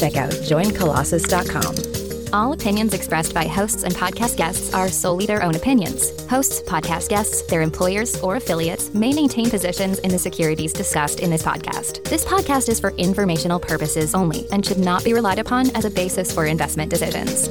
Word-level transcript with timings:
check 0.00 0.16
out 0.16 0.30
joincolossus.com. 0.30 2.00
All 2.32 2.52
opinions 2.52 2.94
expressed 2.94 3.34
by 3.34 3.46
hosts 3.46 3.82
and 3.82 3.94
podcast 3.94 4.36
guests 4.36 4.72
are 4.72 4.88
solely 4.88 5.26
their 5.26 5.42
own 5.42 5.56
opinions. 5.56 6.10
Hosts, 6.28 6.62
podcast 6.62 7.08
guests, 7.08 7.42
their 7.42 7.60
employers, 7.60 8.20
or 8.20 8.36
affiliates 8.36 8.94
may 8.94 9.12
maintain 9.12 9.50
positions 9.50 9.98
in 10.00 10.10
the 10.10 10.18
securities 10.18 10.72
discussed 10.72 11.20
in 11.20 11.30
this 11.30 11.42
podcast. 11.42 12.04
This 12.08 12.24
podcast 12.24 12.68
is 12.68 12.78
for 12.78 12.90
informational 12.92 13.58
purposes 13.58 14.14
only 14.14 14.48
and 14.52 14.64
should 14.64 14.78
not 14.78 15.04
be 15.04 15.12
relied 15.12 15.40
upon 15.40 15.74
as 15.76 15.84
a 15.84 15.90
basis 15.90 16.32
for 16.32 16.46
investment 16.46 16.90
decisions. 16.90 17.48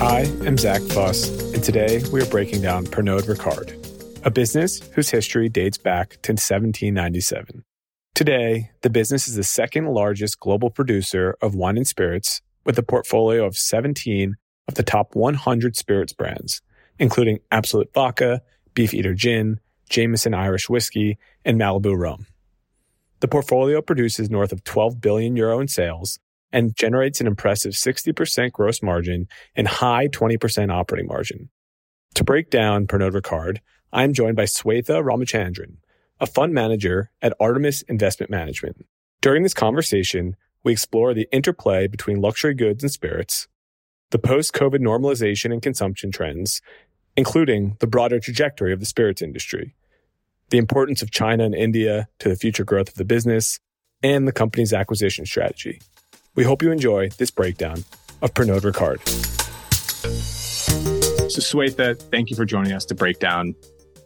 I 0.00 0.20
am 0.46 0.58
Zack 0.58 0.82
Fuss, 0.82 1.28
and 1.54 1.62
today 1.64 2.02
we 2.12 2.20
are 2.20 2.26
breaking 2.26 2.60
down 2.60 2.84
Pernod 2.86 3.22
Ricard, 3.22 4.26
a 4.26 4.30
business 4.30 4.80
whose 4.94 5.08
history 5.08 5.48
dates 5.48 5.78
back 5.78 6.10
to 6.22 6.32
1797. 6.32 7.64
Today, 8.24 8.70
the 8.82 8.88
business 8.88 9.26
is 9.26 9.34
the 9.34 9.42
second 9.42 9.86
largest 9.86 10.38
global 10.38 10.70
producer 10.70 11.36
of 11.42 11.56
wine 11.56 11.76
and 11.76 11.84
spirits 11.84 12.40
with 12.64 12.78
a 12.78 12.82
portfolio 12.84 13.44
of 13.44 13.58
17 13.58 14.36
of 14.68 14.74
the 14.76 14.84
top 14.84 15.16
100 15.16 15.74
spirits 15.74 16.12
brands, 16.12 16.62
including 17.00 17.40
Absolut 17.50 17.92
Vodka, 17.92 18.40
Beefeater 18.74 19.12
Gin, 19.12 19.58
Jameson 19.90 20.34
Irish 20.34 20.70
Whiskey, 20.70 21.18
and 21.44 21.58
Malibu 21.58 21.98
Rum. 21.98 22.26
The 23.18 23.26
portfolio 23.26 23.82
produces 23.82 24.30
north 24.30 24.52
of 24.52 24.62
12 24.62 25.00
billion 25.00 25.34
euro 25.34 25.58
in 25.58 25.66
sales 25.66 26.20
and 26.52 26.76
generates 26.76 27.20
an 27.20 27.26
impressive 27.26 27.72
60% 27.72 28.52
gross 28.52 28.84
margin 28.84 29.26
and 29.56 29.66
high 29.66 30.06
20% 30.06 30.70
operating 30.70 31.08
margin. 31.08 31.50
To 32.14 32.22
break 32.22 32.50
down 32.50 32.86
Pernod 32.86 33.20
Ricard, 33.20 33.58
I 33.92 34.04
am 34.04 34.12
joined 34.12 34.36
by 34.36 34.44
Swetha 34.44 35.02
Ramachandran, 35.02 35.78
a 36.22 36.26
fund 36.26 36.54
manager 36.54 37.10
at 37.20 37.34
Artemis 37.40 37.82
Investment 37.82 38.30
Management. 38.30 38.86
During 39.20 39.42
this 39.42 39.52
conversation, 39.52 40.36
we 40.62 40.70
explore 40.70 41.12
the 41.12 41.28
interplay 41.32 41.88
between 41.88 42.20
luxury 42.20 42.54
goods 42.54 42.84
and 42.84 42.92
spirits, 42.92 43.48
the 44.10 44.20
post 44.20 44.52
COVID 44.54 44.78
normalization 44.78 45.52
and 45.52 45.60
consumption 45.60 46.12
trends, 46.12 46.62
including 47.16 47.76
the 47.80 47.88
broader 47.88 48.20
trajectory 48.20 48.72
of 48.72 48.78
the 48.78 48.86
spirits 48.86 49.20
industry, 49.20 49.74
the 50.50 50.58
importance 50.58 51.02
of 51.02 51.10
China 51.10 51.44
and 51.44 51.56
India 51.56 52.06
to 52.20 52.28
the 52.28 52.36
future 52.36 52.64
growth 52.64 52.90
of 52.90 52.94
the 52.94 53.04
business, 53.04 53.58
and 54.04 54.28
the 54.28 54.32
company's 54.32 54.72
acquisition 54.72 55.26
strategy. 55.26 55.80
We 56.36 56.44
hope 56.44 56.62
you 56.62 56.70
enjoy 56.70 57.08
this 57.18 57.32
breakdown 57.32 57.84
of 58.22 58.32
Pernod 58.32 58.60
Ricard. 58.60 59.00
So, 61.32 61.40
Swetha, 61.40 61.98
thank 62.12 62.30
you 62.30 62.36
for 62.36 62.44
joining 62.44 62.72
us 62.72 62.84
to 62.86 62.94
break 62.94 63.18
down 63.18 63.56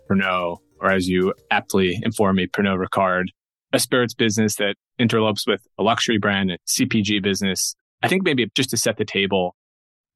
Pernod, 0.09 0.61
or 0.81 0.91
as 0.91 1.09
you 1.09 1.35
aptly 1.51 1.99
inform 2.03 2.37
me, 2.37 2.47
Pernod 2.47 2.85
Ricard 2.85 3.27
a 3.73 3.79
spirits 3.79 4.15
business 4.15 4.57
that 4.57 4.75
interlopes 4.99 5.47
with 5.47 5.67
a 5.79 5.83
luxury 5.83 6.19
brand 6.19 6.51
and 6.51 6.59
CPG 6.67 7.23
business. 7.23 7.75
I 8.03 8.09
think 8.09 8.25
maybe 8.25 8.51
just 8.55 8.71
to 8.71 8.77
set 8.77 8.97
the 8.97 9.05
table, 9.05 9.55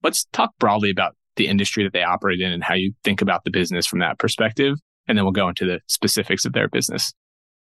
let's 0.03 0.25
talk 0.33 0.50
broadly 0.58 0.91
about 0.91 1.14
the 1.36 1.47
industry 1.47 1.84
that 1.84 1.93
they 1.93 2.03
operate 2.03 2.41
in 2.41 2.53
and 2.53 2.62
how 2.62 2.75
you 2.75 2.93
think 3.04 3.22
about 3.22 3.44
the 3.44 3.50
business 3.50 3.87
from 3.87 4.00
that 4.00 4.19
perspective. 4.19 4.76
And 5.06 5.16
then 5.16 5.25
we'll 5.25 5.32
go 5.32 5.48
into 5.48 5.66
the 5.66 5.81
specifics 5.87 6.44
of 6.44 6.53
their 6.53 6.69
business. 6.69 7.12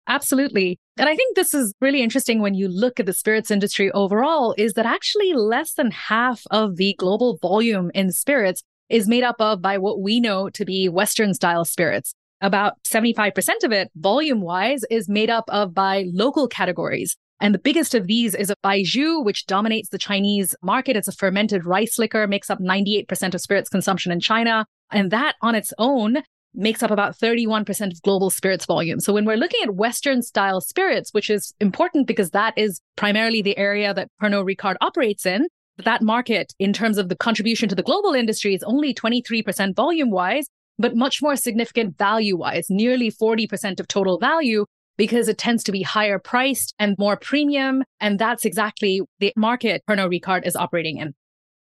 Absolutely. 0.09 0.79
And 0.99 1.09
I 1.09 1.15
think 1.15 1.37
this 1.37 1.55
is 1.55 1.73
really 1.81 2.03
interesting 2.03 2.41
when 2.41 2.55
you 2.55 2.69
look 2.69 2.99
at 2.99 3.07
the 3.07 3.13
spirits 3.13 3.51
industry 3.51 3.91
overall 3.93 4.55
is 4.59 4.73
that 4.73 4.87
actually 4.87 5.33
less 5.33 5.75
than 5.75 5.93
half 5.93 6.43
of 6.51 6.77
the 6.77 6.95
global 6.99 7.39
volume 7.41 7.91
in 7.95 8.11
spirits 8.11 8.63
is 8.89 9.09
made 9.09 9.23
up 9.23 9.37
of 9.39 9.63
by 9.63 9.79
what 9.79 10.01
we 10.01 10.21
know 10.21 10.51
to 10.51 10.65
be 10.65 10.89
Western 10.89 11.35
style 11.35 11.65
spirits 11.65 12.15
about 12.43 12.75
75% 12.85 13.65
of 13.65 13.73
it, 13.73 13.91
volume 13.97 14.43
wise, 14.43 14.83
is 14.91 15.09
made 15.09 15.31
up 15.31 15.45
of 15.49 15.73
by 15.73 16.05
local 16.13 16.49
categories. 16.49 17.17
And 17.41 17.55
the 17.55 17.59
biggest 17.59 17.95
of 17.95 18.07
these 18.07 18.35
is 18.35 18.51
a 18.51 18.57
baijiu, 18.65 19.25
which 19.25 19.47
dominates 19.47 19.89
the 19.89 19.99
Chinese 19.99 20.55
market. 20.63 20.97
It's 20.97 21.09
a 21.09 21.13
fermented 21.13 21.65
rice 21.65 21.99
liquor, 21.99 22.27
makes 22.27 22.51
up 22.51 22.61
98% 22.61 23.35
of 23.35 23.41
spirits 23.41 23.69
consumption 23.69 24.13
in 24.13 24.21
China. 24.21 24.67
And 24.91 25.11
that 25.11 25.37
on 25.41 25.55
its 25.55 25.73
own 25.79 26.23
makes 26.55 26.83
up 26.83 26.91
about 26.91 27.19
31% 27.19 27.93
of 27.93 28.03
global 28.03 28.31
spirits 28.31 28.67
volume. 28.67 29.01
So 29.01 29.13
when 29.13 29.25
we're 29.25 29.37
looking 29.37 29.61
at 29.63 29.75
Western 29.75 30.23
style 30.23 30.61
spirits, 30.61 31.13
which 31.13 31.31
is 31.31 31.55
important 31.61 32.07
because 32.07 32.31
that 32.31 32.55
is 32.57 32.81
primarily 32.97 33.43
the 33.43 33.57
area 33.57 33.95
that 33.95 34.09
Pernod 34.23 34.45
Ricard 34.45 34.77
operates 34.81 35.25
in, 35.25 35.47
that 35.79 36.03
market 36.03 36.53
in 36.59 36.73
terms 36.73 36.99
of 36.99 37.09
the 37.09 37.17
contribution 37.17 37.69
to 37.69 37.75
the 37.75 37.83
global 37.83 38.13
industry 38.13 38.55
is 38.55 38.63
only 38.63 38.93
23% 38.93 39.75
volume 39.75 40.11
wise 40.11 40.47
but 40.79 40.97
much 40.97 41.23
more 41.23 41.37
significant 41.37 41.99
value 41.99 42.37
wise, 42.37 42.67
nearly 42.69 43.11
40% 43.11 43.81
of 43.81 43.89
total 43.89 44.19
value 44.19 44.65
because 44.97 45.29
it 45.29 45.39
tends 45.39 45.65
to 45.65 45.73
be 45.73 45.83
higher 45.83 46.19
priced 46.19 46.75
and 46.79 46.97
more 46.99 47.17
premium. 47.17 47.83
And 48.01 48.19
that's 48.19 48.45
exactly 48.45 49.01
the 49.19 49.33
market 49.37 49.83
Pernod 49.89 50.11
Ricard 50.11 50.47
is 50.47 50.57
operating 50.57 50.99
in. 50.99 51.15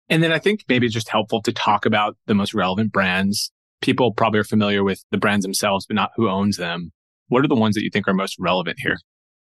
And 0.10 0.22
then 0.22 0.32
I 0.32 0.40
think 0.40 0.66
maybe 0.68 0.86
it's 0.86 0.94
just 0.94 1.10
helpful 1.10 1.42
to 1.44 1.54
talk 1.54 1.86
about 1.86 2.18
the 2.28 2.36
most 2.36 2.54
relevant 2.54 2.92
brands. 2.92 3.52
People 3.82 4.14
probably 4.14 4.40
are 4.42 4.46
familiar 4.46 4.84
with 4.84 5.04
the 5.12 5.18
brands 5.18 5.44
themselves, 5.44 5.86
but 5.86 5.96
not 5.96 6.12
who 6.16 6.30
owns 6.30 6.58
them. 6.58 6.92
What 7.30 7.46
are 7.46 7.48
the 7.48 7.56
ones 7.56 7.76
that 7.76 7.84
you 7.84 7.90
think 7.90 8.08
are 8.08 8.14
most 8.14 8.36
relevant 8.38 8.78
here? 8.80 8.98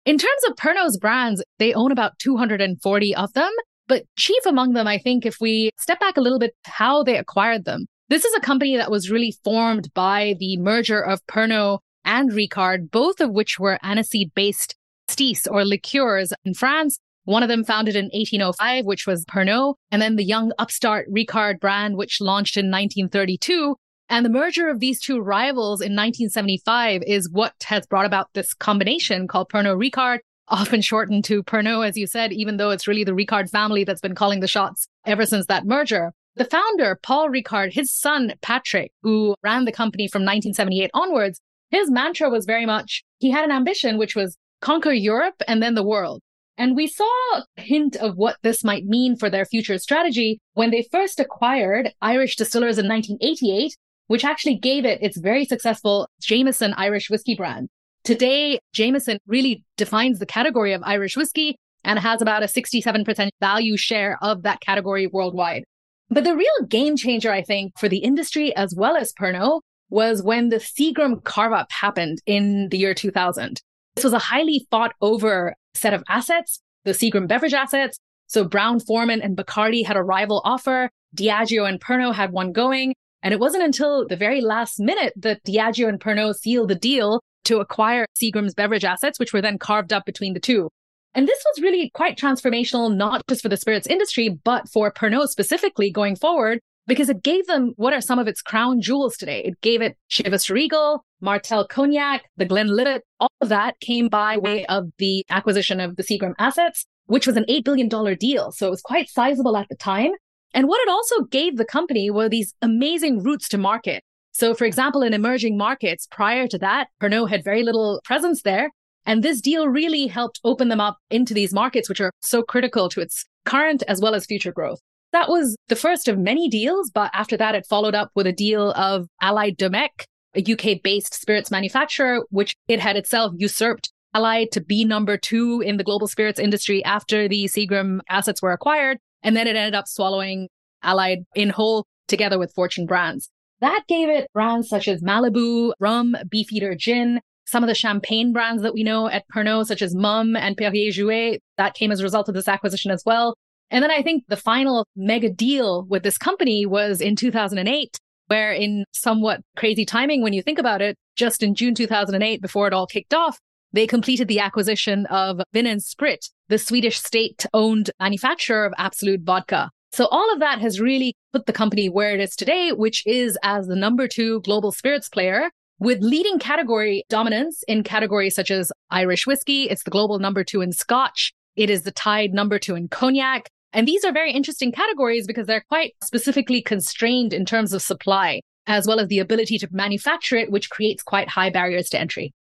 In 0.05 0.17
terms 0.17 0.41
of 0.47 0.55
Pernod's 0.55 0.97
brands, 0.97 1.43
they 1.59 1.73
own 1.73 1.91
about 1.91 2.19
240 2.19 3.15
of 3.15 3.33
them. 3.33 3.51
But 3.87 4.03
chief 4.17 4.45
among 4.45 4.73
them, 4.73 4.85
I 4.85 4.99
think, 4.99 5.25
if 5.25 5.37
we 5.41 5.71
step 5.79 5.99
back 5.99 6.17
a 6.17 6.21
little 6.21 6.39
bit, 6.39 6.53
how 6.65 7.03
they 7.03 7.17
acquired 7.17 7.65
them. 7.65 7.87
This 8.09 8.25
is 8.25 8.33
a 8.33 8.41
company 8.41 8.75
that 8.75 8.89
was 8.89 9.11
really 9.11 9.35
formed 9.43 9.93
by 9.93 10.35
the 10.39 10.57
merger 10.57 10.99
of 10.99 11.23
Pernod 11.27 11.77
and 12.03 12.31
Ricard, 12.31 12.89
both 12.89 13.21
of 13.21 13.29
which 13.29 13.59
were 13.59 13.77
aniseed 13.83 14.33
based 14.33 14.75
pastis 15.07 15.47
or 15.47 15.63
liqueurs 15.63 16.33
in 16.43 16.55
France. 16.55 16.99
One 17.25 17.43
of 17.43 17.49
them 17.49 17.63
founded 17.63 17.95
in 17.95 18.05
1805, 18.05 18.85
which 18.85 19.05
was 19.05 19.25
Pernod, 19.25 19.75
and 19.91 20.01
then 20.01 20.15
the 20.15 20.23
young 20.23 20.51
upstart 20.57 21.07
Ricard 21.11 21.59
brand, 21.59 21.97
which 21.97 22.19
launched 22.19 22.57
in 22.57 22.71
1932. 22.71 23.75
And 24.09 24.25
the 24.25 24.29
merger 24.29 24.69
of 24.69 24.79
these 24.79 24.99
two 24.99 25.19
rivals 25.19 25.79
in 25.79 25.95
1975 25.95 27.03
is 27.05 27.29
what 27.29 27.53
has 27.65 27.85
brought 27.85 28.07
about 28.07 28.29
this 28.33 28.55
combination 28.55 29.27
called 29.27 29.51
Pernod 29.51 29.77
Ricard, 29.77 30.19
often 30.47 30.81
shortened 30.81 31.25
to 31.25 31.43
Pernod, 31.43 31.87
as 31.87 31.95
you 31.95 32.07
said, 32.07 32.33
even 32.33 32.57
though 32.57 32.71
it's 32.71 32.87
really 32.87 33.03
the 33.03 33.11
Ricard 33.11 33.51
family 33.51 33.83
that's 33.83 34.01
been 34.01 34.15
calling 34.15 34.39
the 34.39 34.47
shots 34.47 34.87
ever 35.05 35.27
since 35.27 35.45
that 35.45 35.67
merger. 35.67 36.11
The 36.39 36.45
founder, 36.45 36.97
Paul 37.03 37.27
Ricard, 37.27 37.73
his 37.73 37.91
son, 37.91 38.31
Patrick, 38.41 38.93
who 39.03 39.35
ran 39.43 39.65
the 39.65 39.73
company 39.73 40.07
from 40.07 40.21
1978 40.21 40.89
onwards, 40.93 41.41
his 41.69 41.91
mantra 41.91 42.29
was 42.29 42.45
very 42.45 42.65
much 42.65 43.03
he 43.17 43.29
had 43.29 43.43
an 43.43 43.51
ambition, 43.51 43.97
which 43.97 44.15
was 44.15 44.37
conquer 44.61 44.93
Europe 44.93 45.35
and 45.49 45.61
then 45.61 45.75
the 45.75 45.83
world. 45.83 46.21
And 46.57 46.77
we 46.77 46.87
saw 46.87 47.03
a 47.35 47.43
hint 47.57 47.97
of 47.97 48.15
what 48.15 48.37
this 48.41 48.63
might 48.63 48.85
mean 48.85 49.17
for 49.17 49.29
their 49.29 49.43
future 49.43 49.77
strategy 49.79 50.39
when 50.53 50.71
they 50.71 50.87
first 50.89 51.19
acquired 51.19 51.91
Irish 52.01 52.37
Distillers 52.37 52.77
in 52.77 52.87
1988, 52.87 53.75
which 54.07 54.23
actually 54.23 54.55
gave 54.55 54.85
it 54.85 55.03
its 55.03 55.17
very 55.17 55.43
successful 55.43 56.07
Jameson 56.21 56.73
Irish 56.77 57.09
whiskey 57.09 57.35
brand. 57.35 57.67
Today, 58.05 58.59
Jameson 58.71 59.19
really 59.27 59.65
defines 59.75 60.19
the 60.19 60.25
category 60.25 60.71
of 60.71 60.83
Irish 60.85 61.17
whiskey 61.17 61.57
and 61.83 61.99
has 61.99 62.21
about 62.21 62.43
a 62.43 62.45
67% 62.45 63.27
value 63.41 63.75
share 63.75 64.17
of 64.21 64.43
that 64.43 64.61
category 64.61 65.05
worldwide. 65.05 65.65
But 66.09 66.23
the 66.23 66.35
real 66.35 66.67
game 66.67 66.97
changer, 66.97 67.31
I 67.31 67.43
think, 67.43 67.77
for 67.77 67.87
the 67.87 67.99
industry 67.99 68.55
as 68.55 68.73
well 68.75 68.95
as 68.95 69.13
Pernod 69.13 69.61
was 69.89 70.23
when 70.23 70.49
the 70.49 70.57
Seagram 70.57 71.23
carve 71.23 71.53
up 71.53 71.71
happened 71.71 72.19
in 72.25 72.69
the 72.69 72.77
year 72.77 72.93
2000. 72.93 73.61
This 73.95 74.03
was 74.03 74.13
a 74.13 74.19
highly 74.19 74.67
fought 74.71 74.93
over 75.01 75.55
set 75.73 75.93
of 75.93 76.03
assets, 76.07 76.61
the 76.85 76.91
Seagram 76.91 77.27
beverage 77.27 77.53
assets. 77.53 77.99
So 78.27 78.43
Brown 78.43 78.79
Forman 78.79 79.21
and 79.21 79.35
Bacardi 79.35 79.85
had 79.85 79.97
a 79.97 80.03
rival 80.03 80.41
offer. 80.45 80.89
Diageo 81.15 81.67
and 81.67 81.81
Pernod 81.81 82.15
had 82.15 82.31
one 82.31 82.51
going. 82.51 82.93
And 83.21 83.33
it 83.33 83.39
wasn't 83.39 83.63
until 83.63 84.07
the 84.07 84.15
very 84.15 84.41
last 84.41 84.79
minute 84.79 85.13
that 85.17 85.43
Diageo 85.43 85.89
and 85.89 85.99
Pernod 85.99 86.35
sealed 86.35 86.69
the 86.69 86.75
deal 86.75 87.21
to 87.45 87.59
acquire 87.59 88.05
Seagram's 88.15 88.53
beverage 88.53 88.85
assets, 88.85 89.19
which 89.19 89.33
were 89.33 89.41
then 89.41 89.57
carved 89.57 89.91
up 89.91 90.05
between 90.05 90.33
the 90.33 90.39
two. 90.39 90.69
And 91.15 91.27
this 91.27 91.43
was 91.45 91.63
really 91.63 91.89
quite 91.93 92.17
transformational, 92.17 92.95
not 92.95 93.23
just 93.27 93.41
for 93.41 93.49
the 93.49 93.57
spirits 93.57 93.87
industry, 93.87 94.29
but 94.29 94.69
for 94.69 94.91
Pernod 94.91 95.27
specifically 95.27 95.91
going 95.91 96.15
forward, 96.15 96.59
because 96.87 97.09
it 97.09 97.23
gave 97.23 97.47
them 97.47 97.73
what 97.77 97.93
are 97.93 98.01
some 98.01 98.19
of 98.19 98.27
its 98.27 98.41
crown 98.41 98.79
jewels 98.81 99.17
today. 99.17 99.41
It 99.43 99.59
gave 99.61 99.81
it 99.81 99.97
Chivas 100.09 100.49
Regal, 100.49 101.03
Martell 101.21 101.67
Cognac, 101.67 102.23
the 102.37 102.45
Glenlivet. 102.45 103.01
All 103.19 103.29
of 103.41 103.49
that 103.49 103.79
came 103.79 104.07
by 104.07 104.37
way 104.37 104.65
of 104.67 104.85
the 104.97 105.25
acquisition 105.29 105.79
of 105.79 105.95
the 105.95 106.03
Seagram 106.03 106.33
assets. 106.37 106.85
which 107.09 107.25
was 107.25 107.35
an 107.35 107.45
$8 107.49 107.63
billion 107.63 107.89
deal. 108.17 108.51
So 108.51 108.67
it 108.67 108.69
was 108.69 108.81
quite 108.81 109.09
sizable 109.09 109.57
at 109.57 109.67
the 109.67 109.75
time. 109.75 110.11
And 110.53 110.67
what 110.67 110.79
it 110.81 110.89
also 110.89 111.23
gave 111.23 111.57
the 111.57 111.65
company 111.65 112.11
were 112.11 112.29
these 112.29 112.53
amazing 112.61 113.23
routes 113.23 113.49
to 113.49 113.57
market. 113.57 114.03
So, 114.31 114.53
for 114.53 114.65
example, 114.65 115.01
in 115.01 115.13
emerging 115.13 115.57
markets, 115.57 116.07
prior 116.09 116.47
to 116.47 116.57
that, 116.59 116.87
Pernod 117.01 117.29
had 117.29 117.43
very 117.43 117.63
little 117.63 117.99
presence 118.05 118.43
there. 118.43 118.69
And 119.05 119.23
this 119.23 119.41
deal 119.41 119.67
really 119.67 120.07
helped 120.07 120.39
open 120.43 120.69
them 120.69 120.81
up 120.81 120.97
into 121.09 121.33
these 121.33 121.53
markets, 121.53 121.89
which 121.89 122.01
are 122.01 122.11
so 122.21 122.43
critical 122.43 122.89
to 122.89 123.01
its 123.01 123.25
current 123.45 123.83
as 123.87 124.01
well 124.01 124.13
as 124.13 124.25
future 124.25 124.51
growth. 124.51 124.79
That 125.11 125.29
was 125.29 125.55
the 125.69 125.75
first 125.75 126.07
of 126.07 126.19
many 126.19 126.47
deals, 126.47 126.91
but 126.93 127.09
after 127.13 127.35
that, 127.37 127.55
it 127.55 127.65
followed 127.67 127.95
up 127.95 128.11
with 128.15 128.27
a 128.27 128.31
deal 128.31 128.71
of 128.71 129.07
Allied 129.21 129.57
Domecq, 129.57 130.05
a 130.35 130.43
UK 130.53 130.81
based 130.83 131.15
spirits 131.15 131.49
manufacturer, 131.49 132.25
which 132.29 132.55
it 132.67 132.79
had 132.79 132.95
itself 132.95 133.33
usurped 133.35 133.91
Allied 134.13 134.51
to 134.51 134.61
be 134.61 134.85
number 134.85 135.17
two 135.17 135.61
in 135.61 135.77
the 135.77 135.83
global 135.83 136.07
spirits 136.07 136.39
industry 136.39 136.83
after 136.83 137.27
the 137.27 137.45
Seagram 137.45 137.99
assets 138.09 138.41
were 138.41 138.51
acquired. 138.51 138.97
And 139.23 139.35
then 139.35 139.47
it 139.47 139.55
ended 139.55 139.75
up 139.75 139.87
swallowing 139.87 140.49
Allied 140.83 141.19
in 141.35 141.49
whole 141.49 141.85
together 142.07 142.39
with 142.39 142.53
Fortune 142.53 142.85
Brands. 142.85 143.29
That 143.61 143.83
gave 143.87 144.09
it 144.09 144.31
brands 144.33 144.69
such 144.69 144.87
as 144.87 145.01
Malibu, 145.01 145.73
rum, 145.79 146.15
Beefeater 146.29 146.75
gin, 146.75 147.19
some 147.49 147.63
of 147.63 147.67
the 147.67 147.75
champagne 147.75 148.31
brands 148.31 148.61
that 148.61 148.73
we 148.73 148.83
know 148.83 149.07
at 149.07 149.25
Pernod, 149.33 149.65
such 149.65 149.81
as 149.81 149.95
Mumm 149.95 150.35
and 150.35 150.55
Perrier 150.55 150.91
Jouet, 150.91 151.39
that 151.57 151.73
came 151.73 151.91
as 151.91 151.99
a 151.99 152.03
result 152.03 152.29
of 152.29 152.35
this 152.35 152.47
acquisition 152.47 152.91
as 152.91 153.03
well. 153.05 153.35
And 153.71 153.83
then 153.83 153.91
I 153.91 154.01
think 154.01 154.23
the 154.27 154.37
final 154.37 154.85
mega 154.95 155.29
deal 155.29 155.85
with 155.89 156.03
this 156.03 156.17
company 156.17 156.65
was 156.65 157.01
in 157.01 157.15
2008, 157.15 157.97
where 158.27 158.51
in 158.51 158.85
somewhat 158.93 159.41
crazy 159.57 159.85
timing, 159.85 160.21
when 160.21 160.33
you 160.33 160.41
think 160.41 160.59
about 160.59 160.81
it, 160.81 160.95
just 161.15 161.43
in 161.43 161.55
June 161.55 161.75
2008, 161.75 162.41
before 162.41 162.67
it 162.67 162.73
all 162.73 162.87
kicked 162.87 163.13
off, 163.13 163.39
they 163.71 163.85
completed 163.85 164.27
the 164.27 164.39
acquisition 164.39 165.05
of 165.07 165.41
Vin 165.53 165.79
& 165.79 165.81
Sprit, 165.81 166.29
the 166.47 166.57
Swedish 166.57 166.99
state 166.99 167.45
owned 167.53 167.91
manufacturer 167.99 168.65
of 168.65 168.73
Absolut 168.77 169.21
vodka. 169.21 169.69
So 169.91 170.07
all 170.07 170.31
of 170.33 170.39
that 170.39 170.59
has 170.59 170.79
really 170.79 171.15
put 171.33 171.45
the 171.45 171.53
company 171.53 171.89
where 171.89 172.13
it 172.13 172.19
is 172.19 172.35
today, 172.35 172.71
which 172.71 173.03
is 173.05 173.37
as 173.43 173.67
the 173.67 173.75
number 173.75 174.07
two 174.07 174.41
global 174.41 174.71
spirits 174.71 175.09
player 175.09 175.49
with 175.79 176.01
leading 176.01 176.39
category 176.39 177.03
dominance 177.09 177.63
in 177.67 177.83
categories 177.83 178.35
such 178.35 178.51
as 178.51 178.71
Irish 178.91 179.25
whiskey. 179.25 179.63
It's 179.63 179.83
the 179.83 179.91
global 179.91 180.19
number 180.19 180.43
two 180.43 180.61
in 180.61 180.71
Scotch. 180.71 181.33
It 181.55 181.69
is 181.69 181.83
the 181.83 181.91
tied 181.91 182.33
number 182.33 182.59
two 182.59 182.75
in 182.75 182.87
cognac. 182.87 183.49
And 183.71 183.87
these 183.87 184.03
are 184.03 184.11
very 184.11 184.31
interesting 184.31 184.71
categories 184.71 185.27
because 185.27 185.47
they're 185.47 185.65
quite 185.69 185.93
specifically 186.03 186.61
constrained 186.61 187.33
in 187.33 187.45
terms 187.45 187.73
of 187.73 187.81
supply, 187.81 188.41
as 188.67 188.87
well 188.87 188.99
as 188.99 189.07
the 189.07 189.19
ability 189.19 189.57
to 189.59 189.67
manufacture 189.71 190.35
it, 190.37 190.51
which 190.51 190.69
creates 190.69 191.03
quite 191.03 191.29
high 191.29 191.49
barriers 191.49 191.89
to 191.89 191.99
entry. 191.99 192.33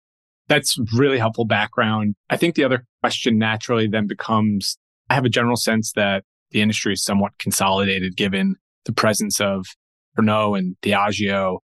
That's 0.48 0.78
really 0.94 1.18
helpful 1.18 1.46
background. 1.46 2.16
I 2.30 2.38
think 2.38 2.56
the 2.56 2.64
other 2.64 2.86
question 3.02 3.38
naturally 3.38 3.88
then 3.88 4.08
becomes 4.08 4.78
I 5.10 5.14
have 5.14 5.26
a 5.26 5.30
general 5.30 5.58
sense 5.58 5.92
that 5.94 6.24
the 6.52 6.62
industry 6.62 6.94
is 6.94 7.04
somewhat 7.04 7.38
consolidated 7.38 8.16
given 8.16 8.56
the 8.86 8.94
presence 8.94 9.42
of 9.42 9.66
Pernod 10.18 10.58
and 10.58 10.76
Diageo. 10.82 11.60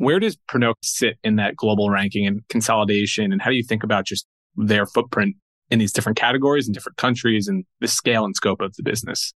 Where 0.00 0.18
does 0.18 0.38
Pernod 0.48 0.76
sit 0.82 1.18
in 1.22 1.36
that 1.36 1.56
global 1.56 1.90
ranking 1.90 2.26
and 2.26 2.40
consolidation? 2.48 3.32
And 3.32 3.42
how 3.42 3.50
do 3.50 3.56
you 3.56 3.62
think 3.62 3.84
about 3.84 4.06
just 4.06 4.26
their 4.56 4.86
footprint 4.86 5.36
in 5.68 5.78
these 5.78 5.92
different 5.92 6.16
categories 6.16 6.66
and 6.66 6.74
different 6.74 6.96
countries 6.96 7.48
and 7.48 7.66
the 7.82 7.86
scale 7.86 8.24
and 8.24 8.34
scope 8.34 8.62
of 8.62 8.74
the 8.76 8.82
business? 8.82 9.34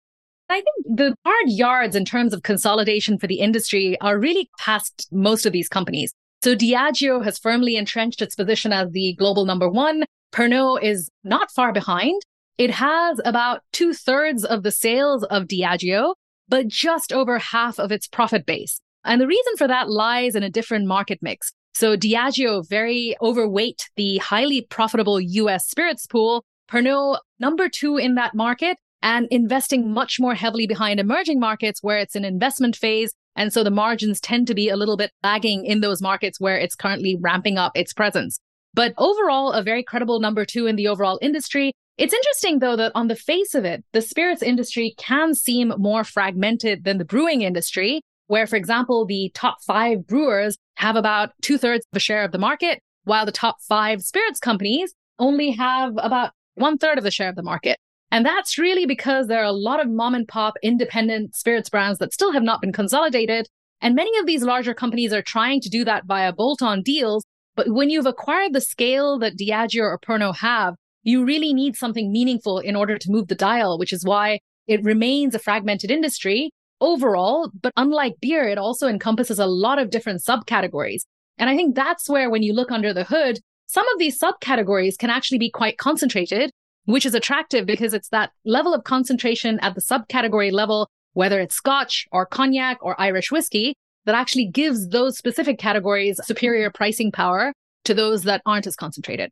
I 0.51 0.57
think 0.57 0.99
the 0.99 1.15
hard 1.25 1.47
yards 1.47 1.97
in 1.97 2.05
terms 2.05 2.35
of 2.35 2.43
consolidation 2.43 3.19
for 3.19 3.27
the 3.27 3.41
industry 3.41 3.99
are 4.03 4.19
really 4.19 4.51
past 4.59 5.09
most 5.11 5.47
of 5.47 5.55
these 5.55 5.67
companies. 5.67 6.13
So 6.45 6.55
Diageo 6.55 7.25
has 7.25 7.39
firmly 7.39 7.77
entrenched 7.77 8.21
its 8.21 8.35
position 8.35 8.71
as 8.71 8.91
the 8.91 9.15
global 9.15 9.47
number 9.47 9.71
one. 9.71 10.05
Pernod 10.31 10.83
is 10.83 11.09
not 11.25 11.51
far 11.51 11.73
behind. 11.73 12.21
It 12.59 12.73
has 12.73 13.19
about 13.25 13.63
two 13.73 13.95
thirds 13.95 14.45
of 14.45 14.63
the 14.63 14.73
sales 14.73 15.25
of 15.25 15.45
Diageo, 15.45 16.17
but 16.51 16.69
just 16.69 17.15
over 17.15 17.39
half 17.39 17.79
of 17.79 17.91
its 17.91 18.07
profit 18.07 18.45
base. 18.45 18.79
And 19.05 19.21
the 19.21 19.27
reason 19.27 19.57
for 19.57 19.69
that 19.69 19.91
lies 19.91 20.35
in 20.35 20.43
a 20.43 20.51
different 20.51 20.87
market 20.87 21.19
mix. 21.23 21.53
So 21.75 21.97
Diageo 21.97 22.69
very 22.69 23.17
overweight 23.23 23.89
the 23.97 24.19
highly 24.19 24.63
profitable 24.63 25.21
US 25.21 25.67
spirits 25.67 26.07
pool. 26.07 26.45
Pernod 26.71 27.19
number 27.39 27.69
two 27.69 27.97
in 27.97 28.15
that 28.17 28.35
market 28.35 28.77
and 29.03 29.27
investing 29.31 29.93
much 29.93 30.21
more 30.21 30.35
heavily 30.35 30.67
behind 30.67 31.01
emerging 31.01 31.41
markets 31.41 31.83
where 31.83 31.99
it's 31.99 32.15
an 32.15 32.25
investment 32.25 32.77
phase 32.77 33.13
and 33.37 33.53
so 33.53 33.65
the 33.65 33.71
margins 33.71 34.21
tend 34.21 34.47
to 34.49 34.55
be 34.55 34.69
a 34.69 34.77
little 34.77 34.97
bit 34.97 35.13
lagging 35.23 35.65
in 35.65 35.81
those 35.81 36.03
markets 36.03 36.41
where 36.41 36.59
it's 36.59 36.75
currently 36.75 37.17
ramping 37.21 37.59
up 37.59 37.73
its 37.75 37.93
presence. 37.93 38.39
But 38.75 38.95
overall, 38.99 39.53
a 39.53 39.63
very 39.63 39.83
credible 39.83 40.21
number 40.21 40.45
two 40.45 40.67
in 40.67 40.77
the 40.77 40.89
overall 40.89 41.19
industry. 41.23 41.73
It's 41.97 42.15
interesting, 42.15 42.59
though, 42.59 42.77
that 42.77 42.93
on 42.95 43.09
the 43.09 43.17
face 43.17 43.55
of 43.55 43.65
it, 43.65 43.85
the 43.93 44.03
spirits 44.03 44.43
industry 44.43 44.95
can 44.97 45.35
seem 45.35 45.73
more 45.77 46.05
fragmented 46.05 46.85
than 46.85 46.99
the 46.99 47.05
brewing 47.05 47.43
industry, 47.43 48.03
where, 48.31 48.47
for 48.47 48.55
example, 48.55 49.05
the 49.05 49.33
top 49.35 49.57
five 49.67 50.07
brewers 50.07 50.57
have 50.77 50.95
about 50.95 51.31
two 51.43 51.59
thirds 51.59 51.85
of 51.93 51.97
a 51.97 52.01
share 52.01 52.23
of 52.23 52.31
the 52.31 52.39
market, 52.39 52.81
while 53.03 53.27
the 53.27 53.33
top 53.33 53.57
five 53.69 54.03
spirits 54.03 54.39
companies 54.39 54.95
only 55.19 55.51
have 55.51 55.95
about 55.97 56.31
one 56.55 56.79
third 56.79 56.97
of 56.97 57.03
the 57.03 57.11
share 57.11 57.29
of 57.29 57.35
the 57.35 57.43
market. 57.43 57.77
And 58.13 58.25
that's 58.25 58.57
really 58.57 58.87
because 58.87 59.27
there 59.27 59.41
are 59.41 59.45
a 59.47 59.53
lot 59.53 59.81
of 59.81 59.91
mom 59.91 60.15
and 60.15 60.29
pop 60.29 60.55
independent 60.63 61.35
spirits 61.35 61.69
brands 61.69 61.99
that 61.99 62.13
still 62.13 62.31
have 62.31 62.45
not 62.45 62.61
been 62.61 62.73
consolidated. 62.73 63.49
And 63.81 63.97
many 63.97 64.17
of 64.21 64.27
these 64.27 64.45
larger 64.45 64.75
companies 64.75 65.13
are 65.13 65.23
trying 65.23 65.61
to 65.63 65.69
do 65.69 65.85
that 65.87 66.05
via 66.07 66.33
bolt 66.33 66.63
on 66.63 66.83
deals. 66.83 67.25
But 67.57 67.71
when 67.71 67.91
you've 67.91 68.07
acquired 68.07 68.53
the 68.53 68.61
scale 68.61 69.19
that 69.19 69.39
Diageo 69.39 69.83
or 69.83 69.99
Pernod 69.99 70.37
have, 70.37 70.77
you 71.03 71.25
really 71.25 71.53
need 71.53 71.75
something 71.75 72.13
meaningful 72.13 72.61
in 72.61 72.77
order 72.77 72.97
to 72.97 73.11
move 73.11 73.27
the 73.27 73.35
dial, 73.35 73.77
which 73.77 73.93
is 73.93 74.05
why 74.05 74.39
it 74.69 74.85
remains 74.85 75.35
a 75.35 75.41
fragmented 75.41 75.91
industry 75.91 76.53
overall. 76.81 77.51
But 77.61 77.73
unlike 77.77 78.17
beer, 78.21 78.49
it 78.49 78.59
also 78.59 78.89
encompasses 78.89 79.39
a 79.39 79.47
lot 79.47 79.79
of 79.79 79.91
different 79.91 80.23
subcategories. 80.23 81.03
And 81.39 81.49
I 81.49 81.57
think 81.57 81.75
that's 81.75 82.09
where 82.09 82.31
when 82.31 82.43
you 82.43 82.53
look 82.53 82.71
under 82.71 82.93
the 82.93 83.05
hood, 83.05 83.41
some 83.67 83.87
of 83.89 83.99
these 83.99 84.19
subcategories 84.19 84.99
can 84.99 85.11
actually 85.11 85.39
be 85.39 85.51
quite 85.51 85.79
concentrated 85.79 86.51
which 86.85 87.07
is 87.07 87.15
attractive 87.15 87.67
because 87.67 87.95
it's 87.95 88.09
that 88.09 88.33
level 88.45 88.75
of 88.75 88.85
concentration 88.85 89.59
at 89.61 89.75
the 89.75 89.81
subcategory 89.81 90.53
level, 90.53 90.89
whether 91.13 91.41
it's 91.41 91.55
Scotch 91.55 92.07
or 92.13 92.27
cognac 92.27 92.79
or 92.83 93.01
Irish 93.01 93.31
whiskey, 93.31 93.75
that 94.07 94.15
actually 94.15 94.47
gives 94.47 94.89
those 94.89 95.17
specific 95.17 95.59
categories 95.59 96.21
superior 96.25 96.71
pricing 96.71 97.13
power 97.13 97.53
to 97.85 97.95
those 97.95 98.25
that 98.25 98.43
aren't 98.47 98.67
as 98.67 98.77
concentrated. 98.77 99.31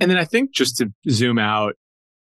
And 0.00 0.10
then 0.10 0.18
I 0.18 0.24
think 0.24 0.52
just 0.52 0.76
to 0.78 0.92
zoom 1.08 1.38
out, 1.38 1.74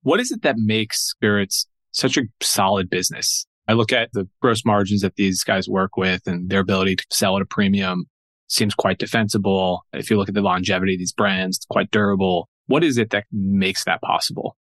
what 0.03 0.21
is 0.21 0.31
it 0.31 0.43
that 0.43 0.57
makes 0.59 1.01
spirits 1.01 1.67
such 1.93 2.17
a 2.17 2.23
solid 2.41 2.91
business? 2.91 3.47
I 3.71 3.75
look 3.75 3.93
at 3.93 4.13
the 4.13 4.29
gross 4.43 4.65
margins 4.65 5.03
that 5.03 5.15
these 5.15 5.45
guys 5.45 5.69
work 5.69 5.97
with 5.97 6.27
and 6.27 6.51
their 6.51 6.59
ability 6.59 6.97
to 6.97 7.07
sell 7.09 7.37
at 7.37 7.43
a 7.43 7.47
premium 7.47 8.07
seems 8.49 8.75
quite 8.75 8.99
defensible. 8.99 9.87
If 9.93 10.11
you 10.11 10.17
look 10.17 10.29
at 10.29 10.35
the 10.35 10.41
longevity 10.41 10.95
of 10.95 10.99
these 10.99 11.13
brands, 11.13 11.59
it's 11.59 11.67
quite 11.67 11.93
durable. 11.93 12.49
What 12.67 12.83
is 12.83 12.99
it 12.99 13.11
that 13.11 13.27
makes 13.31 13.85
that 13.85 14.03
possible? 14.03 14.57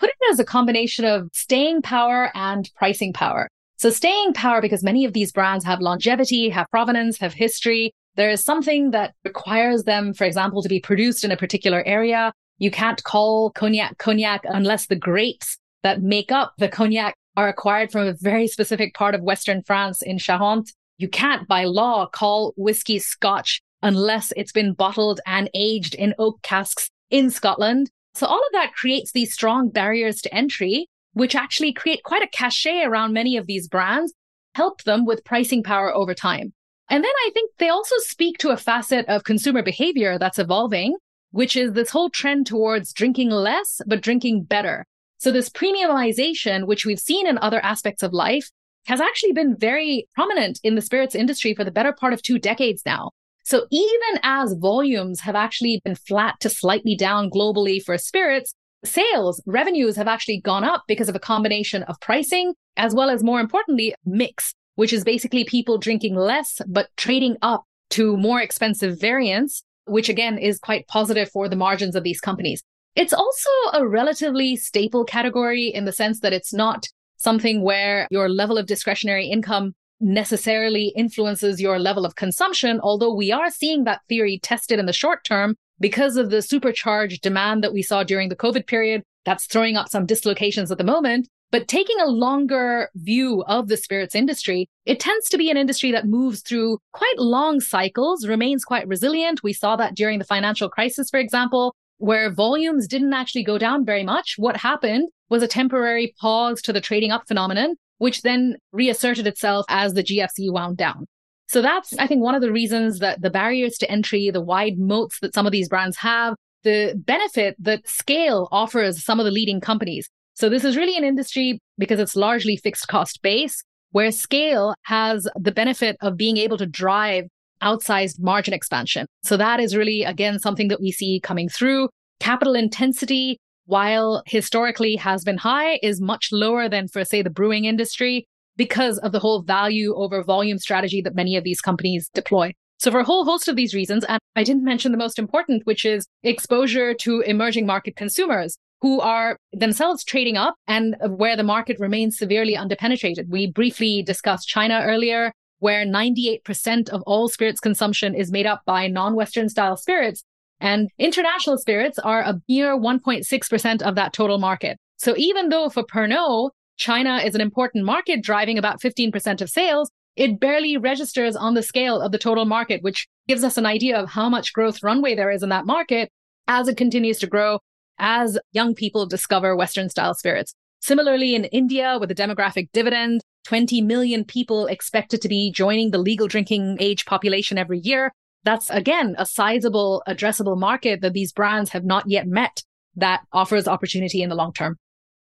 Put 0.00 0.08
it 0.08 0.16
as 0.32 0.40
a 0.40 0.44
combination 0.44 1.04
of 1.04 1.28
staying 1.32 1.82
power 1.82 2.32
and 2.34 2.68
pricing 2.74 3.12
power. 3.12 3.48
So 3.76 3.90
staying 3.90 4.32
power 4.32 4.60
because 4.60 4.82
many 4.82 5.04
of 5.04 5.12
these 5.12 5.30
brands 5.30 5.64
have 5.64 5.80
longevity, 5.80 6.48
have 6.48 6.66
provenance, 6.72 7.16
have 7.18 7.34
history. 7.34 7.92
There 8.16 8.28
is 8.28 8.42
something 8.42 8.90
that 8.90 9.14
requires 9.24 9.84
them, 9.84 10.14
for 10.14 10.24
example, 10.24 10.64
to 10.64 10.68
be 10.68 10.80
produced 10.80 11.22
in 11.22 11.30
a 11.30 11.36
particular 11.36 11.84
area. 11.86 12.32
You 12.58 12.72
can't 12.72 13.04
call 13.04 13.52
cognac 13.52 13.98
cognac 13.98 14.40
unless 14.42 14.88
the 14.88 14.96
grapes 14.96 15.58
that 15.84 16.02
make 16.02 16.32
up 16.32 16.54
the 16.58 16.68
cognac 16.68 17.14
are 17.38 17.46
acquired 17.46 17.92
from 17.92 18.04
a 18.04 18.14
very 18.14 18.48
specific 18.48 18.94
part 18.94 19.14
of 19.14 19.22
Western 19.22 19.62
France 19.62 20.02
in 20.02 20.16
Charente. 20.18 20.72
You 20.96 21.08
can't 21.08 21.46
by 21.46 21.66
law 21.66 22.08
call 22.08 22.52
whiskey 22.56 22.98
Scotch 22.98 23.62
unless 23.80 24.32
it's 24.36 24.50
been 24.50 24.72
bottled 24.72 25.20
and 25.24 25.48
aged 25.54 25.94
in 25.94 26.16
oak 26.18 26.42
casks 26.42 26.90
in 27.10 27.30
Scotland. 27.30 27.92
So 28.14 28.26
all 28.26 28.40
of 28.40 28.52
that 28.54 28.74
creates 28.74 29.12
these 29.12 29.32
strong 29.32 29.70
barriers 29.70 30.20
to 30.22 30.34
entry, 30.34 30.88
which 31.12 31.36
actually 31.36 31.72
create 31.72 32.02
quite 32.02 32.24
a 32.24 32.28
cachet 32.32 32.82
around 32.82 33.12
many 33.12 33.36
of 33.36 33.46
these 33.46 33.68
brands, 33.68 34.12
help 34.56 34.82
them 34.82 35.06
with 35.06 35.24
pricing 35.24 35.62
power 35.62 35.94
over 35.94 36.14
time. 36.14 36.52
And 36.90 37.04
then 37.04 37.12
I 37.24 37.30
think 37.32 37.52
they 37.58 37.68
also 37.68 37.94
speak 37.98 38.38
to 38.38 38.50
a 38.50 38.56
facet 38.56 39.06
of 39.06 39.22
consumer 39.22 39.62
behavior 39.62 40.18
that's 40.18 40.40
evolving, 40.40 40.96
which 41.30 41.54
is 41.54 41.74
this 41.74 41.90
whole 41.90 42.10
trend 42.10 42.48
towards 42.48 42.92
drinking 42.92 43.30
less, 43.30 43.80
but 43.86 44.02
drinking 44.02 44.42
better. 44.42 44.86
So 45.18 45.32
this 45.32 45.48
premiumization, 45.48 46.66
which 46.66 46.86
we've 46.86 47.00
seen 47.00 47.26
in 47.26 47.38
other 47.38 47.62
aspects 47.64 48.02
of 48.02 48.12
life, 48.12 48.50
has 48.86 49.00
actually 49.00 49.32
been 49.32 49.56
very 49.56 50.08
prominent 50.14 50.60
in 50.62 50.76
the 50.76 50.80
spirits 50.80 51.14
industry 51.14 51.54
for 51.54 51.64
the 51.64 51.72
better 51.72 51.92
part 51.92 52.12
of 52.12 52.22
two 52.22 52.38
decades 52.38 52.82
now. 52.86 53.10
So 53.44 53.66
even 53.70 54.20
as 54.22 54.54
volumes 54.54 55.20
have 55.20 55.34
actually 55.34 55.80
been 55.84 55.96
flat 55.96 56.38
to 56.40 56.48
slightly 56.48 56.94
down 56.94 57.30
globally 57.30 57.82
for 57.82 57.98
spirits, 57.98 58.54
sales 58.84 59.42
revenues 59.44 59.96
have 59.96 60.06
actually 60.06 60.40
gone 60.40 60.64
up 60.64 60.84
because 60.86 61.08
of 61.08 61.16
a 61.16 61.20
combination 61.20 61.82
of 61.84 62.00
pricing 62.00 62.54
as 62.76 62.94
well 62.94 63.10
as 63.10 63.24
more 63.24 63.40
importantly, 63.40 63.94
mix, 64.06 64.54
which 64.76 64.92
is 64.92 65.02
basically 65.02 65.44
people 65.44 65.78
drinking 65.78 66.14
less, 66.14 66.60
but 66.68 66.88
trading 66.96 67.36
up 67.42 67.64
to 67.90 68.16
more 68.16 68.40
expensive 68.40 69.00
variants, 69.00 69.64
which 69.86 70.08
again 70.08 70.38
is 70.38 70.60
quite 70.60 70.86
positive 70.86 71.28
for 71.30 71.48
the 71.48 71.56
margins 71.56 71.96
of 71.96 72.04
these 72.04 72.20
companies. 72.20 72.62
It's 72.98 73.12
also 73.12 73.50
a 73.74 73.86
relatively 73.86 74.56
staple 74.56 75.04
category 75.04 75.68
in 75.68 75.84
the 75.84 75.92
sense 75.92 76.18
that 76.18 76.32
it's 76.32 76.52
not 76.52 76.88
something 77.16 77.62
where 77.62 78.08
your 78.10 78.28
level 78.28 78.58
of 78.58 78.66
discretionary 78.66 79.28
income 79.28 79.74
necessarily 80.00 80.92
influences 80.96 81.60
your 81.60 81.78
level 81.78 82.04
of 82.04 82.16
consumption, 82.16 82.80
although 82.80 83.14
we 83.14 83.30
are 83.30 83.50
seeing 83.50 83.84
that 83.84 84.00
theory 84.08 84.40
tested 84.42 84.80
in 84.80 84.86
the 84.86 84.92
short 84.92 85.22
term 85.22 85.54
because 85.78 86.16
of 86.16 86.30
the 86.30 86.42
supercharged 86.42 87.22
demand 87.22 87.62
that 87.62 87.72
we 87.72 87.82
saw 87.82 88.02
during 88.02 88.30
the 88.30 88.36
COVID 88.36 88.66
period. 88.66 89.04
That's 89.24 89.46
throwing 89.46 89.76
up 89.76 89.88
some 89.88 90.04
dislocations 90.04 90.72
at 90.72 90.78
the 90.78 90.82
moment. 90.82 91.28
But 91.52 91.68
taking 91.68 92.00
a 92.00 92.10
longer 92.10 92.90
view 92.96 93.44
of 93.46 93.68
the 93.68 93.76
spirits 93.76 94.16
industry, 94.16 94.68
it 94.86 94.98
tends 94.98 95.28
to 95.28 95.38
be 95.38 95.52
an 95.52 95.56
industry 95.56 95.92
that 95.92 96.08
moves 96.08 96.42
through 96.42 96.78
quite 96.92 97.18
long 97.18 97.60
cycles, 97.60 98.26
remains 98.26 98.64
quite 98.64 98.88
resilient. 98.88 99.44
We 99.44 99.52
saw 99.52 99.76
that 99.76 99.94
during 99.94 100.18
the 100.18 100.24
financial 100.24 100.68
crisis, 100.68 101.10
for 101.10 101.20
example, 101.20 101.76
where 101.98 102.32
volumes 102.32 102.86
didn't 102.86 103.12
actually 103.12 103.44
go 103.44 103.58
down 103.58 103.84
very 103.84 104.04
much. 104.04 104.34
What 104.38 104.56
happened 104.56 105.08
was 105.28 105.42
a 105.42 105.48
temporary 105.48 106.14
pause 106.20 106.62
to 106.62 106.72
the 106.72 106.80
trading 106.80 107.10
up 107.10 107.24
phenomenon, 107.28 107.74
which 107.98 108.22
then 108.22 108.56
reasserted 108.72 109.26
itself 109.26 109.66
as 109.68 109.94
the 109.94 110.02
GFC 110.02 110.50
wound 110.50 110.76
down. 110.76 111.06
So 111.48 111.62
that's, 111.62 111.96
I 111.98 112.06
think, 112.06 112.22
one 112.22 112.34
of 112.34 112.42
the 112.42 112.52
reasons 112.52 112.98
that 112.98 113.22
the 113.22 113.30
barriers 113.30 113.78
to 113.78 113.90
entry, 113.90 114.30
the 114.30 114.40
wide 114.40 114.78
moats 114.78 115.18
that 115.20 115.34
some 115.34 115.46
of 115.46 115.52
these 115.52 115.68
brands 115.68 115.96
have, 115.96 116.34
the 116.62 116.94
benefit 116.96 117.56
that 117.58 117.88
scale 117.88 118.48
offers 118.52 119.04
some 119.04 119.18
of 119.18 119.24
the 119.24 119.32
leading 119.32 119.60
companies. 119.60 120.08
So 120.34 120.48
this 120.48 120.64
is 120.64 120.76
really 120.76 120.96
an 120.96 121.04
industry 121.04 121.58
because 121.78 121.98
it's 121.98 122.14
largely 122.14 122.56
fixed 122.56 122.88
cost 122.88 123.22
base 123.22 123.64
where 123.92 124.12
scale 124.12 124.74
has 124.82 125.26
the 125.36 125.52
benefit 125.52 125.96
of 126.00 126.16
being 126.16 126.36
able 126.36 126.58
to 126.58 126.66
drive 126.66 127.24
outsized 127.62 128.20
margin 128.20 128.54
expansion. 128.54 129.06
So 129.22 129.36
that 129.36 129.60
is 129.60 129.76
really, 129.76 130.02
again, 130.04 130.38
something 130.38 130.68
that 130.68 130.80
we 130.80 130.92
see 130.92 131.20
coming 131.20 131.48
through. 131.48 131.88
Capital 132.20 132.54
intensity, 132.54 133.38
while 133.66 134.22
historically 134.26 134.96
has 134.96 135.24
been 135.24 135.38
high, 135.38 135.78
is 135.82 136.00
much 136.00 136.28
lower 136.32 136.68
than 136.68 136.88
for, 136.88 137.04
say, 137.04 137.22
the 137.22 137.30
brewing 137.30 137.64
industry 137.64 138.26
because 138.56 138.98
of 138.98 139.12
the 139.12 139.20
whole 139.20 139.42
value 139.42 139.94
over 139.94 140.22
volume 140.22 140.58
strategy 140.58 141.00
that 141.02 141.14
many 141.14 141.36
of 141.36 141.44
these 141.44 141.60
companies 141.60 142.10
deploy. 142.12 142.52
So 142.78 142.90
for 142.90 143.00
a 143.00 143.04
whole 143.04 143.24
host 143.24 143.48
of 143.48 143.56
these 143.56 143.74
reasons, 143.74 144.04
and 144.04 144.20
I 144.36 144.44
didn't 144.44 144.64
mention 144.64 144.92
the 144.92 144.98
most 144.98 145.18
important, 145.18 145.66
which 145.66 145.84
is 145.84 146.06
exposure 146.22 146.94
to 146.94 147.20
emerging 147.20 147.66
market 147.66 147.96
consumers 147.96 148.56
who 148.80 149.00
are 149.00 149.36
themselves 149.52 150.04
trading 150.04 150.36
up 150.36 150.54
and 150.68 150.96
where 151.08 151.36
the 151.36 151.42
market 151.42 151.78
remains 151.80 152.16
severely 152.16 152.54
underpenetrated. 152.54 153.28
We 153.28 153.50
briefly 153.50 154.02
discussed 154.02 154.46
China 154.46 154.82
earlier, 154.84 155.32
where 155.58 155.84
98% 155.84 156.88
of 156.90 157.02
all 157.02 157.28
spirits 157.28 157.60
consumption 157.60 158.14
is 158.14 158.30
made 158.30 158.46
up 158.46 158.62
by 158.64 158.86
non-Western 158.86 159.48
style 159.48 159.76
spirits. 159.76 160.24
And 160.60 160.88
international 160.98 161.58
spirits 161.58 161.98
are 161.98 162.22
a 162.22 162.40
mere 162.48 162.76
1.6% 162.76 163.82
of 163.82 163.94
that 163.94 164.12
total 164.12 164.38
market. 164.38 164.78
So 164.96 165.14
even 165.16 165.48
though 165.48 165.68
for 165.68 165.84
Pernod, 165.84 166.50
China 166.76 167.18
is 167.18 167.34
an 167.34 167.40
important 167.40 167.84
market 167.84 168.22
driving 168.22 168.58
about 168.58 168.80
15% 168.80 169.40
of 169.40 169.50
sales, 169.50 169.90
it 170.16 170.40
barely 170.40 170.76
registers 170.76 171.36
on 171.36 171.54
the 171.54 171.62
scale 171.62 172.00
of 172.00 172.10
the 172.10 172.18
total 172.18 172.44
market, 172.44 172.82
which 172.82 173.06
gives 173.28 173.44
us 173.44 173.56
an 173.56 173.66
idea 173.66 173.96
of 173.96 174.08
how 174.08 174.28
much 174.28 174.52
growth 174.52 174.82
runway 174.82 175.14
there 175.14 175.30
is 175.30 175.42
in 175.42 175.48
that 175.50 175.66
market 175.66 176.10
as 176.48 176.66
it 176.66 176.76
continues 176.76 177.18
to 177.18 177.26
grow 177.26 177.60
as 177.98 178.38
young 178.52 178.74
people 178.74 179.06
discover 179.06 179.56
Western 179.56 179.88
style 179.88 180.14
spirits. 180.14 180.54
Similarly, 180.80 181.34
in 181.34 181.44
India, 181.46 181.98
with 182.00 182.08
the 182.08 182.14
demographic 182.14 182.68
dividend, 182.72 183.20
20 183.48 183.80
million 183.80 184.26
people 184.26 184.66
expected 184.66 185.22
to 185.22 185.28
be 185.28 185.50
joining 185.50 185.90
the 185.90 185.96
legal 185.96 186.28
drinking 186.28 186.76
age 186.80 187.06
population 187.06 187.56
every 187.56 187.78
year. 187.78 188.12
That's 188.44 188.68
again 188.68 189.14
a 189.16 189.24
sizable 189.24 190.02
addressable 190.06 190.58
market 190.58 191.00
that 191.00 191.14
these 191.14 191.32
brands 191.32 191.70
have 191.70 191.82
not 191.82 192.04
yet 192.06 192.26
met 192.26 192.62
that 192.96 193.22
offers 193.32 193.66
opportunity 193.66 194.20
in 194.20 194.28
the 194.28 194.34
long 194.34 194.52
term. 194.52 194.76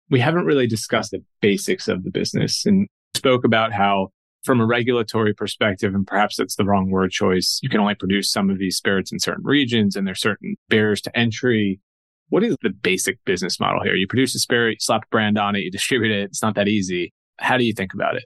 We 0.09 0.19
haven't 0.19 0.43
really 0.43 0.67
discussed 0.67 1.11
the 1.11 1.23
basics 1.39 1.87
of 1.87 2.03
the 2.03 2.11
business 2.11 2.65
and 2.65 2.89
spoke 3.15 3.45
about 3.45 3.71
how 3.71 4.09
from 4.43 4.59
a 4.59 4.65
regulatory 4.65 5.33
perspective, 5.33 5.95
and 5.95 6.05
perhaps 6.05 6.35
that's 6.35 6.57
the 6.57 6.65
wrong 6.65 6.89
word 6.89 7.11
choice, 7.11 7.59
you 7.63 7.69
can 7.69 7.79
only 7.79 7.95
produce 7.95 8.29
some 8.29 8.49
of 8.49 8.59
these 8.59 8.75
spirits 8.75 9.13
in 9.13 9.19
certain 9.19 9.45
regions 9.45 9.95
and 9.95 10.05
there's 10.05 10.19
certain 10.19 10.57
barriers 10.67 10.99
to 11.03 11.17
entry. 11.17 11.79
What 12.27 12.43
is 12.43 12.57
the 12.61 12.69
basic 12.69 13.23
business 13.23 13.61
model 13.61 13.81
here? 13.81 13.95
You 13.95 14.07
produce 14.07 14.35
a 14.35 14.39
spirit, 14.39 14.71
you 14.71 14.77
slap 14.81 15.03
a 15.03 15.09
brand 15.09 15.37
on 15.37 15.55
it, 15.55 15.59
you 15.59 15.71
distribute 15.71 16.11
it. 16.11 16.23
It's 16.25 16.41
not 16.41 16.55
that 16.55 16.67
easy. 16.67 17.13
How 17.39 17.57
do 17.57 17.63
you 17.63 17.73
think 17.73 17.93
about 17.93 18.15
it? 18.15 18.23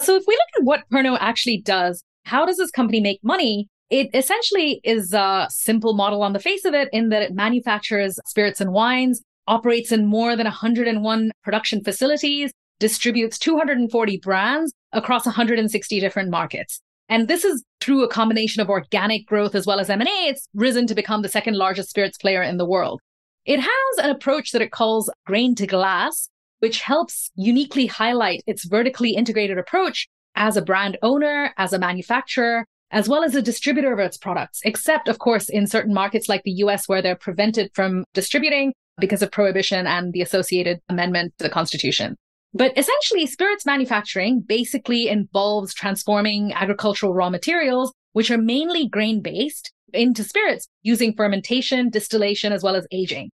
So 0.00 0.14
if 0.16 0.24
we 0.26 0.34
look 0.34 0.60
at 0.60 0.64
what 0.64 0.84
Pernod 0.92 1.18
actually 1.20 1.62
does, 1.62 2.02
how 2.24 2.44
does 2.44 2.56
this 2.56 2.70
company 2.70 3.00
make 3.00 3.20
money? 3.22 3.68
It 3.88 4.08
essentially 4.14 4.80
is 4.82 5.12
a 5.12 5.46
simple 5.48 5.94
model 5.94 6.22
on 6.22 6.32
the 6.32 6.40
face 6.40 6.64
of 6.64 6.74
it 6.74 6.88
in 6.92 7.10
that 7.10 7.22
it 7.22 7.32
manufactures 7.32 8.18
spirits 8.26 8.60
and 8.60 8.72
wines, 8.72 9.22
operates 9.46 9.92
in 9.92 10.06
more 10.06 10.34
than 10.34 10.44
101 10.44 11.30
production 11.44 11.84
facilities, 11.84 12.52
distributes 12.78 13.38
240 13.38 14.18
brands 14.18 14.72
across 14.92 15.24
160 15.24 16.00
different 16.00 16.30
markets. 16.30 16.80
And 17.08 17.28
this 17.28 17.44
is 17.44 17.62
through 17.80 18.02
a 18.02 18.08
combination 18.08 18.60
of 18.60 18.68
organic 18.68 19.26
growth 19.26 19.54
as 19.54 19.66
well 19.66 19.78
as 19.78 19.88
M&A. 19.88 20.04
It's 20.04 20.48
risen 20.54 20.86
to 20.88 20.94
become 20.94 21.22
the 21.22 21.28
second 21.28 21.54
largest 21.54 21.90
spirits 21.90 22.18
player 22.18 22.42
in 22.42 22.56
the 22.56 22.66
world. 22.66 23.00
It 23.44 23.60
has 23.60 23.98
an 24.04 24.10
approach 24.10 24.50
that 24.50 24.62
it 24.62 24.72
calls 24.72 25.08
grain 25.24 25.54
to 25.54 25.66
glass, 25.66 26.28
which 26.60 26.80
helps 26.80 27.30
uniquely 27.34 27.86
highlight 27.86 28.42
its 28.46 28.64
vertically 28.64 29.14
integrated 29.14 29.58
approach 29.58 30.08
as 30.34 30.56
a 30.56 30.62
brand 30.62 30.98
owner, 31.02 31.52
as 31.56 31.72
a 31.72 31.78
manufacturer, 31.78 32.66
as 32.90 33.08
well 33.08 33.24
as 33.24 33.34
a 33.34 33.42
distributor 33.42 33.92
of 33.92 33.98
its 33.98 34.16
products, 34.16 34.60
except, 34.64 35.08
of 35.08 35.18
course, 35.18 35.48
in 35.48 35.66
certain 35.66 35.94
markets 35.94 36.28
like 36.28 36.42
the 36.44 36.52
US 36.62 36.88
where 36.88 37.02
they're 37.02 37.16
prevented 37.16 37.70
from 37.74 38.04
distributing 38.14 38.72
because 38.98 39.22
of 39.22 39.30
prohibition 39.30 39.86
and 39.86 40.12
the 40.12 40.22
associated 40.22 40.78
amendment 40.88 41.34
to 41.38 41.44
the 41.44 41.50
Constitution. 41.50 42.16
But 42.54 42.76
essentially, 42.78 43.26
spirits 43.26 43.66
manufacturing 43.66 44.40
basically 44.40 45.08
involves 45.08 45.74
transforming 45.74 46.52
agricultural 46.52 47.12
raw 47.12 47.28
materials, 47.28 47.92
which 48.12 48.30
are 48.30 48.38
mainly 48.38 48.88
grain 48.88 49.20
based, 49.20 49.72
into 49.92 50.24
spirits 50.24 50.66
using 50.82 51.14
fermentation, 51.14 51.90
distillation, 51.90 52.52
as 52.52 52.62
well 52.62 52.76
as 52.76 52.86
aging. 52.90 53.30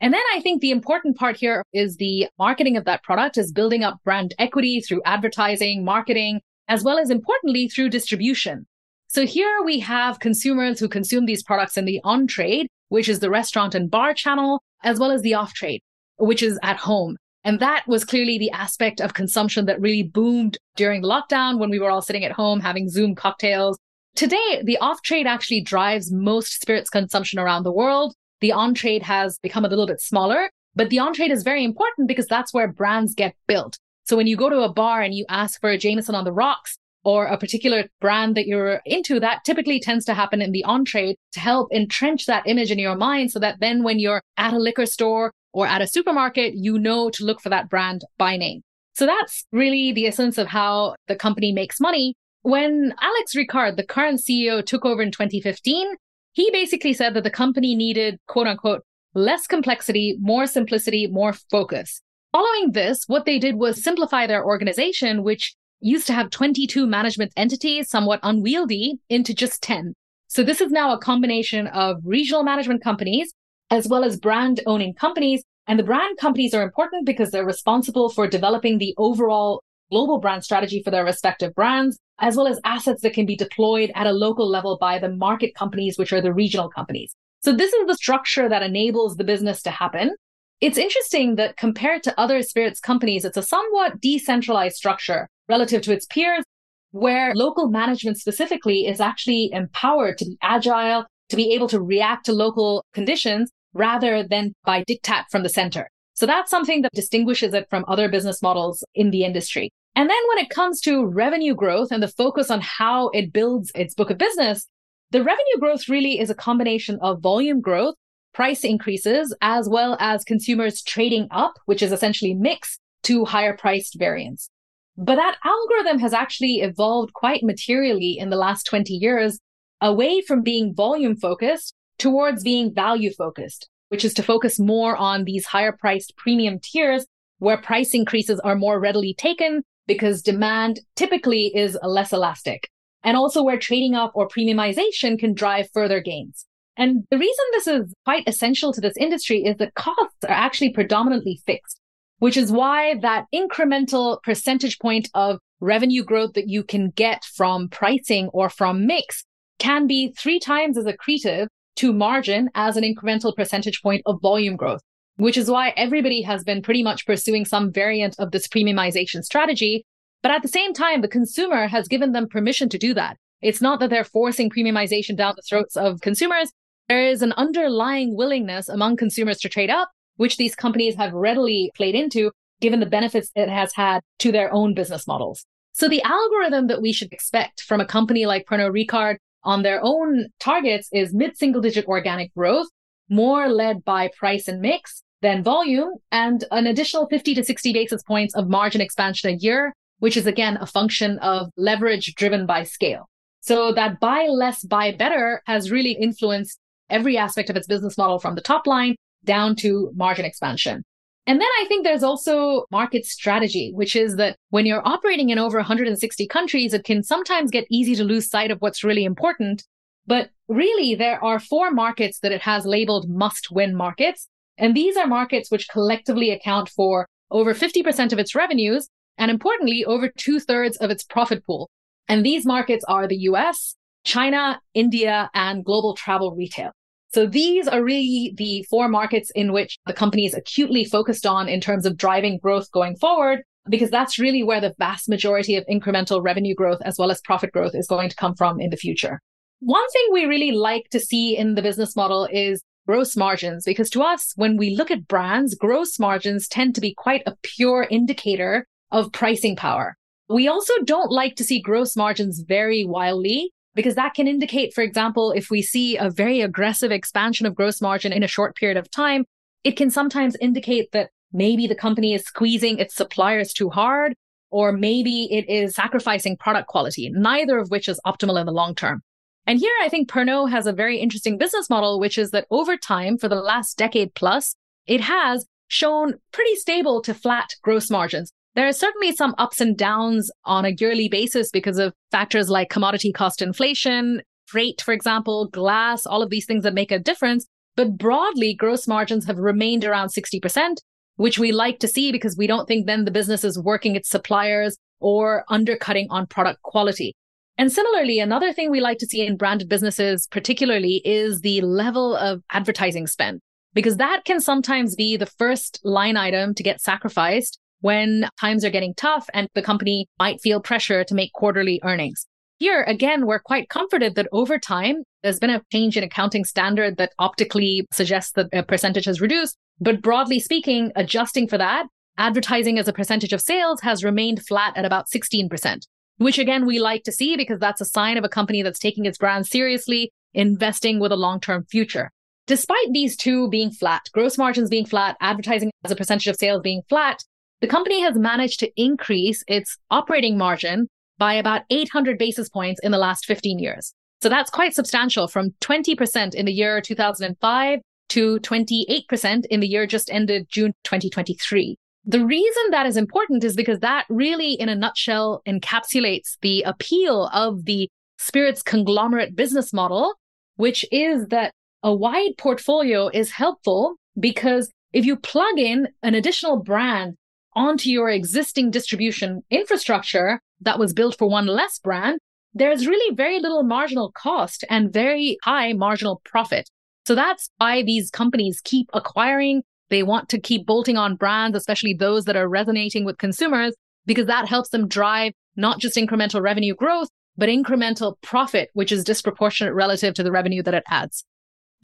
And 0.00 0.12
then 0.12 0.22
I 0.34 0.40
think 0.40 0.60
the 0.60 0.70
important 0.70 1.16
part 1.16 1.36
here 1.36 1.62
is 1.72 1.96
the 1.96 2.28
marketing 2.38 2.76
of 2.76 2.84
that 2.84 3.02
product 3.02 3.38
is 3.38 3.52
building 3.52 3.84
up 3.84 3.98
brand 4.04 4.34
equity 4.38 4.80
through 4.80 5.02
advertising, 5.04 5.84
marketing, 5.84 6.40
as 6.68 6.82
well 6.82 6.98
as 6.98 7.10
importantly 7.10 7.68
through 7.68 7.90
distribution. 7.90 8.66
So 9.08 9.24
here 9.24 9.62
we 9.64 9.78
have 9.80 10.18
consumers 10.18 10.80
who 10.80 10.88
consume 10.88 11.26
these 11.26 11.42
products 11.42 11.76
in 11.76 11.84
the 11.84 12.00
on 12.04 12.26
trade, 12.26 12.66
which 12.88 13.08
is 13.08 13.20
the 13.20 13.30
restaurant 13.30 13.74
and 13.74 13.90
bar 13.90 14.12
channel, 14.12 14.62
as 14.82 14.98
well 14.98 15.10
as 15.10 15.22
the 15.22 15.34
off 15.34 15.54
trade, 15.54 15.80
which 16.16 16.42
is 16.42 16.58
at 16.62 16.76
home. 16.76 17.16
And 17.44 17.60
that 17.60 17.84
was 17.86 18.04
clearly 18.04 18.38
the 18.38 18.50
aspect 18.50 19.00
of 19.00 19.14
consumption 19.14 19.66
that 19.66 19.80
really 19.80 20.02
boomed 20.02 20.56
during 20.76 21.02
lockdown 21.02 21.58
when 21.58 21.70
we 21.70 21.78
were 21.78 21.90
all 21.90 22.02
sitting 22.02 22.24
at 22.24 22.32
home 22.32 22.60
having 22.60 22.88
Zoom 22.88 23.14
cocktails. 23.14 23.78
Today, 24.16 24.62
the 24.64 24.78
off 24.78 25.02
trade 25.02 25.26
actually 25.26 25.60
drives 25.60 26.10
most 26.10 26.60
spirits 26.60 26.88
consumption 26.88 27.38
around 27.38 27.64
the 27.64 27.72
world. 27.72 28.14
The 28.44 28.52
on 28.52 28.74
trade 28.74 29.02
has 29.04 29.38
become 29.38 29.64
a 29.64 29.68
little 29.68 29.86
bit 29.86 30.02
smaller, 30.02 30.50
but 30.74 30.90
the 30.90 30.98
on 30.98 31.14
trade 31.14 31.30
is 31.30 31.42
very 31.42 31.64
important 31.64 32.06
because 32.06 32.26
that's 32.26 32.52
where 32.52 32.68
brands 32.68 33.14
get 33.14 33.34
built. 33.46 33.78
So 34.04 34.18
when 34.18 34.26
you 34.26 34.36
go 34.36 34.50
to 34.50 34.60
a 34.60 34.70
bar 34.70 35.00
and 35.00 35.14
you 35.14 35.24
ask 35.30 35.58
for 35.62 35.70
a 35.70 35.78
Jameson 35.78 36.14
on 36.14 36.24
the 36.24 36.30
rocks 36.30 36.76
or 37.04 37.24
a 37.24 37.38
particular 37.38 37.84
brand 38.02 38.36
that 38.36 38.46
you're 38.46 38.82
into, 38.84 39.18
that 39.18 39.46
typically 39.46 39.80
tends 39.80 40.04
to 40.04 40.12
happen 40.12 40.42
in 40.42 40.52
the 40.52 40.62
on 40.64 40.84
trade 40.84 41.16
to 41.32 41.40
help 41.40 41.72
entrench 41.72 42.26
that 42.26 42.46
image 42.46 42.70
in 42.70 42.78
your 42.78 42.96
mind 42.96 43.30
so 43.30 43.38
that 43.38 43.60
then 43.60 43.82
when 43.82 43.98
you're 43.98 44.20
at 44.36 44.52
a 44.52 44.58
liquor 44.58 44.84
store 44.84 45.32
or 45.54 45.66
at 45.66 45.80
a 45.80 45.86
supermarket, 45.86 46.52
you 46.54 46.78
know 46.78 47.08
to 47.08 47.24
look 47.24 47.40
for 47.40 47.48
that 47.48 47.70
brand 47.70 48.02
by 48.18 48.36
name. 48.36 48.60
So 48.92 49.06
that's 49.06 49.46
really 49.52 49.90
the 49.92 50.06
essence 50.06 50.36
of 50.36 50.48
how 50.48 50.96
the 51.08 51.16
company 51.16 51.50
makes 51.50 51.80
money. 51.80 52.12
When 52.42 52.92
Alex 53.00 53.34
Ricard, 53.34 53.76
the 53.76 53.86
current 53.86 54.20
CEO, 54.20 54.62
took 54.62 54.84
over 54.84 55.00
in 55.00 55.12
2015, 55.12 55.96
he 56.34 56.50
basically 56.50 56.92
said 56.92 57.14
that 57.14 57.24
the 57.24 57.30
company 57.30 57.74
needed, 57.74 58.18
quote 58.26 58.46
unquote, 58.46 58.82
less 59.14 59.46
complexity, 59.46 60.18
more 60.20 60.46
simplicity, 60.46 61.06
more 61.06 61.32
focus. 61.32 62.02
Following 62.32 62.72
this, 62.72 63.04
what 63.06 63.24
they 63.24 63.38
did 63.38 63.54
was 63.54 63.82
simplify 63.82 64.26
their 64.26 64.44
organization, 64.44 65.22
which 65.22 65.54
used 65.80 66.06
to 66.08 66.12
have 66.12 66.30
22 66.30 66.86
management 66.86 67.32
entities, 67.36 67.88
somewhat 67.88 68.18
unwieldy, 68.24 68.98
into 69.08 69.32
just 69.32 69.62
10. 69.62 69.94
So 70.26 70.42
this 70.42 70.60
is 70.60 70.72
now 70.72 70.92
a 70.92 70.98
combination 70.98 71.68
of 71.68 71.98
regional 72.04 72.42
management 72.42 72.82
companies 72.82 73.32
as 73.70 73.86
well 73.86 74.04
as 74.04 74.18
brand 74.18 74.60
owning 74.66 74.94
companies. 74.94 75.44
And 75.68 75.78
the 75.78 75.84
brand 75.84 76.18
companies 76.18 76.52
are 76.52 76.62
important 76.62 77.06
because 77.06 77.30
they're 77.30 77.46
responsible 77.46 78.10
for 78.10 78.26
developing 78.26 78.78
the 78.78 78.94
overall 78.98 79.62
global 79.90 80.18
brand 80.18 80.42
strategy 80.42 80.82
for 80.82 80.90
their 80.90 81.04
respective 81.04 81.54
brands 81.54 81.98
as 82.20 82.36
well 82.36 82.46
as 82.46 82.60
assets 82.64 83.02
that 83.02 83.14
can 83.14 83.26
be 83.26 83.36
deployed 83.36 83.90
at 83.94 84.06
a 84.06 84.12
local 84.12 84.48
level 84.48 84.78
by 84.80 84.98
the 84.98 85.08
market 85.08 85.54
companies, 85.54 85.98
which 85.98 86.12
are 86.12 86.20
the 86.20 86.32
regional 86.32 86.68
companies. 86.68 87.14
So 87.42 87.52
this 87.52 87.72
is 87.72 87.86
the 87.86 87.96
structure 87.96 88.48
that 88.48 88.62
enables 88.62 89.16
the 89.16 89.24
business 89.24 89.62
to 89.62 89.70
happen. 89.70 90.14
It's 90.60 90.78
interesting 90.78 91.34
that 91.36 91.56
compared 91.56 92.02
to 92.04 92.18
other 92.18 92.40
spirits 92.42 92.80
companies, 92.80 93.24
it's 93.24 93.36
a 93.36 93.42
somewhat 93.42 94.00
decentralized 94.00 94.76
structure 94.76 95.28
relative 95.48 95.82
to 95.82 95.92
its 95.92 96.06
peers, 96.06 96.44
where 96.92 97.34
local 97.34 97.68
management 97.68 98.18
specifically 98.18 98.86
is 98.86 99.00
actually 99.00 99.50
empowered 99.52 100.16
to 100.18 100.24
be 100.24 100.38
agile, 100.40 101.04
to 101.28 101.36
be 101.36 101.52
able 101.52 101.68
to 101.68 101.80
react 101.80 102.24
to 102.26 102.32
local 102.32 102.84
conditions, 102.94 103.50
rather 103.74 104.22
than 104.22 104.54
by 104.64 104.84
diktat 104.84 105.24
from 105.30 105.42
the 105.42 105.48
center. 105.48 105.88
So 106.14 106.26
that's 106.26 106.50
something 106.50 106.82
that 106.82 106.92
distinguishes 106.94 107.52
it 107.52 107.68
from 107.68 107.84
other 107.88 108.08
business 108.08 108.40
models 108.40 108.84
in 108.94 109.10
the 109.10 109.24
industry. 109.24 109.70
And 109.96 110.10
then 110.10 110.18
when 110.28 110.38
it 110.38 110.50
comes 110.50 110.80
to 110.82 111.06
revenue 111.06 111.54
growth 111.54 111.92
and 111.92 112.02
the 112.02 112.08
focus 112.08 112.50
on 112.50 112.60
how 112.60 113.08
it 113.10 113.32
builds 113.32 113.70
its 113.74 113.94
book 113.94 114.10
of 114.10 114.18
business, 114.18 114.68
the 115.12 115.22
revenue 115.22 115.58
growth 115.60 115.88
really 115.88 116.18
is 116.18 116.30
a 116.30 116.34
combination 116.34 116.98
of 117.00 117.20
volume 117.20 117.60
growth, 117.60 117.94
price 118.32 118.64
increases, 118.64 119.34
as 119.40 119.68
well 119.68 119.96
as 120.00 120.24
consumers 120.24 120.82
trading 120.82 121.28
up, 121.30 121.54
which 121.66 121.82
is 121.82 121.92
essentially 121.92 122.34
mix 122.34 122.80
to 123.04 123.24
higher 123.24 123.56
priced 123.56 123.96
variants. 123.96 124.50
But 124.96 125.16
that 125.16 125.36
algorithm 125.44 126.00
has 126.00 126.12
actually 126.12 126.60
evolved 126.60 127.12
quite 127.12 127.44
materially 127.44 128.18
in 128.18 128.30
the 128.30 128.36
last 128.36 128.64
20 128.64 128.92
years 128.94 129.38
away 129.80 130.20
from 130.22 130.42
being 130.42 130.74
volume 130.74 131.16
focused 131.16 131.74
towards 131.98 132.42
being 132.42 132.74
value 132.74 133.12
focused, 133.12 133.68
which 133.90 134.04
is 134.04 134.14
to 134.14 134.22
focus 134.24 134.58
more 134.58 134.96
on 134.96 135.24
these 135.24 135.46
higher 135.46 135.72
priced 135.72 136.16
premium 136.16 136.58
tiers 136.58 137.06
where 137.38 137.56
price 137.56 137.94
increases 137.94 138.40
are 138.40 138.56
more 138.56 138.80
readily 138.80 139.14
taken 139.14 139.62
because 139.86 140.22
demand 140.22 140.80
typically 140.96 141.52
is 141.54 141.78
less 141.82 142.12
elastic. 142.12 142.68
And 143.02 143.16
also 143.16 143.42
where 143.42 143.58
trading 143.58 143.94
up 143.94 144.12
or 144.14 144.28
premiumization 144.28 145.18
can 145.18 145.34
drive 145.34 145.68
further 145.74 146.00
gains. 146.00 146.46
And 146.76 147.04
the 147.10 147.18
reason 147.18 147.44
this 147.52 147.66
is 147.66 147.94
quite 148.04 148.26
essential 148.26 148.72
to 148.72 148.80
this 148.80 148.96
industry 148.96 149.44
is 149.44 149.56
that 149.58 149.74
costs 149.74 150.24
are 150.24 150.30
actually 150.30 150.72
predominantly 150.72 151.40
fixed, 151.46 151.80
which 152.18 152.36
is 152.36 152.50
why 152.50 152.98
that 153.00 153.26
incremental 153.32 154.22
percentage 154.22 154.78
point 154.78 155.08
of 155.14 155.38
revenue 155.60 156.02
growth 156.02 156.32
that 156.34 156.48
you 156.48 156.64
can 156.64 156.90
get 156.90 157.24
from 157.24 157.68
pricing 157.68 158.28
or 158.32 158.48
from 158.48 158.86
mix 158.86 159.24
can 159.58 159.86
be 159.86 160.12
three 160.18 160.40
times 160.40 160.76
as 160.76 160.84
accretive 160.84 161.46
to 161.76 161.92
margin 161.92 162.48
as 162.54 162.76
an 162.76 162.84
incremental 162.84 163.34
percentage 163.34 163.80
point 163.82 164.02
of 164.06 164.20
volume 164.20 164.56
growth, 164.56 164.82
which 165.16 165.36
is 165.36 165.50
why 165.50 165.72
everybody 165.76 166.22
has 166.22 166.44
been 166.44 166.62
pretty 166.62 166.82
much 166.82 167.06
pursuing 167.06 167.44
some 167.44 167.72
variant 167.72 168.16
of 168.18 168.30
this 168.30 168.48
premiumization 168.48 169.22
strategy. 169.22 169.84
But 170.22 170.32
at 170.32 170.42
the 170.42 170.48
same 170.48 170.72
time, 170.72 171.02
the 171.02 171.08
consumer 171.08 171.66
has 171.66 171.88
given 171.88 172.12
them 172.12 172.28
permission 172.28 172.68
to 172.70 172.78
do 172.78 172.94
that. 172.94 173.16
It's 173.42 173.60
not 173.60 173.78
that 173.80 173.90
they're 173.90 174.04
forcing 174.04 174.50
premiumization 174.50 175.16
down 175.16 175.34
the 175.36 175.42
throats 175.42 175.76
of 175.76 176.00
consumers. 176.00 176.50
There 176.88 177.06
is 177.06 177.22
an 177.22 177.32
underlying 177.32 178.16
willingness 178.16 178.68
among 178.68 178.96
consumers 178.96 179.38
to 179.40 179.48
trade 179.48 179.70
up, 179.70 179.90
which 180.16 180.36
these 180.36 180.54
companies 180.54 180.94
have 180.96 181.12
readily 181.12 181.70
played 181.76 181.94
into, 181.94 182.30
given 182.60 182.80
the 182.80 182.86
benefits 182.86 183.30
it 183.34 183.48
has 183.48 183.74
had 183.74 184.00
to 184.20 184.32
their 184.32 184.52
own 184.52 184.74
business 184.74 185.06
models. 185.06 185.44
So 185.72 185.88
the 185.88 186.02
algorithm 186.02 186.68
that 186.68 186.80
we 186.80 186.92
should 186.92 187.12
expect 187.12 187.62
from 187.62 187.80
a 187.80 187.86
company 187.86 188.26
like 188.26 188.46
Pernod 188.46 188.70
Ricard 188.70 189.16
on 189.42 189.62
their 189.62 189.80
own 189.82 190.28
targets 190.40 190.88
is 190.92 191.12
mid 191.12 191.36
single 191.36 191.60
digit 191.60 191.86
organic 191.86 192.32
growth, 192.34 192.68
more 193.08 193.48
led 193.48 193.84
by 193.84 194.10
price 194.16 194.48
and 194.48 194.60
mix 194.60 195.02
than 195.22 195.42
volume, 195.42 195.94
and 196.12 196.44
an 196.50 196.66
additional 196.66 197.06
50 197.08 197.34
to 197.34 197.44
60 197.44 197.72
basis 197.72 198.02
points 198.02 198.34
of 198.34 198.48
margin 198.48 198.80
expansion 198.80 199.30
a 199.30 199.34
year, 199.34 199.72
which 199.98 200.16
is 200.16 200.26
again 200.26 200.58
a 200.60 200.66
function 200.66 201.18
of 201.20 201.50
leverage 201.56 202.14
driven 202.14 202.44
by 202.46 202.62
scale. 202.62 203.08
So 203.40 203.72
that 203.72 204.00
buy 204.00 204.26
less, 204.26 204.62
buy 204.64 204.92
better 204.92 205.42
has 205.46 205.70
really 205.70 205.92
influenced 205.92 206.58
every 206.90 207.16
aspect 207.16 207.50
of 207.50 207.56
its 207.56 207.66
business 207.66 207.96
model 207.96 208.18
from 208.18 208.34
the 208.34 208.40
top 208.40 208.66
line 208.66 208.96
down 209.24 209.56
to 209.56 209.90
margin 209.94 210.24
expansion. 210.24 210.84
And 211.26 211.40
then 211.40 211.48
I 211.60 211.64
think 211.68 211.84
there's 211.84 212.02
also 212.02 212.66
market 212.70 213.06
strategy, 213.06 213.72
which 213.74 213.96
is 213.96 214.16
that 214.16 214.36
when 214.50 214.66
you're 214.66 214.86
operating 214.86 215.30
in 215.30 215.38
over 215.38 215.56
160 215.56 216.26
countries, 216.26 216.74
it 216.74 216.84
can 216.84 217.02
sometimes 217.02 217.50
get 217.50 217.66
easy 217.70 217.94
to 217.96 218.04
lose 218.04 218.28
sight 218.28 218.50
of 218.50 218.60
what's 218.60 218.84
really 218.84 219.04
important. 219.04 219.64
But 220.06 220.30
really, 220.48 220.94
there 220.94 221.22
are 221.24 221.38
four 221.38 221.70
markets 221.70 222.18
that 222.20 222.32
it 222.32 222.42
has 222.42 222.66
labeled 222.66 223.08
must 223.08 223.50
win 223.50 223.74
markets. 223.74 224.28
And 224.58 224.74
these 224.74 224.96
are 224.96 225.06
markets 225.06 225.50
which 225.50 225.68
collectively 225.68 226.30
account 226.30 226.68
for 226.68 227.08
over 227.30 227.54
50% 227.54 228.12
of 228.12 228.18
its 228.18 228.34
revenues 228.34 228.88
and 229.16 229.30
importantly, 229.30 229.84
over 229.84 230.08
two 230.08 230.40
thirds 230.40 230.76
of 230.78 230.90
its 230.90 231.04
profit 231.04 231.44
pool. 231.46 231.70
And 232.08 232.24
these 232.24 232.44
markets 232.44 232.84
are 232.86 233.06
the 233.06 233.16
US, 233.30 233.76
China, 234.04 234.60
India, 234.74 235.30
and 235.34 235.64
global 235.64 235.94
travel 235.94 236.34
retail. 236.34 236.72
So 237.12 237.26
these 237.26 237.68
are 237.68 237.82
really 237.82 238.34
the 238.36 238.66
four 238.68 238.88
markets 238.88 239.30
in 239.34 239.52
which 239.52 239.78
the 239.86 239.92
company 239.92 240.26
is 240.26 240.34
acutely 240.34 240.84
focused 240.84 241.24
on 241.24 241.48
in 241.48 241.60
terms 241.60 241.86
of 241.86 241.96
driving 241.96 242.38
growth 242.38 242.70
going 242.72 242.96
forward, 242.96 243.42
because 243.68 243.88
that's 243.88 244.18
really 244.18 244.42
where 244.42 244.60
the 244.60 244.74
vast 244.78 245.08
majority 245.08 245.56
of 245.56 245.64
incremental 245.70 246.22
revenue 246.22 246.54
growth 246.54 246.80
as 246.84 246.98
well 246.98 247.12
as 247.12 247.20
profit 247.20 247.52
growth 247.52 247.74
is 247.74 247.86
going 247.86 248.08
to 248.08 248.16
come 248.16 248.34
from 248.34 248.60
in 248.60 248.70
the 248.70 248.76
future. 248.76 249.20
One 249.66 249.88
thing 249.92 250.08
we 250.12 250.26
really 250.26 250.52
like 250.52 250.90
to 250.90 251.00
see 251.00 251.38
in 251.38 251.54
the 251.54 251.62
business 251.62 251.96
model 251.96 252.28
is 252.30 252.62
gross 252.86 253.16
margins, 253.16 253.64
because 253.64 253.88
to 253.90 254.02
us, 254.02 254.34
when 254.36 254.58
we 254.58 254.76
look 254.76 254.90
at 254.90 255.08
brands, 255.08 255.54
gross 255.54 255.98
margins 255.98 256.48
tend 256.48 256.74
to 256.74 256.82
be 256.82 256.92
quite 256.92 257.22
a 257.24 257.34
pure 257.42 257.86
indicator 257.90 258.66
of 258.92 259.10
pricing 259.10 259.56
power. 259.56 259.96
We 260.28 260.48
also 260.48 260.74
don't 260.84 261.10
like 261.10 261.36
to 261.36 261.44
see 261.44 261.62
gross 261.62 261.96
margins 261.96 262.44
vary 262.46 262.84
wildly 262.84 263.52
because 263.74 263.94
that 263.94 264.12
can 264.12 264.28
indicate, 264.28 264.74
for 264.74 264.82
example, 264.82 265.32
if 265.32 265.48
we 265.48 265.62
see 265.62 265.96
a 265.96 266.10
very 266.10 266.42
aggressive 266.42 266.92
expansion 266.92 267.46
of 267.46 267.54
gross 267.54 267.80
margin 267.80 268.12
in 268.12 268.22
a 268.22 268.28
short 268.28 268.56
period 268.56 268.76
of 268.76 268.90
time, 268.90 269.24
it 269.64 269.78
can 269.78 269.88
sometimes 269.88 270.36
indicate 270.42 270.92
that 270.92 271.08
maybe 271.32 271.66
the 271.66 271.74
company 271.74 272.12
is 272.12 272.24
squeezing 272.24 272.78
its 272.78 272.94
suppliers 272.94 273.54
too 273.54 273.70
hard, 273.70 274.12
or 274.50 274.72
maybe 274.72 275.24
it 275.32 275.48
is 275.48 275.74
sacrificing 275.74 276.36
product 276.36 276.68
quality, 276.68 277.10
neither 277.14 277.56
of 277.56 277.70
which 277.70 277.88
is 277.88 277.98
optimal 278.06 278.38
in 278.38 278.44
the 278.44 278.52
long 278.52 278.74
term. 278.74 279.00
And 279.46 279.58
here 279.58 279.72
I 279.82 279.88
think 279.88 280.08
Pernod 280.08 280.50
has 280.50 280.66
a 280.66 280.72
very 280.72 280.98
interesting 280.98 281.36
business 281.36 281.68
model, 281.68 282.00
which 282.00 282.16
is 282.16 282.30
that 282.30 282.46
over 282.50 282.76
time, 282.76 283.18
for 283.18 283.28
the 283.28 283.34
last 283.36 283.76
decade 283.76 284.14
plus, 284.14 284.56
it 284.86 285.02
has 285.02 285.46
shown 285.68 286.14
pretty 286.32 286.56
stable 286.56 287.02
to 287.02 287.14
flat 287.14 287.50
gross 287.62 287.90
margins. 287.90 288.32
There 288.54 288.68
are 288.68 288.72
certainly 288.72 289.14
some 289.14 289.34
ups 289.36 289.60
and 289.60 289.76
downs 289.76 290.30
on 290.44 290.64
a 290.64 290.74
yearly 290.78 291.08
basis 291.08 291.50
because 291.50 291.78
of 291.78 291.92
factors 292.12 292.48
like 292.48 292.70
commodity 292.70 293.12
cost 293.12 293.42
inflation, 293.42 294.22
freight, 294.46 294.80
for 294.80 294.94
example, 294.94 295.48
glass, 295.48 296.06
all 296.06 296.22
of 296.22 296.30
these 296.30 296.46
things 296.46 296.62
that 296.62 296.74
make 296.74 296.92
a 296.92 296.98
difference. 296.98 297.46
But 297.76 297.98
broadly, 297.98 298.54
gross 298.54 298.86
margins 298.86 299.26
have 299.26 299.38
remained 299.38 299.84
around 299.84 300.08
60%, 300.08 300.76
which 301.16 301.38
we 301.38 301.50
like 301.50 301.80
to 301.80 301.88
see 301.88 302.12
because 302.12 302.36
we 302.36 302.46
don't 302.46 302.66
think 302.66 302.86
then 302.86 303.04
the 303.04 303.10
business 303.10 303.42
is 303.42 303.58
working 303.58 303.96
its 303.96 304.08
suppliers 304.08 304.78
or 305.00 305.44
undercutting 305.48 306.06
on 306.10 306.26
product 306.28 306.62
quality. 306.62 307.16
And 307.56 307.70
similarly, 307.70 308.18
another 308.18 308.52
thing 308.52 308.70
we 308.70 308.80
like 308.80 308.98
to 308.98 309.06
see 309.06 309.24
in 309.24 309.36
branded 309.36 309.68
businesses, 309.68 310.26
particularly, 310.26 311.00
is 311.04 311.40
the 311.40 311.60
level 311.60 312.16
of 312.16 312.42
advertising 312.50 313.06
spend, 313.06 313.40
because 313.74 313.96
that 313.98 314.24
can 314.24 314.40
sometimes 314.40 314.96
be 314.96 315.16
the 315.16 315.26
first 315.26 315.80
line 315.84 316.16
item 316.16 316.54
to 316.54 316.62
get 316.62 316.80
sacrificed 316.80 317.58
when 317.80 318.28
times 318.40 318.64
are 318.64 318.70
getting 318.70 318.94
tough 318.94 319.28
and 319.34 319.48
the 319.54 319.62
company 319.62 320.08
might 320.18 320.40
feel 320.40 320.60
pressure 320.60 321.04
to 321.04 321.14
make 321.14 321.32
quarterly 321.32 321.80
earnings. 321.84 322.26
Here, 322.58 322.82
again, 322.84 323.26
we're 323.26 323.40
quite 323.40 323.68
comforted 323.68 324.14
that 324.14 324.28
over 324.32 324.58
time, 324.58 325.02
there's 325.22 325.38
been 325.38 325.50
a 325.50 325.62
change 325.72 325.96
in 325.96 326.04
accounting 326.04 326.44
standard 326.44 326.96
that 326.96 327.12
optically 327.18 327.86
suggests 327.92 328.32
that 328.32 328.48
a 328.52 328.62
percentage 328.62 329.04
has 329.04 329.20
reduced. 329.20 329.56
But 329.80 330.02
broadly 330.02 330.40
speaking, 330.40 330.92
adjusting 330.96 331.48
for 331.48 331.58
that, 331.58 331.86
advertising 332.16 332.78
as 332.78 332.88
a 332.88 332.92
percentage 332.92 333.32
of 333.32 333.40
sales 333.40 333.80
has 333.82 334.04
remained 334.04 334.46
flat 334.46 334.76
at 334.76 334.84
about 334.84 335.08
16%, 335.08 335.86
which 336.18 336.38
again, 336.38 336.66
we 336.66 336.78
like 336.78 337.02
to 337.04 337.12
see 337.12 337.36
because 337.36 337.58
that's 337.58 337.80
a 337.80 337.86
sign 337.86 338.16
of 338.16 338.24
a 338.24 338.28
company 338.28 338.62
that's 338.62 338.78
taking 338.78 339.06
its 339.06 339.18
brand 339.18 339.46
seriously, 339.46 340.12
investing 340.32 341.00
with 341.00 341.12
a 341.12 341.16
long 341.16 341.40
term 341.40 341.64
future. 341.70 342.10
Despite 342.46 342.92
these 342.92 343.16
two 343.16 343.48
being 343.48 343.70
flat, 343.70 344.02
gross 344.12 344.36
margins 344.36 344.68
being 344.68 344.84
flat, 344.84 345.16
advertising 345.20 345.70
as 345.84 345.90
a 345.90 345.96
percentage 345.96 346.26
of 346.26 346.36
sales 346.36 346.60
being 346.62 346.82
flat, 346.88 347.22
the 347.60 347.66
company 347.66 348.02
has 348.02 348.16
managed 348.16 348.60
to 348.60 348.70
increase 348.76 349.42
its 349.48 349.78
operating 349.90 350.36
margin 350.36 350.88
by 351.16 351.34
about 351.34 351.62
800 351.70 352.18
basis 352.18 352.48
points 352.48 352.80
in 352.82 352.92
the 352.92 352.98
last 352.98 353.24
15 353.24 353.58
years. 353.58 353.94
So 354.22 354.28
that's 354.28 354.50
quite 354.50 354.74
substantial 354.74 355.28
from 355.28 355.50
20% 355.60 356.34
in 356.34 356.46
the 356.46 356.52
year 356.52 356.80
2005 356.80 357.78
to 358.10 358.38
28% 358.40 359.46
in 359.46 359.60
the 359.60 359.66
year 359.66 359.86
just 359.86 360.10
ended 360.10 360.46
June 360.50 360.72
2023. 360.84 361.76
The 362.06 362.24
reason 362.24 362.62
that 362.70 362.86
is 362.86 362.96
important 362.96 363.44
is 363.44 363.56
because 363.56 363.80
that 363.80 364.04
really, 364.10 364.52
in 364.52 364.68
a 364.68 364.74
nutshell, 364.74 365.42
encapsulates 365.46 366.36
the 366.42 366.62
appeal 366.62 367.30
of 367.32 367.64
the 367.64 367.88
Spirits 368.18 368.62
conglomerate 368.62 369.34
business 369.34 369.72
model, 369.72 370.14
which 370.56 370.84
is 370.92 371.26
that 371.28 371.52
a 371.82 371.94
wide 371.94 372.36
portfolio 372.38 373.08
is 373.08 373.30
helpful 373.30 373.96
because 374.18 374.70
if 374.92 375.04
you 375.04 375.16
plug 375.16 375.58
in 375.58 375.88
an 376.02 376.14
additional 376.14 376.62
brand 376.62 377.16
onto 377.54 377.90
your 377.90 378.08
existing 378.10 378.70
distribution 378.70 379.42
infrastructure 379.50 380.40
that 380.60 380.78
was 380.78 380.92
built 380.92 381.18
for 381.18 381.28
one 381.28 381.46
less 381.46 381.78
brand, 381.78 382.18
there's 382.54 382.86
really 382.86 383.14
very 383.14 383.40
little 383.40 383.64
marginal 383.64 384.12
cost 384.12 384.64
and 384.70 384.92
very 384.92 385.36
high 385.42 385.72
marginal 385.72 386.20
profit. 386.24 386.68
So 387.06 387.14
that's 387.14 387.50
why 387.58 387.82
these 387.82 388.10
companies 388.10 388.60
keep 388.62 388.88
acquiring. 388.94 389.62
They 389.94 390.02
want 390.02 390.28
to 390.30 390.40
keep 390.40 390.66
bolting 390.66 390.96
on 390.96 391.14
brands, 391.14 391.56
especially 391.56 391.94
those 391.94 392.24
that 392.24 392.34
are 392.34 392.48
resonating 392.48 393.04
with 393.04 393.16
consumers, 393.16 393.76
because 394.06 394.26
that 394.26 394.48
helps 394.48 394.70
them 394.70 394.88
drive 394.88 395.34
not 395.54 395.78
just 395.78 395.96
incremental 395.96 396.42
revenue 396.42 396.74
growth, 396.74 397.06
but 397.36 397.48
incremental 397.48 398.20
profit, 398.20 398.70
which 398.72 398.90
is 398.90 399.04
disproportionate 399.04 399.72
relative 399.72 400.12
to 400.14 400.24
the 400.24 400.32
revenue 400.32 400.64
that 400.64 400.74
it 400.74 400.82
adds. 400.88 401.24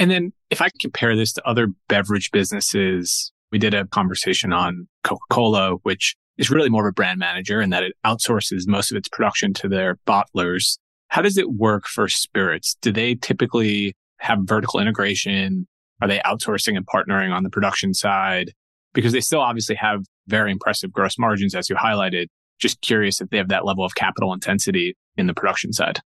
And 0.00 0.10
then 0.10 0.32
if 0.50 0.60
I 0.60 0.70
compare 0.80 1.14
this 1.14 1.32
to 1.34 1.46
other 1.46 1.68
beverage 1.86 2.32
businesses, 2.32 3.30
we 3.52 3.60
did 3.60 3.74
a 3.74 3.86
conversation 3.86 4.52
on 4.52 4.88
Coca-Cola, 5.04 5.74
which 5.84 6.16
is 6.36 6.50
really 6.50 6.68
more 6.68 6.88
of 6.88 6.90
a 6.90 6.92
brand 6.92 7.20
manager 7.20 7.60
and 7.60 7.72
that 7.72 7.84
it 7.84 7.92
outsources 8.04 8.66
most 8.66 8.90
of 8.90 8.96
its 8.96 9.08
production 9.08 9.54
to 9.54 9.68
their 9.68 10.00
bottlers. 10.04 10.78
How 11.10 11.22
does 11.22 11.38
it 11.38 11.52
work 11.52 11.86
for 11.86 12.08
spirits? 12.08 12.76
Do 12.82 12.90
they 12.90 13.14
typically 13.14 13.94
have 14.18 14.40
vertical 14.42 14.80
integration? 14.80 15.68
Are 16.00 16.08
they 16.08 16.20
outsourcing 16.20 16.76
and 16.76 16.86
partnering 16.86 17.32
on 17.32 17.42
the 17.42 17.50
production 17.50 17.94
side? 17.94 18.52
Because 18.92 19.12
they 19.12 19.20
still 19.20 19.40
obviously 19.40 19.76
have 19.76 20.04
very 20.26 20.50
impressive 20.50 20.92
gross 20.92 21.18
margins, 21.18 21.54
as 21.54 21.68
you 21.68 21.76
highlighted. 21.76 22.26
Just 22.58 22.80
curious 22.80 23.20
if 23.20 23.30
they 23.30 23.36
have 23.36 23.48
that 23.48 23.64
level 23.64 23.84
of 23.84 23.94
capital 23.94 24.32
intensity 24.32 24.96
in 25.16 25.26
the 25.26 25.34
production 25.34 25.72
side. 25.72 26.00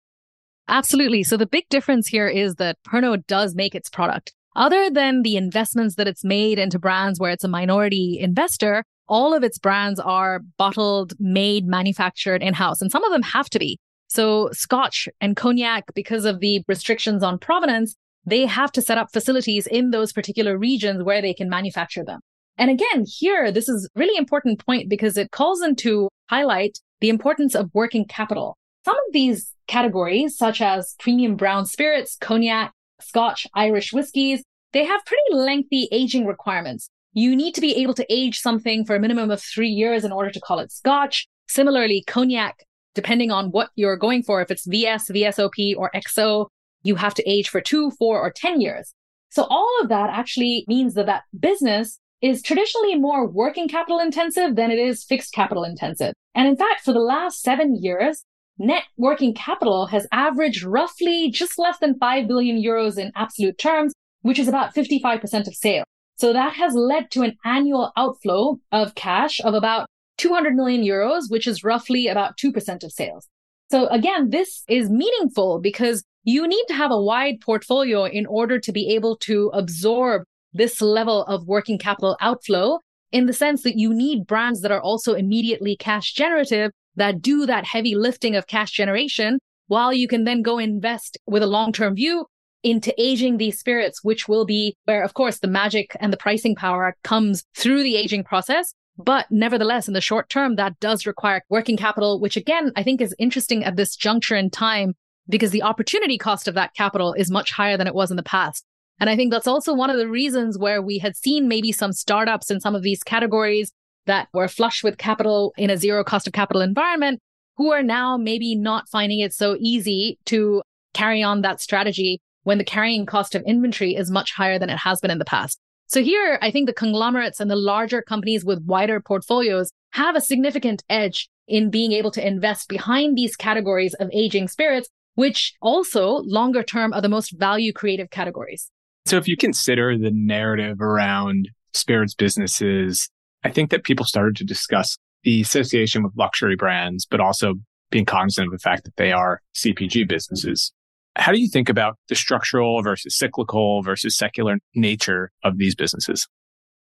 Absolutely. 0.69 1.23
So 1.23 1.37
the 1.37 1.47
big 1.47 1.69
difference 1.69 2.07
here 2.09 2.29
is 2.29 2.55
that 2.57 2.79
Pernod 2.87 3.27
does 3.27 3.55
make 3.55 3.75
its 3.75 3.91
product. 3.91 4.33
Other 4.57 4.89
than 4.89 5.23
the 5.23 5.37
investments 5.37 5.97
that 5.97 6.07
it's 6.07 6.25
made 6.25 6.59
into 6.59 6.79
brands 6.79 7.19
where 7.19 7.33
it's 7.33 7.45
a 7.45 7.49
minority 7.49 8.19
investor, 8.21 8.85
all 9.09 9.35
of 9.35 9.43
its 9.43 9.59
brands 9.59 9.99
are 10.01 10.41
bottled, 10.57 11.13
made, 11.19 11.67
manufactured 11.67 12.43
in 12.43 12.55
house. 12.55 12.81
And 12.81 12.91
some 12.91 13.05
of 13.05 13.13
them 13.13 13.23
have 13.23 13.51
to 13.51 13.59
be. 13.59 13.79
So 14.09 14.49
Scotch 14.53 15.09
and 15.21 15.37
Cognac, 15.37 15.93
because 15.95 16.25
of 16.25 16.41
the 16.41 16.63
restrictions 16.69 17.23
on 17.23 17.39
provenance, 17.39 17.97
they 18.27 18.47
have 18.47 18.73
to 18.73 18.83
set 18.83 18.99
up 18.99 19.13
facilities 19.13 19.67
in 19.67 19.91
those 19.91 20.13
particular 20.13 20.59
regions 20.59 21.03
where 21.03 21.23
they 21.23 21.35
can 21.35 21.49
manufacture 21.49 22.05
them. 22.05 22.21
And 22.57 22.71
again, 22.71 23.05
here, 23.07 23.51
this 23.51 23.69
is 23.69 23.89
really 23.97 24.17
important 24.17 24.65
point 24.65 24.89
because 24.89 25.17
it 25.17 25.31
calls 25.31 25.63
into 25.63 26.09
highlight 26.31 26.79
the 27.01 27.09
importance 27.09 27.55
of 27.55 27.71
working 27.75 28.07
capital. 28.07 28.57
Some 28.85 28.97
of 28.97 29.13
these 29.13 29.53
categories, 29.67 30.37
such 30.37 30.61
as 30.61 30.95
premium 30.99 31.37
brown 31.37 31.67
spirits, 31.67 32.17
cognac, 32.21 32.73
Scotch, 33.01 33.47
Irish 33.55 33.93
whiskies, 33.93 34.43
they 34.73 34.85
have 34.85 35.05
pretty 35.05 35.23
lengthy 35.33 35.89
aging 35.91 36.27
requirements. 36.27 36.89
You 37.13 37.37
need 37.37 37.55
to 37.55 37.61
be 37.61 37.77
able 37.77 37.95
to 37.95 38.13
age 38.13 38.41
something 38.41 38.85
for 38.85 38.97
a 38.97 39.01
minimum 39.01 39.31
of 39.31 39.41
three 39.41 39.69
years 39.69 40.05
in 40.05 40.13
order 40.13 40.31
to 40.31 40.41
call 40.41 40.59
it 40.59 40.73
Scotch. 40.73 41.27
Similarly, 41.49 42.03
cognac, 42.07 42.65
depending 42.95 43.31
on 43.31 43.51
what 43.51 43.71
you're 43.77 43.97
going 43.97 44.23
for, 44.23 44.41
if 44.41 44.51
it's 44.51 44.67
VS, 44.67 45.11
VSOP, 45.11 45.77
or 45.77 45.91
XO, 45.95 46.49
you 46.85 46.95
have 46.95 47.15
to 47.15 47.29
age 47.29 47.49
for 47.49 47.61
two, 47.61 47.91
four, 47.99 48.21
or 48.21 48.31
10 48.31 48.61
years. 48.61 48.95
So 49.31 49.47
all 49.51 49.69
of 49.83 49.89
that 49.89 50.11
actually 50.11 50.65
means 50.69 50.95
that 50.95 51.07
that 51.07 51.25
business 51.39 51.99
is 52.23 52.41
traditionally 52.41 52.95
more 52.95 53.27
working 53.27 53.69
capital 53.69 53.99
intensive 53.99 54.55
than 54.55 54.71
it 54.71 54.79
is 54.79 55.03
fixed 55.03 55.35
capital 55.35 55.65
intensive. 55.65 56.15
And 56.35 56.47
in 56.47 56.57
fact, 56.57 56.83
for 56.85 56.93
the 56.93 57.01
last 57.01 57.43
seven 57.43 57.83
years, 57.83 58.25
net 58.59 58.85
working 58.97 59.35
capital 59.35 59.87
has 59.87 60.07
averaged 60.13 60.63
roughly 60.63 61.31
just 61.31 61.59
less 61.59 61.79
than 61.79 61.99
5 61.99 62.29
billion 62.29 62.63
euros 62.63 62.97
in 62.97 63.11
absolute 63.17 63.59
terms, 63.59 63.93
which 64.23 64.39
is 64.39 64.49
about 64.49 64.75
55% 64.75 65.49
of 65.49 65.55
sales. 65.55 65.87
So 66.17 66.33
that 66.33 66.55
has 66.55 66.75
led 66.75 67.11
to 67.11 67.23
an 67.23 67.37
annual 67.45 67.93
outflow 67.97 68.61
of 68.71 68.95
cash 68.95 69.41
of 69.43 69.55
about 69.55 69.89
200 70.19 70.55
million 70.55 70.83
euros, 70.83 71.25
which 71.29 71.47
is 71.47 71.65
roughly 71.65 72.07
about 72.07 72.37
2% 72.39 72.85
of 72.85 72.93
sales. 72.93 73.27
So 73.71 73.89
again, 73.89 74.31
this 74.31 74.63
is 74.69 74.89
meaningful 74.89 75.61
because 75.61 76.05
you 76.25 76.49
need 76.49 76.65
to 76.69 76.75
have 76.75 76.91
a 76.91 77.01
wide 77.01 77.41
portfolio 77.41 78.05
in 78.05 78.27
order 78.27 78.59
to 78.59 78.73
be 78.73 78.95
able 78.95 79.17
to 79.17 79.51
absorb 79.53 80.23
this 80.53 80.81
level 80.81 81.25
of 81.25 81.47
working 81.47 81.79
capital 81.79 82.17
outflow 82.21 82.79
in 83.13 83.27
the 83.27 83.33
sense 83.33 83.63
that 83.63 83.77
you 83.77 83.93
need 83.93 84.27
brands 84.27 84.63
that 84.63 84.73
are 84.73 84.81
also 84.81 85.15
immediately 85.15 85.77
cash 85.77 86.13
generative 86.13 86.71
that 86.97 87.21
do 87.21 87.45
that 87.47 87.67
heavy 87.67 87.95
lifting 87.95 88.35
of 88.35 88.47
cash 88.47 88.73
generation 88.73 89.39
while 89.67 89.93
you 89.93 90.09
can 90.09 90.25
then 90.25 90.43
go 90.43 90.59
invest 90.59 91.19
with 91.27 91.43
a 91.43 91.47
long-term 91.47 91.95
view 91.95 92.27
into 92.63 92.95
aging 92.99 93.37
these 93.37 93.59
spirits, 93.59 94.03
which 94.03 94.27
will 94.27 94.47
be 94.47 94.75
where, 94.85 95.03
of 95.03 95.15
course, 95.15 95.39
the 95.39 95.47
magic 95.47 95.95
and 96.01 96.13
the 96.13 96.17
pricing 96.17 96.55
power 96.55 96.97
comes 97.05 97.45
through 97.55 97.83
the 97.83 97.97
aging 97.97 98.25
process. 98.25 98.73
But 98.97 99.27
nevertheless, 99.31 99.89
in 99.89 99.95
the 99.95 100.01
short 100.01 100.29
term, 100.29 100.57
that 100.57 100.79
does 100.81 101.07
require 101.07 101.43
working 101.51 101.77
capital, 101.77 102.21
which 102.21 102.37
again, 102.37 102.73
I 102.77 102.83
think 102.83 103.01
is 103.01 103.15
interesting 103.19 103.65
at 103.65 103.77
this 103.77 103.97
juncture 103.97 104.37
in 104.37 104.51
time 104.51 104.95
because 105.29 105.51
the 105.51 105.63
opportunity 105.63 106.19
cost 106.19 106.49
of 106.49 106.55
that 106.55 106.75
capital 106.75 107.13
is 107.13 107.31
much 107.31 107.53
higher 107.53 107.77
than 107.77 107.87
it 107.87 107.95
was 107.95 108.11
in 108.11 108.17
the 108.17 108.23
past. 108.23 108.65
And 109.01 109.11
I 109.11 109.17
think 109.17 109.33
that's 109.33 109.47
also 109.47 109.75
one 109.75 109.91
of 109.91 109.97
the 109.97 110.09
reasons 110.09 110.59
where 110.59 110.81
we 110.81 110.99
had 110.99 111.17
seen 111.17 111.49
maybe 111.49 111.73
some 111.73 111.93
startups 111.93 112.51
in 112.51 112.61
some 112.61 112.75
of 112.75 112.83
these 112.83 113.03
categories 113.03 113.73
that 114.07 114.29
were 114.33 114.49
flush 114.49 114.85
with 114.85 114.99
capital 114.99 115.53
in 115.57 115.71
a 115.71 115.77
zero 115.77 116.05
cost 116.05 116.27
of 116.27 116.33
capital 116.33 116.63
environment 116.63 117.21
who 117.57 117.73
are 117.73 117.83
now 117.83 118.17
maybe 118.17 118.55
not 118.55 118.89
finding 118.89 119.21
it 119.21 119.33
so 119.33 119.57
easy 119.59 120.19
to 120.27 120.63
carry 120.93 121.23
on 121.23 121.43
that 121.43 121.61
strategy 121.61 122.21
when 122.43 122.59
the 122.59 122.65
carrying 122.65 123.07
cost 123.07 123.35
of 123.35 123.43
inventory 123.43 123.95
is 123.95 124.11
much 124.11 124.33
higher 124.33 124.59
than 124.59 124.71
it 124.71 124.79
has 124.79 125.01
been 125.01 125.11
in 125.11 125.19
the 125.19 125.25
past. 125.25 125.59
So 125.87 126.03
here, 126.03 126.39
I 126.41 126.51
think 126.51 126.67
the 126.67 126.75
conglomerates 126.75 127.41
and 127.41 127.51
the 127.51 127.57
larger 127.57 128.03
companies 128.03 128.45
with 128.45 128.65
wider 128.65 129.01
portfolios 129.01 129.71
have 129.93 130.17
a 130.17 130.21
significant 130.21 130.83
edge 130.89 131.29
in 131.47 131.71
being 131.71 131.93
able 131.93 132.11
to 132.13 132.27
invest 132.27 132.69
behind 132.69 133.17
these 133.17 133.37
categories 133.37 133.95
of 133.95 134.11
aging 134.13 134.49
spirits, 134.49 134.89
which 135.15 135.55
also 135.61 136.19
longer 136.25 136.63
term 136.63 136.93
are 136.93 137.01
the 137.01 137.09
most 137.09 137.33
value 137.39 137.73
creative 137.73 138.11
categories. 138.11 138.71
So 139.07 139.17
if 139.17 139.29
you 139.29 139.37
consider 139.37 139.99
the 139.99 140.11
narrative 140.11 140.81
around 140.81 141.51
spirits 141.73 142.15
businesses 142.15 143.11
I 143.45 143.51
think 143.51 143.71
that 143.71 143.85
people 143.85 144.07
started 144.07 144.37
to 144.37 144.45
discuss 144.45 144.97
the 145.23 145.43
association 145.43 146.03
with 146.03 146.13
luxury 146.17 146.57
brands, 146.57 147.07
but 147.07 147.21
also 147.21 147.55
being 147.91 148.07
cognizant 148.07 148.47
of 148.47 148.53
the 148.53 148.59
fact 148.59 148.85
that 148.85 148.97
they 148.97 149.13
are 149.13 149.41
CPG 149.55 150.09
businesses. 150.09 150.73
How 151.17 151.31
do 151.31 151.39
you 151.39 151.49
think 151.49 151.69
about 151.69 151.97
the 152.09 152.15
structural 152.15 152.83
versus 152.83 153.17
cyclical 153.17 153.83
versus 153.83 154.17
secular 154.17 154.59
nature 154.75 155.31
of 155.45 155.59
these 155.59 155.75
businesses? 155.75 156.27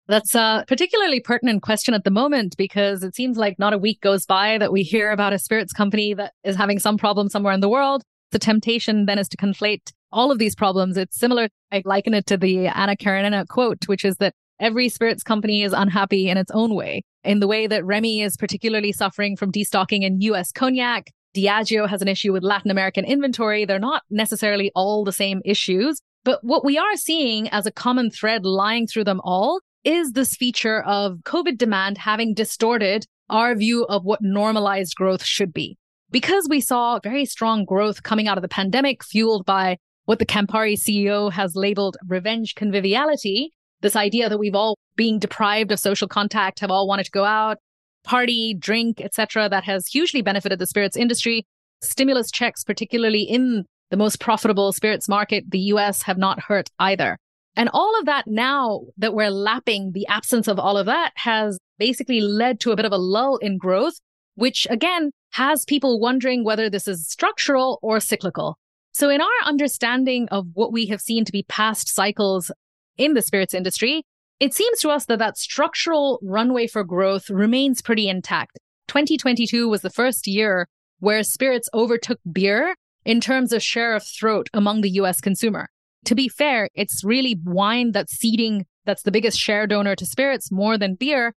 That's 0.08 0.34
a 0.34 0.64
particularly 0.66 1.20
pertinent 1.20 1.62
question 1.62 1.94
at 1.94 2.04
the 2.04 2.10
moment 2.10 2.56
because 2.56 3.02
it 3.02 3.14
seems 3.14 3.36
like 3.36 3.58
not 3.58 3.72
a 3.72 3.78
week 3.78 4.00
goes 4.00 4.26
by 4.26 4.58
that 4.58 4.72
we 4.72 4.82
hear 4.82 5.10
about 5.10 5.32
a 5.32 5.38
spirits 5.38 5.72
company 5.72 6.14
that 6.14 6.32
is 6.44 6.56
having 6.56 6.78
some 6.78 6.98
problem 6.98 7.28
somewhere 7.28 7.52
in 7.52 7.60
the 7.60 7.68
world. 7.68 8.02
The 8.30 8.38
temptation 8.38 9.06
then 9.06 9.18
is 9.18 9.28
to 9.30 9.36
conflate 9.36 9.92
all 10.12 10.30
of 10.30 10.38
these 10.38 10.54
problems. 10.54 10.96
It's 10.96 11.18
similar. 11.18 11.48
I 11.72 11.82
liken 11.84 12.14
it 12.14 12.26
to 12.26 12.36
the 12.36 12.68
Anna 12.68 12.96
Karenina 12.96 13.46
quote, 13.46 13.86
which 13.86 14.04
is 14.04 14.16
that 14.16 14.34
every 14.60 14.88
spirits 14.88 15.22
company 15.22 15.62
is 15.62 15.72
unhappy 15.72 16.28
in 16.28 16.36
its 16.36 16.50
own 16.52 16.74
way. 16.74 17.02
In 17.24 17.40
the 17.40 17.46
way 17.46 17.66
that 17.66 17.84
Remy 17.84 18.22
is 18.22 18.36
particularly 18.36 18.92
suffering 18.92 19.36
from 19.36 19.52
destocking 19.52 20.02
in 20.02 20.20
US 20.22 20.52
cognac, 20.52 21.10
Diageo 21.36 21.88
has 21.88 22.02
an 22.02 22.08
issue 22.08 22.32
with 22.32 22.42
Latin 22.42 22.70
American 22.70 23.04
inventory. 23.04 23.64
They're 23.64 23.78
not 23.78 24.02
necessarily 24.10 24.72
all 24.74 25.04
the 25.04 25.12
same 25.12 25.40
issues. 25.44 26.00
But 26.24 26.42
what 26.42 26.64
we 26.64 26.76
are 26.78 26.96
seeing 26.96 27.48
as 27.50 27.66
a 27.66 27.70
common 27.70 28.10
thread 28.10 28.44
lying 28.44 28.86
through 28.86 29.04
them 29.04 29.20
all 29.24 29.60
is 29.84 30.12
this 30.12 30.34
feature 30.34 30.82
of 30.82 31.18
COVID 31.24 31.56
demand 31.56 31.98
having 31.98 32.34
distorted 32.34 33.06
our 33.30 33.54
view 33.54 33.84
of 33.84 34.04
what 34.04 34.20
normalized 34.22 34.94
growth 34.96 35.24
should 35.24 35.52
be. 35.52 35.76
Because 36.10 36.46
we 36.48 36.60
saw 36.60 36.98
very 37.02 37.24
strong 37.24 37.64
growth 37.64 38.02
coming 38.02 38.28
out 38.28 38.38
of 38.38 38.42
the 38.42 38.48
pandemic, 38.48 39.04
fueled 39.04 39.44
by 39.44 39.76
what 40.06 40.18
the 40.18 40.26
Campari 40.26 40.74
CEO 40.74 41.30
has 41.30 41.54
labeled 41.54 41.98
revenge 42.06 42.54
conviviality, 42.54 43.52
this 43.82 43.94
idea 43.94 44.28
that 44.28 44.38
we've 44.38 44.54
all 44.54 44.78
being 44.96 45.18
deprived 45.18 45.70
of 45.70 45.78
social 45.78 46.08
contact, 46.08 46.60
have 46.60 46.70
all 46.70 46.88
wanted 46.88 47.04
to 47.04 47.10
go 47.10 47.24
out, 47.24 47.58
party, 48.04 48.54
drink, 48.54 49.00
etc., 49.02 49.48
that 49.50 49.64
has 49.64 49.86
hugely 49.86 50.22
benefited 50.22 50.58
the 50.58 50.66
spirits 50.66 50.96
industry. 50.96 51.46
Stimulus 51.82 52.30
checks, 52.30 52.64
particularly 52.64 53.22
in 53.22 53.64
the 53.90 53.96
most 53.96 54.18
profitable 54.18 54.72
spirits 54.72 55.08
market, 55.08 55.44
the 55.50 55.60
US, 55.60 56.02
have 56.02 56.18
not 56.18 56.40
hurt 56.40 56.70
either. 56.78 57.18
And 57.54 57.68
all 57.72 57.98
of 57.98 58.06
that 58.06 58.26
now 58.26 58.82
that 58.96 59.14
we're 59.14 59.30
lapping 59.30 59.92
the 59.92 60.06
absence 60.06 60.48
of 60.48 60.58
all 60.58 60.78
of 60.78 60.86
that 60.86 61.12
has 61.16 61.58
basically 61.78 62.20
led 62.20 62.60
to 62.60 62.72
a 62.72 62.76
bit 62.76 62.84
of 62.84 62.92
a 62.92 62.98
lull 62.98 63.36
in 63.36 63.58
growth, 63.58 63.94
which 64.36 64.66
again 64.70 65.10
has 65.32 65.64
people 65.64 66.00
wondering 66.00 66.44
whether 66.44 66.68
this 66.68 66.88
is 66.88 67.08
structural 67.08 67.78
or 67.82 68.00
cyclical. 68.00 68.58
So 68.92 69.10
in 69.10 69.20
our 69.20 69.28
understanding 69.44 70.28
of 70.30 70.46
what 70.54 70.72
we 70.72 70.86
have 70.86 71.00
seen 71.00 71.24
to 71.24 71.32
be 71.32 71.44
past 71.44 71.88
cycles 71.88 72.50
in 72.96 73.14
the 73.14 73.22
spirits 73.22 73.54
industry, 73.54 74.04
it 74.40 74.54
seems 74.54 74.80
to 74.80 74.90
us 74.90 75.06
that 75.06 75.18
that 75.18 75.38
structural 75.38 76.18
runway 76.22 76.66
for 76.66 76.84
growth 76.84 77.28
remains 77.30 77.82
pretty 77.82 78.08
intact. 78.08 78.58
2022 78.88 79.68
was 79.68 79.82
the 79.82 79.90
first 79.90 80.26
year 80.26 80.66
where 81.00 81.22
spirits 81.22 81.68
overtook 81.74 82.18
beer 82.32 82.74
in 83.04 83.20
terms 83.20 83.52
of 83.52 83.62
share 83.62 83.94
of 83.94 84.04
throat 84.04 84.48
among 84.52 84.80
the 84.80 84.90
US 84.90 85.20
consumer. 85.20 85.68
To 86.04 86.14
be 86.14 86.28
fair, 86.28 86.68
it's 86.74 87.04
really 87.04 87.38
wine 87.44 87.92
that's 87.92 88.14
ceding, 88.14 88.66
that's 88.84 89.02
the 89.02 89.10
biggest 89.10 89.38
share 89.38 89.66
donor 89.66 89.94
to 89.96 90.06
spirits 90.06 90.50
more 90.50 90.78
than 90.78 90.94
beer 90.94 91.34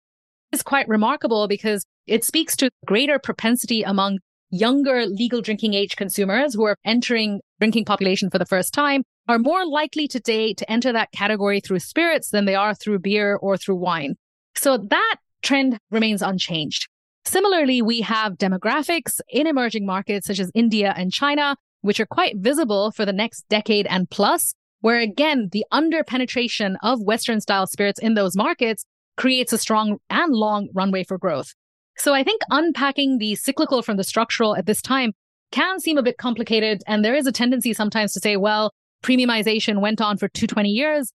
is 0.52 0.62
quite 0.62 0.88
remarkable 0.88 1.48
because 1.48 1.84
it 2.06 2.24
speaks 2.24 2.56
to 2.56 2.70
greater 2.86 3.18
propensity 3.18 3.82
among 3.82 4.18
younger 4.50 5.06
legal 5.06 5.40
drinking 5.40 5.74
age 5.74 5.96
consumers 5.96 6.54
who 6.54 6.64
are 6.64 6.76
entering 6.84 7.40
drinking 7.60 7.84
population 7.84 8.30
for 8.30 8.38
the 8.38 8.46
first 8.46 8.74
time 8.74 9.02
are 9.28 9.38
more 9.38 9.64
likely 9.64 10.08
today 10.08 10.52
to 10.54 10.70
enter 10.70 10.92
that 10.92 11.12
category 11.12 11.60
through 11.60 11.78
spirits 11.78 12.30
than 12.30 12.46
they 12.46 12.54
are 12.54 12.74
through 12.74 12.98
beer 12.98 13.36
or 13.36 13.56
through 13.56 13.76
wine. 13.76 14.16
So 14.56 14.76
that 14.76 15.16
trend 15.42 15.78
remains 15.90 16.22
unchanged. 16.22 16.88
Similarly, 17.24 17.80
we 17.80 18.00
have 18.00 18.38
demographics 18.38 19.20
in 19.28 19.46
emerging 19.46 19.86
markets 19.86 20.26
such 20.26 20.40
as 20.40 20.50
India 20.54 20.92
and 20.96 21.12
China, 21.12 21.56
which 21.82 22.00
are 22.00 22.06
quite 22.06 22.36
visible 22.38 22.90
for 22.90 23.04
the 23.04 23.12
next 23.12 23.44
decade 23.48 23.86
and 23.86 24.10
plus, 24.10 24.54
where 24.80 24.98
again, 24.98 25.48
the 25.52 25.64
underpenetration 25.72 26.76
of 26.82 27.00
Western 27.02 27.40
style 27.40 27.66
spirits 27.66 28.00
in 28.00 28.14
those 28.14 28.34
markets 28.34 28.84
creates 29.16 29.52
a 29.52 29.58
strong 29.58 29.98
and 30.08 30.34
long 30.34 30.68
runway 30.74 31.04
for 31.04 31.18
growth. 31.18 31.54
So 32.00 32.14
I 32.14 32.24
think 32.24 32.40
unpacking 32.48 33.18
the 33.18 33.34
cyclical 33.34 33.82
from 33.82 33.98
the 33.98 34.04
structural 34.04 34.56
at 34.56 34.64
this 34.64 34.80
time 34.80 35.12
can 35.52 35.80
seem 35.80 35.98
a 35.98 36.02
bit 36.02 36.16
complicated. 36.16 36.82
And 36.86 37.04
there 37.04 37.14
is 37.14 37.26
a 37.26 37.32
tendency 37.32 37.74
sometimes 37.74 38.14
to 38.14 38.20
say, 38.20 38.38
well, 38.38 38.72
premiumization 39.02 39.82
went 39.82 40.00
on 40.00 40.16
for 40.16 40.26
220 40.26 40.70
years. 40.70 41.12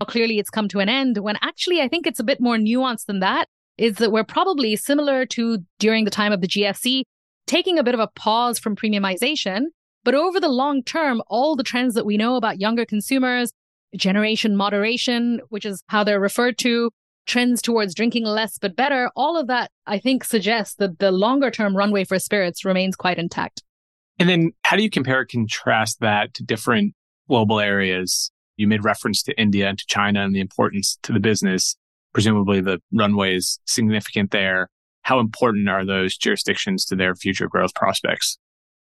Well, 0.00 0.06
clearly 0.06 0.38
it's 0.38 0.48
come 0.48 0.68
to 0.68 0.78
an 0.78 0.88
end 0.88 1.18
when 1.18 1.36
actually 1.42 1.82
I 1.82 1.88
think 1.88 2.06
it's 2.06 2.18
a 2.18 2.24
bit 2.24 2.40
more 2.40 2.56
nuanced 2.56 3.04
than 3.04 3.20
that 3.20 3.46
is 3.76 3.96
that 3.96 4.10
we're 4.10 4.24
probably 4.24 4.74
similar 4.74 5.26
to 5.26 5.58
during 5.78 6.06
the 6.06 6.10
time 6.10 6.32
of 6.32 6.40
the 6.40 6.48
GFC, 6.48 7.02
taking 7.46 7.78
a 7.78 7.84
bit 7.84 7.92
of 7.92 8.00
a 8.00 8.08
pause 8.08 8.58
from 8.58 8.74
premiumization. 8.74 9.64
But 10.02 10.14
over 10.14 10.40
the 10.40 10.48
long 10.48 10.82
term, 10.82 11.20
all 11.26 11.56
the 11.56 11.62
trends 11.62 11.92
that 11.92 12.06
we 12.06 12.16
know 12.16 12.36
about 12.36 12.58
younger 12.58 12.86
consumers, 12.86 13.52
generation 13.94 14.56
moderation, 14.56 15.42
which 15.50 15.66
is 15.66 15.84
how 15.88 16.04
they're 16.04 16.18
referred 16.18 16.56
to, 16.60 16.90
trends 17.26 17.62
towards 17.62 17.94
drinking 17.94 18.24
less 18.24 18.58
but 18.58 18.76
better, 18.76 19.10
all 19.16 19.36
of 19.36 19.46
that, 19.46 19.70
I 19.86 19.98
think, 19.98 20.24
suggests 20.24 20.74
that 20.76 20.98
the 20.98 21.10
longer 21.10 21.50
term 21.50 21.76
runway 21.76 22.04
for 22.04 22.18
spirits 22.18 22.64
remains 22.64 22.96
quite 22.96 23.18
intact. 23.18 23.62
And 24.18 24.28
then 24.28 24.52
how 24.64 24.76
do 24.76 24.82
you 24.82 24.90
compare 24.90 25.20
and 25.20 25.28
contrast 25.28 26.00
that 26.00 26.34
to 26.34 26.42
different 26.42 26.94
global 27.28 27.60
areas? 27.60 28.30
You 28.56 28.68
made 28.68 28.84
reference 28.84 29.22
to 29.24 29.40
India 29.40 29.68
and 29.68 29.78
to 29.78 29.86
China 29.86 30.22
and 30.22 30.34
the 30.34 30.40
importance 30.40 30.98
to 31.02 31.12
the 31.12 31.20
business. 31.20 31.76
Presumably 32.12 32.60
the 32.60 32.80
runway 32.92 33.36
is 33.36 33.58
significant 33.64 34.30
there. 34.30 34.68
How 35.02 35.18
important 35.18 35.68
are 35.68 35.84
those 35.84 36.16
jurisdictions 36.16 36.84
to 36.86 36.96
their 36.96 37.14
future 37.14 37.48
growth 37.48 37.74
prospects? 37.74 38.38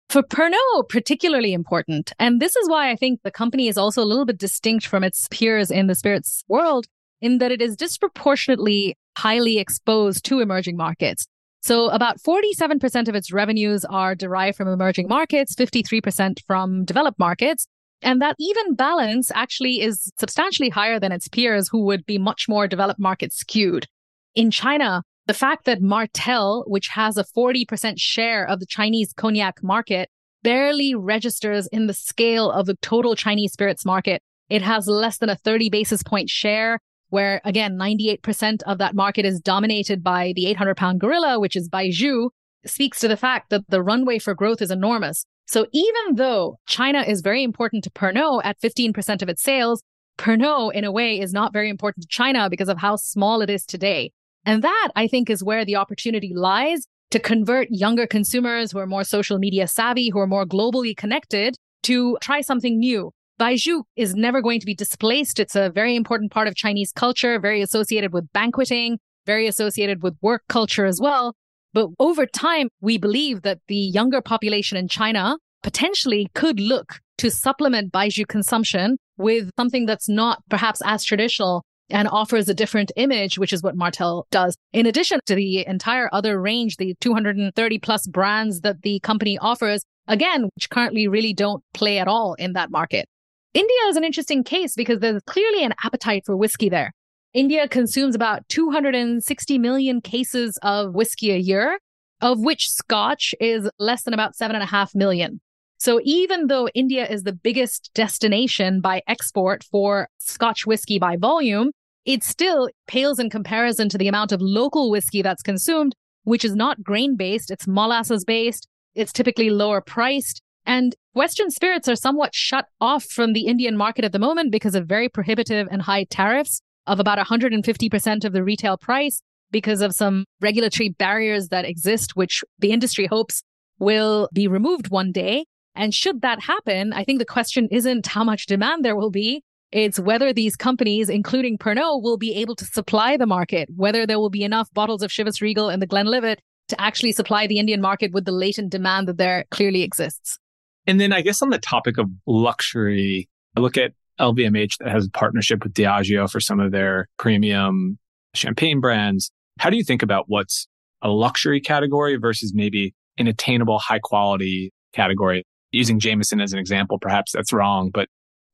For 0.10 0.22
Pernod, 0.22 0.90
particularly 0.90 1.54
important. 1.54 2.14
And 2.20 2.40
this 2.40 2.56
is 2.56 2.70
why 2.70 2.92
I 2.92 2.96
think 2.96 3.22
the 3.24 3.32
company 3.32 3.68
is 3.68 3.78
also 3.78 4.04
a 4.04 4.06
little 4.06 4.26
bit 4.26 4.38
distinct 4.38 4.86
from 4.86 5.04
its 5.04 5.28
peers 5.32 5.72
in 5.72 5.88
the 5.88 5.96
spirits 5.96 6.44
world 6.48 6.86
in 7.24 7.38
that 7.38 7.54
it 7.54 7.62
is 7.62 7.78
disproportionately 7.78 8.98
highly 9.18 9.58
exposed 9.58 10.26
to 10.26 10.42
emerging 10.42 10.76
markets. 10.76 11.26
So 11.62 11.90
about 11.90 12.22
47% 12.22 13.08
of 13.08 13.16
its 13.16 13.32
revenues 13.32 13.86
are 13.86 14.14
derived 14.14 14.58
from 14.58 14.68
emerging 14.68 15.08
markets, 15.08 15.56
53% 15.56 16.40
from 16.46 16.84
developed 16.84 17.18
markets. 17.18 17.66
And 18.02 18.22
that 18.22 18.36
even 18.38 18.76
balance 18.76 19.32
actually 19.34 19.80
is 19.80 20.12
substantially 20.20 20.68
higher 20.68 21.00
than 21.00 21.14
its 21.14 21.30
peers 21.30 21.70
who 21.70 21.86
would 21.86 22.06
be 22.06 22.18
much 22.18 22.50
more 22.50 22.68
developed 22.68 23.00
market 23.00 23.32
skewed. 23.32 23.88
In 24.36 24.52
China, 24.52 25.04
the 25.26 25.34
fact 25.34 25.64
that 25.64 25.82
Martell, 25.82 26.66
which 26.68 26.90
has 26.90 27.16
a 27.16 27.24
40% 27.24 27.94
share 27.96 28.46
of 28.46 28.60
the 28.60 28.66
Chinese 28.66 29.14
cognac 29.14 29.64
market, 29.64 30.10
barely 30.44 30.94
registers 30.94 31.68
in 31.68 31.88
the 31.88 31.94
scale 31.94 32.52
of 32.52 32.66
the 32.66 32.76
total 32.82 33.16
Chinese 33.16 33.54
spirits 33.54 33.86
market. 33.86 34.22
It 34.50 34.62
has 34.62 34.88
less 34.88 35.20
than 35.20 35.30
a 35.30 35.38
30 35.38 35.70
basis 35.70 36.04
point 36.04 36.30
share 36.30 36.82
where 37.14 37.42
again, 37.46 37.78
98% 37.78 38.64
of 38.64 38.80
that 38.80 38.96
market 38.96 39.24
is 39.24 39.40
dominated 39.40 40.04
by 40.04 40.34
the 40.36 40.48
800 40.48 40.76
pound 40.76 41.00
gorilla, 41.00 41.40
which 41.40 41.56
is 41.56 41.70
Baijiu, 41.70 42.32
speaks 42.66 43.00
to 43.02 43.08
the 43.08 43.16
fact 43.16 43.52
that 43.52 43.62
the 43.70 43.84
runway 43.84 44.18
for 44.18 44.34
growth 44.34 44.64
is 44.64 44.72
enormous. 44.72 45.24
So 45.46 45.68
even 45.72 46.16
though 46.16 46.58
China 46.66 47.04
is 47.04 47.22
very 47.22 47.44
important 47.44 47.84
to 47.84 47.92
Pernod 47.92 48.42
at 48.44 48.60
15% 48.60 49.22
of 49.22 49.30
its 49.30 49.44
sales, 49.44 49.84
Pernod 50.18 50.74
in 50.74 50.86
a 50.86 50.92
way 50.92 51.20
is 51.20 51.34
not 51.34 51.54
very 51.54 51.70
important 51.70 52.02
to 52.02 52.08
China 52.08 52.50
because 52.50 52.68
of 52.68 52.80
how 52.80 52.96
small 52.96 53.42
it 53.42 53.50
is 53.52 53.64
today. 53.64 54.12
And 54.44 54.64
that 54.64 54.90
I 54.96 55.08
think 55.08 55.30
is 55.30 55.44
where 55.44 55.66
the 55.66 55.76
opportunity 55.76 56.34
lies 56.34 56.88
to 57.12 57.20
convert 57.20 57.68
younger 57.70 58.08
consumers 58.08 58.72
who 58.72 58.80
are 58.80 58.88
more 58.88 59.04
social 59.04 59.38
media 59.38 59.68
savvy, 59.68 60.10
who 60.10 60.18
are 60.18 60.26
more 60.26 60.48
globally 60.48 60.98
connected 60.98 61.58
to 61.84 62.18
try 62.22 62.42
something 62.42 62.80
new, 62.80 63.12
Baijiu 63.40 63.84
is 63.96 64.14
never 64.14 64.42
going 64.42 64.60
to 64.60 64.66
be 64.66 64.76
displaced. 64.76 65.40
It's 65.40 65.56
a 65.56 65.70
very 65.70 65.96
important 65.96 66.32
part 66.32 66.48
of 66.48 66.56
Chinese 66.56 66.92
culture, 66.92 67.40
very 67.40 67.62
associated 67.62 68.14
with 68.14 68.32
banqueting, 68.32 69.00
very 69.26 69.48
associated 69.48 70.04
with 70.04 70.16
work 70.22 70.44
culture 70.48 70.86
as 70.86 71.00
well. 71.02 71.36
But 71.74 71.90
over 72.00 72.28
time, 72.28 72.70
we 72.82 72.98
believe 72.98 73.42
that 73.42 73.60
the 73.68 73.76
younger 73.76 74.22
population 74.22 74.78
in 74.78 74.88
China 74.88 75.38
potentially 75.64 76.30
could 76.36 76.60
look 76.60 77.00
to 77.18 77.32
supplement 77.32 77.92
Baijiu 77.92 78.28
consumption 78.28 78.98
with 79.18 79.50
something 79.58 79.86
that's 79.86 80.10
not 80.10 80.44
perhaps 80.50 80.82
as 80.86 81.04
traditional 81.04 81.64
and 81.90 82.08
offers 82.08 82.50
a 82.50 82.54
different 82.54 82.92
image, 82.96 83.38
which 83.38 83.54
is 83.54 83.64
what 83.64 83.76
Martell 83.76 84.28
does. 84.32 84.56
In 84.74 84.86
addition 84.86 85.20
to 85.26 85.36
the 85.36 85.66
entire 85.66 86.10
other 86.12 86.40
range, 86.40 86.78
the 86.78 86.96
230 87.02 87.80
plus 87.80 88.08
brands 88.08 88.62
that 88.62 88.84
the 88.84 89.00
company 89.00 89.38
offers, 89.38 89.84
again, 90.08 90.50
which 90.56 90.70
currently 90.70 91.08
really 91.08 91.34
don't 91.34 91.64
play 91.74 91.98
at 92.00 92.08
all 92.08 92.36
in 92.36 92.54
that 92.54 92.72
market. 92.72 93.08
India 93.54 93.78
is 93.88 93.98
an 93.98 94.04
interesting 94.04 94.44
case 94.44 94.76
because 94.76 95.00
there's 95.00 95.22
clearly 95.28 95.64
an 95.64 95.74
appetite 95.84 96.24
for 96.26 96.36
whiskey 96.36 96.70
there. 96.70 96.92
India 97.34 97.68
consumes 97.68 98.16
about 98.16 98.48
260 98.50 99.58
million 99.58 100.02
cases 100.02 100.58
of 100.62 100.94
whiskey 100.94 101.32
a 101.32 101.38
year, 101.38 101.80
of 102.22 102.40
which 102.40 102.70
Scotch 102.70 103.36
is 103.40 103.70
less 103.80 104.04
than 104.04 104.14
about 104.14 104.36
seven 104.36 104.56
and 104.56 104.64
a 104.64 104.68
half 104.68 104.96
million. 104.96 105.42
So 105.78 106.00
even 106.04 106.48
though 106.48 106.70
India 106.70 107.06
is 107.08 107.24
the 107.24 107.34
biggest 107.34 107.92
destination 107.94 108.82
by 108.82 109.02
export 109.08 109.64
for 109.64 110.08
Scotch 110.20 110.66
whiskey 110.66 110.98
by 110.98 111.18
volume, 111.18 111.72
it 112.06 112.24
still 112.24 112.70
pales 112.88 113.20
in 113.20 113.30
comparison 113.30 113.90
to 113.90 113.98
the 113.98 114.08
amount 114.08 114.32
of 114.32 114.42
local 114.42 114.90
whiskey 114.90 115.22
that's 115.22 115.42
consumed, 115.42 115.94
which 116.24 116.46
is 116.46 116.56
not 116.56 116.84
grain 116.84 117.18
based. 117.18 117.52
It's 117.52 117.68
molasses 117.68 118.24
based. 118.24 118.68
It's 118.96 119.12
typically 119.12 119.50
lower 119.50 119.82
priced. 119.82 120.42
And 120.66 120.96
Western 121.14 121.52
spirits 121.52 121.88
are 121.88 121.96
somewhat 121.96 122.34
shut 122.34 122.66
off 122.80 123.04
from 123.04 123.34
the 123.34 123.48
Indian 123.48 123.78
market 123.78 124.06
at 124.06 124.12
the 124.12 124.20
moment 124.20 124.52
because 124.52 124.76
of 124.76 124.88
very 124.88 125.10
prohibitive 125.10 125.68
and 125.70 125.82
high 125.82 126.06
tariffs 126.06 126.62
of 126.88 127.00
about 127.00 127.18
150% 127.18 128.26
of 128.26 128.34
the 128.34 128.44
retail 128.44 128.78
price 128.78 129.22
because 129.52 129.82
of 129.82 129.94
some 129.94 130.26
regulatory 130.42 130.90
barriers 130.90 131.50
that 131.50 131.66
exist, 131.66 132.16
which 132.16 132.44
the 132.60 132.72
industry 132.72 133.06
hopes 133.06 133.44
will 133.80 134.30
be 134.34 134.48
removed 134.48 134.90
one 134.90 135.12
day. 135.12 135.46
And 135.76 135.94
should 135.94 136.22
that 136.22 136.42
happen, 136.42 136.94
I 136.94 137.04
think 137.04 137.20
the 137.20 137.26
question 137.26 137.68
isn't 137.72 138.08
how 138.08 138.24
much 138.24 138.46
demand 138.46 138.84
there 138.84 138.96
will 138.96 139.12
be. 139.12 139.44
It's 139.72 140.00
whether 140.00 140.34
these 140.34 140.56
companies, 140.56 141.10
including 141.10 141.58
Pernod, 141.58 142.04
will 142.04 142.18
be 142.18 142.36
able 142.36 142.56
to 142.58 142.66
supply 142.66 143.18
the 143.18 143.26
market, 143.26 143.70
whether 143.76 144.06
there 144.06 144.20
will 144.20 144.30
be 144.30 144.44
enough 144.44 144.72
bottles 144.74 145.02
of 145.02 145.10
Chivas 145.10 145.42
Regal 145.42 145.70
and 145.70 145.82
the 145.82 145.88
Glenlivet 145.88 146.40
to 146.68 146.80
actually 146.80 147.12
supply 147.12 147.48
the 147.48 147.58
Indian 147.58 147.82
market 147.82 148.12
with 148.12 148.26
the 148.26 148.32
latent 148.32 148.70
demand 148.70 149.08
that 149.08 149.18
there 149.18 149.46
clearly 149.50 149.82
exists. 149.82 150.38
And 150.86 151.00
then 151.00 151.14
I 151.14 151.22
guess 151.22 151.42
on 151.42 151.50
the 151.50 151.60
topic 151.60 151.98
of 151.98 152.10
luxury, 152.28 153.30
I 153.56 153.62
look 153.62 153.78
at 153.78 153.94
LVMH 154.20 154.78
that 154.80 154.90
has 154.90 155.06
a 155.06 155.12
partnership 155.12 155.64
with 155.64 155.74
Diageo 155.74 156.30
for 156.30 156.40
some 156.40 156.60
of 156.60 156.72
their 156.72 157.08
premium 157.18 157.98
champagne 158.34 158.80
brands. 158.80 159.32
How 159.60 159.70
do 159.70 159.78
you 159.78 159.84
think 159.84 160.04
about 160.04 160.26
what's 160.28 160.68
a 161.02 161.10
luxury 161.10 161.62
category 161.62 162.18
versus 162.18 162.54
maybe 162.54 162.94
an 163.18 163.28
attainable 163.28 163.80
high 163.80 164.00
quality 164.00 164.72
category? 164.94 165.46
Using 165.72 166.00
Jameson 166.00 166.40
as 166.40 166.54
an 166.54 166.60
example, 166.60 167.00
perhaps 167.00 167.32
that's 167.32 167.52
wrong, 167.52 167.90
but 167.92 168.08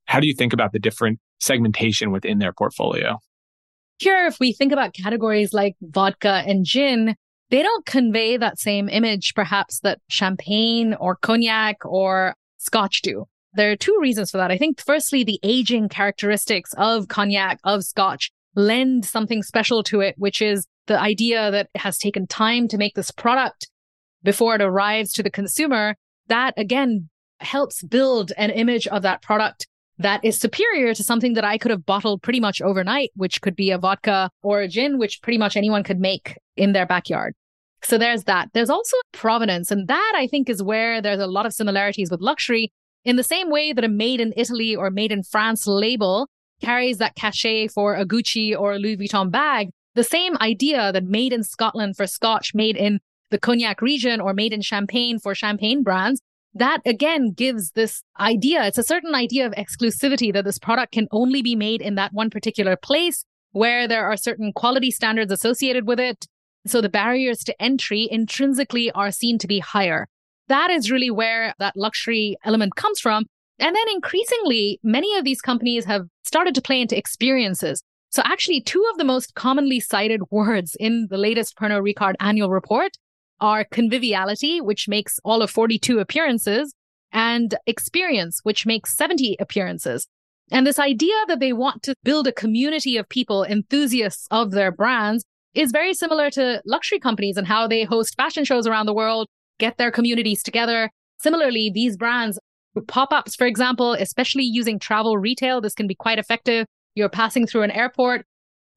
how 0.06 0.20
do 0.20 0.28
you 0.28 0.34
think 0.34 0.54
about 0.54 0.72
the 0.72 0.80
different 0.80 1.20
segmentation 1.40 2.12
within 2.12 2.40
their 2.40 2.54
portfolio? 2.54 3.18
Here, 3.98 4.26
if 4.28 4.40
we 4.40 4.54
think 4.54 4.72
about 4.72 4.94
categories 4.94 5.54
like 5.54 5.76
vodka 5.82 6.44
and 6.48 6.66
gin, 6.66 7.16
they 7.50 7.64
don't 7.64 7.86
convey 7.86 8.38
that 8.38 8.60
same 8.60 8.90
image, 8.90 9.34
perhaps, 9.34 9.80
that 9.82 10.00
champagne 10.08 10.94
or 10.94 11.16
cognac 11.16 11.78
or 11.84 12.36
scotch 12.58 13.02
do. 13.02 13.26
There 13.54 13.72
are 13.72 13.76
two 13.76 13.98
reasons 14.00 14.32
for 14.32 14.38
that. 14.38 14.52
I 14.52 14.58
think, 14.58 14.80
firstly, 14.80 15.24
the 15.24 15.40
aging 15.42 15.90
characteristics 15.90 16.74
of 16.78 17.08
cognac, 17.08 17.60
of 17.64 17.84
scotch, 17.84 18.32
lend 18.56 19.06
something 19.06 19.42
special 19.42 19.84
to 19.84 20.02
it, 20.02 20.16
which 20.18 20.42
is 20.42 20.68
the 20.88 21.00
idea 21.00 21.50
that 21.52 21.70
it 21.74 21.82
has 21.82 21.98
taken 21.98 22.28
time 22.28 22.68
to 22.68 22.78
make 22.78 22.96
this 22.96 23.12
product 23.12 23.70
before 24.22 24.56
it 24.56 24.62
arrives 24.62 25.12
to 25.14 25.24
the 25.24 25.32
consumer. 25.32 25.96
That 26.28 26.54
again 26.58 27.10
helps 27.40 27.82
build 27.82 28.32
an 28.38 28.52
image 28.52 28.86
of 28.88 29.02
that 29.02 29.22
product 29.22 29.68
that 30.00 30.24
is 30.24 30.40
superior 30.40 30.94
to 30.94 31.04
something 31.04 31.34
that 31.34 31.44
I 31.44 31.58
could 31.58 31.72
have 31.72 31.86
bottled 31.86 32.22
pretty 32.22 32.40
much 32.40 32.62
overnight, 32.62 33.12
which 33.16 33.42
could 33.42 33.56
be 33.56 33.70
a 33.70 33.78
vodka 33.78 34.30
or 34.42 34.62
a 34.62 34.68
gin, 34.68 34.98
which 34.98 35.22
pretty 35.22 35.38
much 35.38 35.58
anyone 35.58 35.84
could 35.84 36.00
make 36.00 36.38
in 36.56 36.72
their 36.72 36.86
backyard. 36.86 37.36
So 37.84 37.98
there's 37.98 38.24
that. 38.24 38.50
There's 38.54 38.70
also 38.70 38.98
provenance. 39.12 39.72
And 39.72 39.88
that 39.88 40.14
I 40.16 40.28
think 40.28 40.50
is 40.50 40.64
where 40.64 41.02
there's 41.02 41.20
a 41.20 41.28
lot 41.28 41.46
of 41.46 41.54
similarities 41.54 42.10
with 42.10 42.22
luxury 42.22 42.72
in 43.06 43.18
the 43.18 43.24
same 43.24 43.50
way 43.50 43.74
that 43.74 43.84
a 43.84 43.90
made 43.90 44.22
in 44.22 44.34
Italy 44.36 44.76
or 44.76 44.90
made 44.90 45.12
in 45.12 45.24
France 45.24 45.68
label 45.68 46.28
carries 46.62 46.98
that 46.98 47.16
cachet 47.16 47.68
for 47.70 47.96
a 47.96 48.06
Gucci 48.06 48.58
or 48.58 48.74
a 48.74 48.80
Louis 48.80 48.98
Vuitton 48.98 49.32
bag. 49.32 49.70
The 49.96 50.04
same 50.04 50.38
idea 50.38 50.92
that 50.92 51.06
made 51.06 51.34
in 51.34 51.44
Scotland 51.44 51.96
for 51.96 52.08
Scotch, 52.08 52.54
made 52.54 52.76
in 52.76 53.00
the 53.32 53.40
cognac 53.40 53.82
region 53.82 54.20
or 54.22 54.34
made 54.34 54.54
in 54.54 54.62
Champagne 54.62 55.20
for 55.20 55.34
Champagne 55.36 55.84
brands, 55.84 56.22
that 56.54 56.80
again 56.86 57.32
gives 57.32 57.72
this 57.72 58.02
idea. 58.20 58.66
It's 58.66 58.78
a 58.78 58.84
certain 58.84 59.16
idea 59.16 59.46
of 59.46 59.54
exclusivity 59.54 60.34
that 60.34 60.46
this 60.46 60.60
product 60.60 60.94
can 60.94 61.08
only 61.12 61.42
be 61.42 61.56
made 61.56 61.82
in 61.82 61.96
that 61.96 62.14
one 62.14 62.30
particular 62.30 62.76
place 62.76 63.26
where 63.52 63.88
there 63.88 64.06
are 64.06 64.18
certain 64.18 64.52
quality 64.54 64.92
standards 64.92 65.32
associated 65.32 65.88
with 65.88 66.00
it. 66.00 66.26
So 66.68 66.82
the 66.82 66.90
barriers 66.90 67.44
to 67.46 67.62
entry 67.62 68.08
intrinsically 68.12 68.92
are 68.92 69.12
seen 69.12 69.38
to 69.40 69.48
be 69.48 69.60
higher. 69.60 70.08
That 70.48 70.72
is 70.72 70.92
really 70.92 71.12
where 71.12 71.54
that 71.60 71.78
luxury 71.78 72.36
element 72.44 72.76
comes 72.76 73.00
from. 73.00 73.26
And 73.60 73.76
then 73.76 73.86
increasingly, 73.94 74.80
many 74.84 75.16
of 75.18 75.26
these 75.26 75.42
companies 75.42 75.86
have 75.86 76.08
started 76.24 76.56
to 76.56 76.62
play 76.62 76.82
into 76.82 76.98
experiences. 76.98 77.84
So 78.10 78.24
actually, 78.26 78.62
two 78.62 78.84
of 78.92 78.98
the 78.98 79.04
most 79.04 79.36
commonly 79.36 79.80
cited 79.80 80.22
words 80.32 80.76
in 80.80 81.08
the 81.10 81.18
latest 81.18 81.56
Pernod 81.58 81.82
Ricard 81.82 82.16
annual 82.20 82.50
report 82.50 82.92
are 83.42 83.66
conviviality, 83.66 84.62
which 84.62 84.88
makes 84.88 85.20
all 85.24 85.42
of 85.42 85.50
42 85.50 86.00
appearances, 86.00 86.74
and 87.12 87.56
experience, 87.66 88.40
which 88.44 88.66
makes 88.66 88.96
70 88.96 89.38
appearances. 89.40 90.08
And 90.52 90.66
this 90.66 90.80
idea 90.80 91.16
that 91.28 91.40
they 91.40 91.54
want 91.54 91.84
to 91.84 91.96
build 92.04 92.28
a 92.28 92.32
community 92.32 92.98
of 92.98 93.08
people, 93.10 93.44
enthusiasts 93.44 94.28
of 94.32 94.52
their 94.52 94.72
brands, 94.72 95.24
is 95.54 95.72
very 95.72 95.94
similar 95.94 96.30
to 96.32 96.62
luxury 96.66 97.00
companies 97.00 97.38
and 97.38 97.48
how 97.48 97.68
they 97.68 97.84
host 97.84 98.16
fashion 98.16 98.46
shows 98.46 98.68
around 98.68 98.86
the 98.86 98.94
world, 98.94 99.28
get 99.58 99.78
their 99.78 99.92
communities 99.92 100.44
together. 100.44 100.90
Similarly, 101.20 101.72
these 101.74 101.98
brands, 101.98 102.40
pop 102.88 103.12
ups, 103.12 103.36
for 103.36 103.46
example, 103.46 103.94
especially 103.94 104.44
using 104.44 104.80
travel 104.80 105.18
retail, 105.18 105.62
this 105.62 105.74
can 105.74 105.88
be 105.88 105.96
quite 105.96 106.20
effective. 106.20 106.66
You're 106.96 107.10
passing 107.10 107.46
through 107.46 107.64
an 107.64 107.72
airport, 107.72 108.26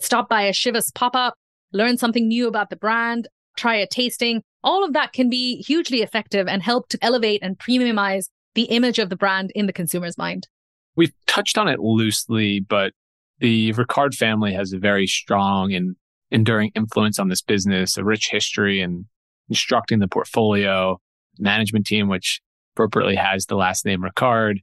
stop 0.01 0.29
by 0.29 0.42
a 0.42 0.53
Chivas 0.53 0.94
pop 0.94 1.14
up, 1.14 1.35
learn 1.72 1.96
something 1.96 2.27
new 2.27 2.48
about 2.48 2.70
the 2.70 2.77
brand, 2.77 3.29
try 3.57 3.77
a 3.77 3.87
tasting. 3.87 4.42
All 4.64 4.85
of 4.85 4.92
that 4.92 5.12
can 5.12 5.29
be 5.29 5.62
hugely 5.62 6.03
effective 6.03 6.46
and 6.46 6.62
help 6.62 6.88
to 6.88 6.98
elevate 7.03 7.42
and 7.42 7.59
premiumize 7.59 8.29
the 8.55 8.64
image 8.64 8.98
of 8.98 9.09
the 9.09 9.16
brand 9.16 9.51
in 9.55 9.66
the 9.66 9.72
consumer's 9.72 10.18
mind. 10.18 10.48
We've 10.94 11.12
touched 11.27 11.57
on 11.57 11.68
it 11.68 11.81
loosely, 11.81 12.61
but 12.61 12.92
the 13.38 13.72
Ricard 13.72 14.14
family 14.14 14.53
has 14.53 14.72
a 14.72 14.79
very 14.79 15.07
strong 15.07 15.72
and 15.72 15.96
enduring 16.31 16.70
influence 16.75 17.18
on 17.18 17.29
this 17.29 17.42
business, 17.42 17.96
a 17.96 18.05
rich 18.05 18.29
history 18.31 18.81
and 18.81 19.07
instructing 19.48 19.98
the 19.98 20.09
portfolio, 20.09 20.98
management 21.38 21.87
team, 21.87 22.09
which 22.09 22.40
appropriately 22.75 23.16
has 23.16 23.46
the 23.46 23.57
last 23.57 23.85
name 23.85 24.03
Ricard. 24.03 24.57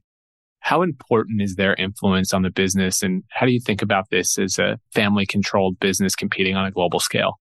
How 0.60 0.82
important 0.82 1.40
is 1.40 1.56
their 1.56 1.74
influence 1.74 2.34
on 2.34 2.42
the 2.42 2.50
business? 2.50 3.02
And 3.02 3.24
how 3.30 3.46
do 3.46 3.52
you 3.52 3.60
think 3.60 3.82
about 3.82 4.10
this 4.10 4.38
as 4.38 4.58
a 4.58 4.78
family 4.92 5.26
controlled 5.26 5.80
business 5.80 6.14
competing 6.14 6.54
on 6.54 6.66
a 6.66 6.70
global 6.70 7.00
scale? 7.00 7.39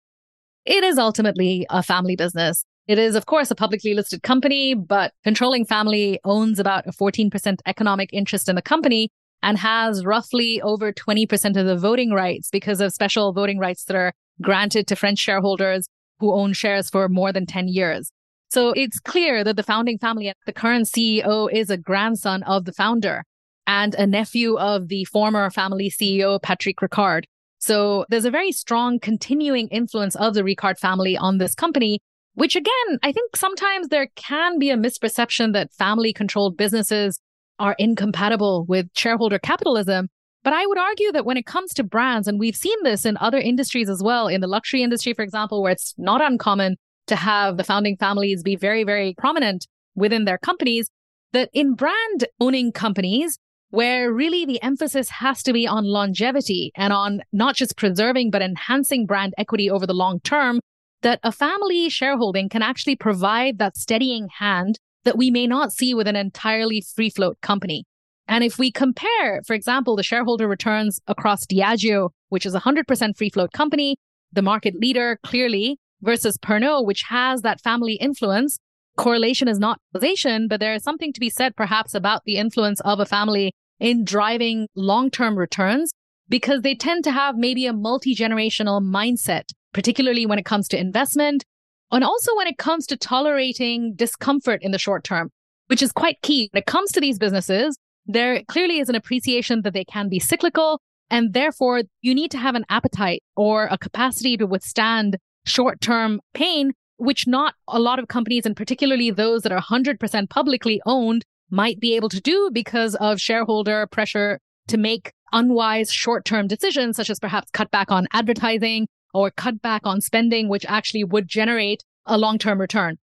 It 0.68 0.84
is 0.84 0.98
ultimately 0.98 1.66
a 1.70 1.82
family 1.82 2.18
business. 2.18 2.66
It 2.88 3.00
is, 3.00 3.16
of 3.16 3.26
course, 3.26 3.50
a 3.50 3.56
publicly 3.56 3.94
listed 3.94 4.22
company, 4.22 4.74
but 4.74 5.14
controlling 5.24 5.64
family 5.64 6.20
owns 6.26 6.60
about 6.60 6.86
a 6.86 6.92
14% 6.92 7.60
economic 7.66 8.10
interest 8.12 8.50
in 8.50 8.58
the 8.58 8.62
company 8.62 9.10
and 9.42 9.58
has 9.58 10.04
roughly 10.04 10.62
over 10.62 10.92
20% 10.92 11.56
of 11.56 11.66
the 11.66 11.78
voting 11.78 12.12
rights 12.12 12.50
because 12.50 12.82
of 12.82 12.92
special 12.92 13.32
voting 13.32 13.60
rights 13.60 13.86
that 13.86 13.96
are 13.96 14.12
granted 14.42 14.88
to 14.88 14.98
French 14.98 15.20
shareholders 15.20 15.88
who 16.20 16.34
own 16.34 16.52
shares 16.52 16.90
for 16.90 17.08
more 17.08 17.32
than 17.32 17.46
10 17.46 17.70
years. 17.70 18.12
So 18.50 18.74
it's 18.76 19.00
clear 19.00 19.46
that 19.46 19.56
the 19.56 19.64
founding 19.64 19.98
family, 19.98 20.28
and 20.28 20.36
the 20.46 20.52
current 20.52 20.88
CEO 20.88 21.50
is 21.50 21.70
a 21.70 21.78
grandson 21.78 22.44
of 22.44 22.66
the 22.66 22.74
founder 22.74 23.24
and 23.68 23.96
a 23.96 24.06
nephew 24.06 24.58
of 24.58 24.90
the 24.90 25.06
former 25.06 25.50
family 25.50 25.90
CEO, 25.90 26.42
Patrick 26.42 26.78
Ricard. 26.78 27.24
So 27.60 28.06
there's 28.10 28.26
a 28.26 28.32
very 28.32 28.52
strong 28.52 29.00
continuing 29.00 29.68
influence 29.70 30.16
of 30.16 30.34
the 30.34 30.44
Ricard 30.44 30.78
family 30.80 31.18
on 31.18 31.38
this 31.38 31.56
company, 31.56 32.00
which 32.36 32.56
again, 32.56 33.00
I 33.02 33.12
think 33.12 33.36
sometimes 33.36 33.88
there 33.88 34.08
can 34.16 34.60
be 34.60 34.70
a 34.70 34.78
misperception 34.78 35.54
that 35.54 35.74
family 35.74 36.14
controlled 36.14 36.56
businesses 36.56 37.20
are 37.60 37.76
incompatible 37.80 38.66
with 38.68 38.88
shareholder 38.96 39.40
capitalism. 39.40 40.10
But 40.44 40.54
I 40.54 40.66
would 40.66 40.78
argue 40.78 41.12
that 41.12 41.26
when 41.26 41.38
it 41.38 41.46
comes 41.46 41.74
to 41.74 41.84
brands, 41.84 42.28
and 42.28 42.40
we've 42.40 42.56
seen 42.56 42.78
this 42.84 43.06
in 43.06 43.18
other 43.18 43.40
industries 43.40 43.90
as 43.90 44.02
well, 44.04 44.28
in 44.28 44.40
the 44.40 44.48
luxury 44.48 44.84
industry, 44.84 45.14
for 45.14 45.24
example, 45.24 45.62
where 45.62 45.72
it's 45.72 45.94
not 45.98 46.22
uncommon 46.22 46.78
to 47.08 47.16
have 47.16 47.58
the 47.58 47.64
founding 47.64 47.98
families 47.98 48.44
be 48.44 48.56
very, 48.56 48.84
very 48.84 49.16
prominent 49.18 49.68
within 49.96 50.26
their 50.26 50.38
companies, 50.38 50.90
that 51.34 51.50
in 51.54 51.74
brand 51.74 52.28
owning 52.40 52.72
companies, 52.72 53.40
where 53.70 54.12
really 54.12 54.46
the 54.46 54.62
emphasis 54.62 55.10
has 55.10 55.44
to 55.44 55.54
be 55.54 55.68
on 55.68 55.84
longevity 55.84 56.72
and 56.76 56.94
on 56.94 57.22
not 57.34 57.56
just 57.56 57.78
preserving, 57.78 58.32
but 58.32 58.42
enhancing 58.42 59.06
brand 59.06 59.34
equity 59.38 59.70
over 59.70 59.86
the 59.86 59.94
long 59.94 60.20
term, 60.22 60.60
that 61.02 61.20
a 61.24 61.32
family 61.32 61.90
shareholding 61.90 62.50
can 62.50 62.62
actually 62.62 62.96
provide 62.96 63.58
that 63.60 63.78
steadying 63.78 64.30
hand 64.40 64.80
that 65.04 65.18
we 65.18 65.30
may 65.30 65.48
not 65.48 65.72
see 65.72 65.94
with 65.94 66.08
an 66.08 66.16
entirely 66.16 66.82
free 66.82 67.10
float 67.10 67.40
company. 67.42 67.86
And 68.28 68.44
if 68.44 68.58
we 68.58 68.72
compare, 68.72 69.42
for 69.46 69.54
example, 69.54 69.96
the 69.96 70.04
shareholder 70.04 70.48
returns 70.48 71.00
across 71.08 71.46
Diageo, 71.46 72.10
which 72.30 72.46
is 72.46 72.54
a 72.54 72.60
100% 72.60 73.18
free 73.18 73.30
float 73.30 73.54
company, 73.54 73.96
the 74.34 74.42
market 74.42 74.76
leader 74.76 75.18
clearly, 75.24 75.78
versus 76.02 76.38
Pernod, 76.38 76.86
which 76.86 77.04
has 77.04 77.42
that 77.42 77.62
family 77.62 77.94
influence, 77.94 78.60
correlation 78.98 79.48
is 79.48 79.60
not 79.60 79.80
causation, 79.94 80.48
but 80.48 80.60
there 80.60 80.74
is 80.74 80.84
something 80.84 81.14
to 81.14 81.20
be 81.20 81.30
said 81.30 81.56
perhaps 81.56 81.94
about 81.94 82.24
the 82.26 82.36
influence 82.36 82.82
of 82.82 83.00
a 83.00 83.06
family 83.06 83.54
in 83.80 84.04
driving 84.04 84.68
long-term 84.76 85.38
returns 85.38 85.92
because 86.30 86.62
they 86.62 86.76
tend 86.76 87.04
to 87.04 87.12
have 87.12 87.36
maybe 87.38 87.66
a 87.66 87.74
multi-generational 87.74 88.82
mindset, 88.82 89.52
particularly 89.74 90.26
when 90.26 90.40
it 90.40 90.46
comes 90.46 90.68
to 90.68 90.80
investment 90.80 91.46
and 91.92 92.04
also 92.04 92.36
when 92.36 92.48
it 92.48 92.58
comes 92.58 92.86
to 92.88 92.98
tolerating 92.98 93.94
discomfort 93.96 94.62
in 94.62 94.72
the 94.72 94.80
short 94.80 95.04
term, 95.04 95.30
which 95.68 95.82
is 95.82 95.92
quite 95.92 96.22
key. 96.22 96.50
When 96.52 96.60
it 96.60 96.66
comes 96.66 96.92
to 96.92 97.00
these 97.00 97.18
businesses, 97.18 97.78
there 98.06 98.42
clearly 98.48 98.80
is 98.80 98.90
an 98.90 98.96
appreciation 98.96 99.62
that 99.62 99.74
they 99.74 99.86
can 99.86 100.10
be 100.10 100.20
cyclical. 100.20 100.82
And 101.10 101.34
therefore, 101.34 101.84
you 102.02 102.14
need 102.14 102.32
to 102.32 102.38
have 102.38 102.56
an 102.56 102.66
appetite 102.70 103.24
or 103.36 103.68
a 103.72 103.78
capacity 103.78 104.36
to 104.38 104.46
withstand 104.46 105.18
short 105.46 105.80
term 105.80 106.20
pain, 106.34 106.74
which 106.98 107.28
not 107.28 107.56
a 107.68 107.80
lot 107.80 108.00
of 108.00 108.08
companies, 108.08 108.46
and 108.46 108.56
particularly 108.56 109.12
those 109.12 109.44
that 109.44 109.52
are 109.52 109.62
100% 109.62 110.30
publicly 110.30 110.82
owned, 110.86 111.24
might 111.50 111.80
be 111.80 111.96
able 111.96 112.10
to 112.10 112.20
do 112.20 112.50
because 112.52 112.96
of 112.96 113.22
shareholder 113.22 113.88
pressure 113.88 114.40
to 114.68 114.78
make 114.78 115.14
unwise 115.32 115.92
short 115.92 116.26
term 116.26 116.48
decisions, 116.48 116.98
such 116.98 117.10
as 117.10 117.20
perhaps 117.20 117.50
cut 117.52 117.72
back 117.72 117.92
on 117.92 118.08
advertising 118.14 118.88
or 119.14 119.32
cut 119.32 119.62
back 119.62 119.82
on 119.86 120.02
spending, 120.02 120.50
which 120.50 120.66
actually 120.66 121.04
would 121.04 121.28
generate 121.28 121.84
a 122.06 122.18
long 122.18 122.38
term 122.38 122.60
return. 122.60 122.98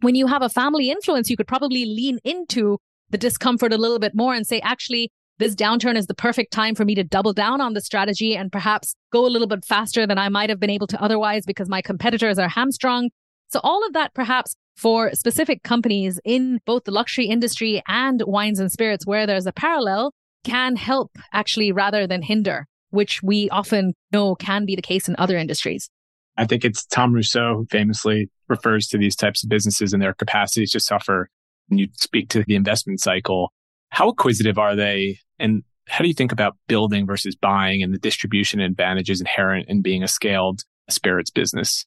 When 0.00 0.14
you 0.14 0.26
have 0.26 0.42
a 0.42 0.48
family 0.48 0.90
influence, 0.90 1.30
you 1.30 1.36
could 1.36 1.46
probably 1.46 1.84
lean 1.84 2.18
into 2.24 2.78
the 3.10 3.18
discomfort 3.18 3.72
a 3.72 3.78
little 3.78 3.98
bit 3.98 4.14
more 4.14 4.34
and 4.34 4.46
say, 4.46 4.60
actually, 4.60 5.10
this 5.38 5.54
downturn 5.54 5.96
is 5.96 6.06
the 6.06 6.14
perfect 6.14 6.52
time 6.52 6.74
for 6.74 6.84
me 6.84 6.94
to 6.94 7.04
double 7.04 7.32
down 7.32 7.60
on 7.60 7.74
the 7.74 7.80
strategy 7.80 8.36
and 8.36 8.52
perhaps 8.52 8.94
go 9.12 9.26
a 9.26 9.28
little 9.28 9.46
bit 9.46 9.64
faster 9.64 10.06
than 10.06 10.18
I 10.18 10.28
might 10.28 10.50
have 10.50 10.60
been 10.60 10.70
able 10.70 10.86
to 10.88 11.02
otherwise 11.02 11.44
because 11.44 11.68
my 11.68 11.82
competitors 11.82 12.38
are 12.38 12.48
hamstrung. 12.48 13.10
So 13.52 13.60
all 13.62 13.86
of 13.86 13.92
that 13.92 14.14
perhaps 14.14 14.56
for 14.76 15.12
specific 15.12 15.62
companies 15.62 16.18
in 16.24 16.60
both 16.64 16.84
the 16.84 16.90
luxury 16.90 17.26
industry 17.26 17.82
and 17.86 18.22
wines 18.26 18.58
and 18.58 18.72
spirits 18.72 19.06
where 19.06 19.26
there's 19.26 19.46
a 19.46 19.52
parallel 19.52 20.14
can 20.42 20.74
help 20.76 21.12
actually 21.34 21.70
rather 21.70 22.06
than 22.06 22.22
hinder, 22.22 22.66
which 22.90 23.22
we 23.22 23.50
often 23.50 23.92
know 24.10 24.34
can 24.34 24.64
be 24.64 24.74
the 24.74 24.80
case 24.80 25.06
in 25.06 25.14
other 25.18 25.36
industries. 25.36 25.90
I 26.38 26.46
think 26.46 26.64
it's 26.64 26.86
Tom 26.86 27.12
Russo 27.12 27.56
who 27.56 27.66
famously 27.70 28.30
refers 28.48 28.88
to 28.88 28.96
these 28.98 29.14
types 29.14 29.44
of 29.44 29.50
businesses 29.50 29.92
and 29.92 30.02
their 30.02 30.14
capacities 30.14 30.72
to 30.72 30.80
suffer. 30.80 31.28
And 31.68 31.78
you 31.78 31.88
speak 31.92 32.30
to 32.30 32.44
the 32.44 32.54
investment 32.54 33.00
cycle. 33.00 33.52
How 33.90 34.08
acquisitive 34.08 34.58
are 34.58 34.74
they? 34.74 35.18
And 35.38 35.62
how 35.88 36.00
do 36.00 36.08
you 36.08 36.14
think 36.14 36.32
about 36.32 36.56
building 36.68 37.06
versus 37.06 37.36
buying 37.36 37.82
and 37.82 37.92
the 37.92 37.98
distribution 37.98 38.60
advantages 38.60 39.20
inherent 39.20 39.68
in 39.68 39.82
being 39.82 40.02
a 40.02 40.08
scaled 40.08 40.62
spirits 40.88 41.30
business? 41.30 41.84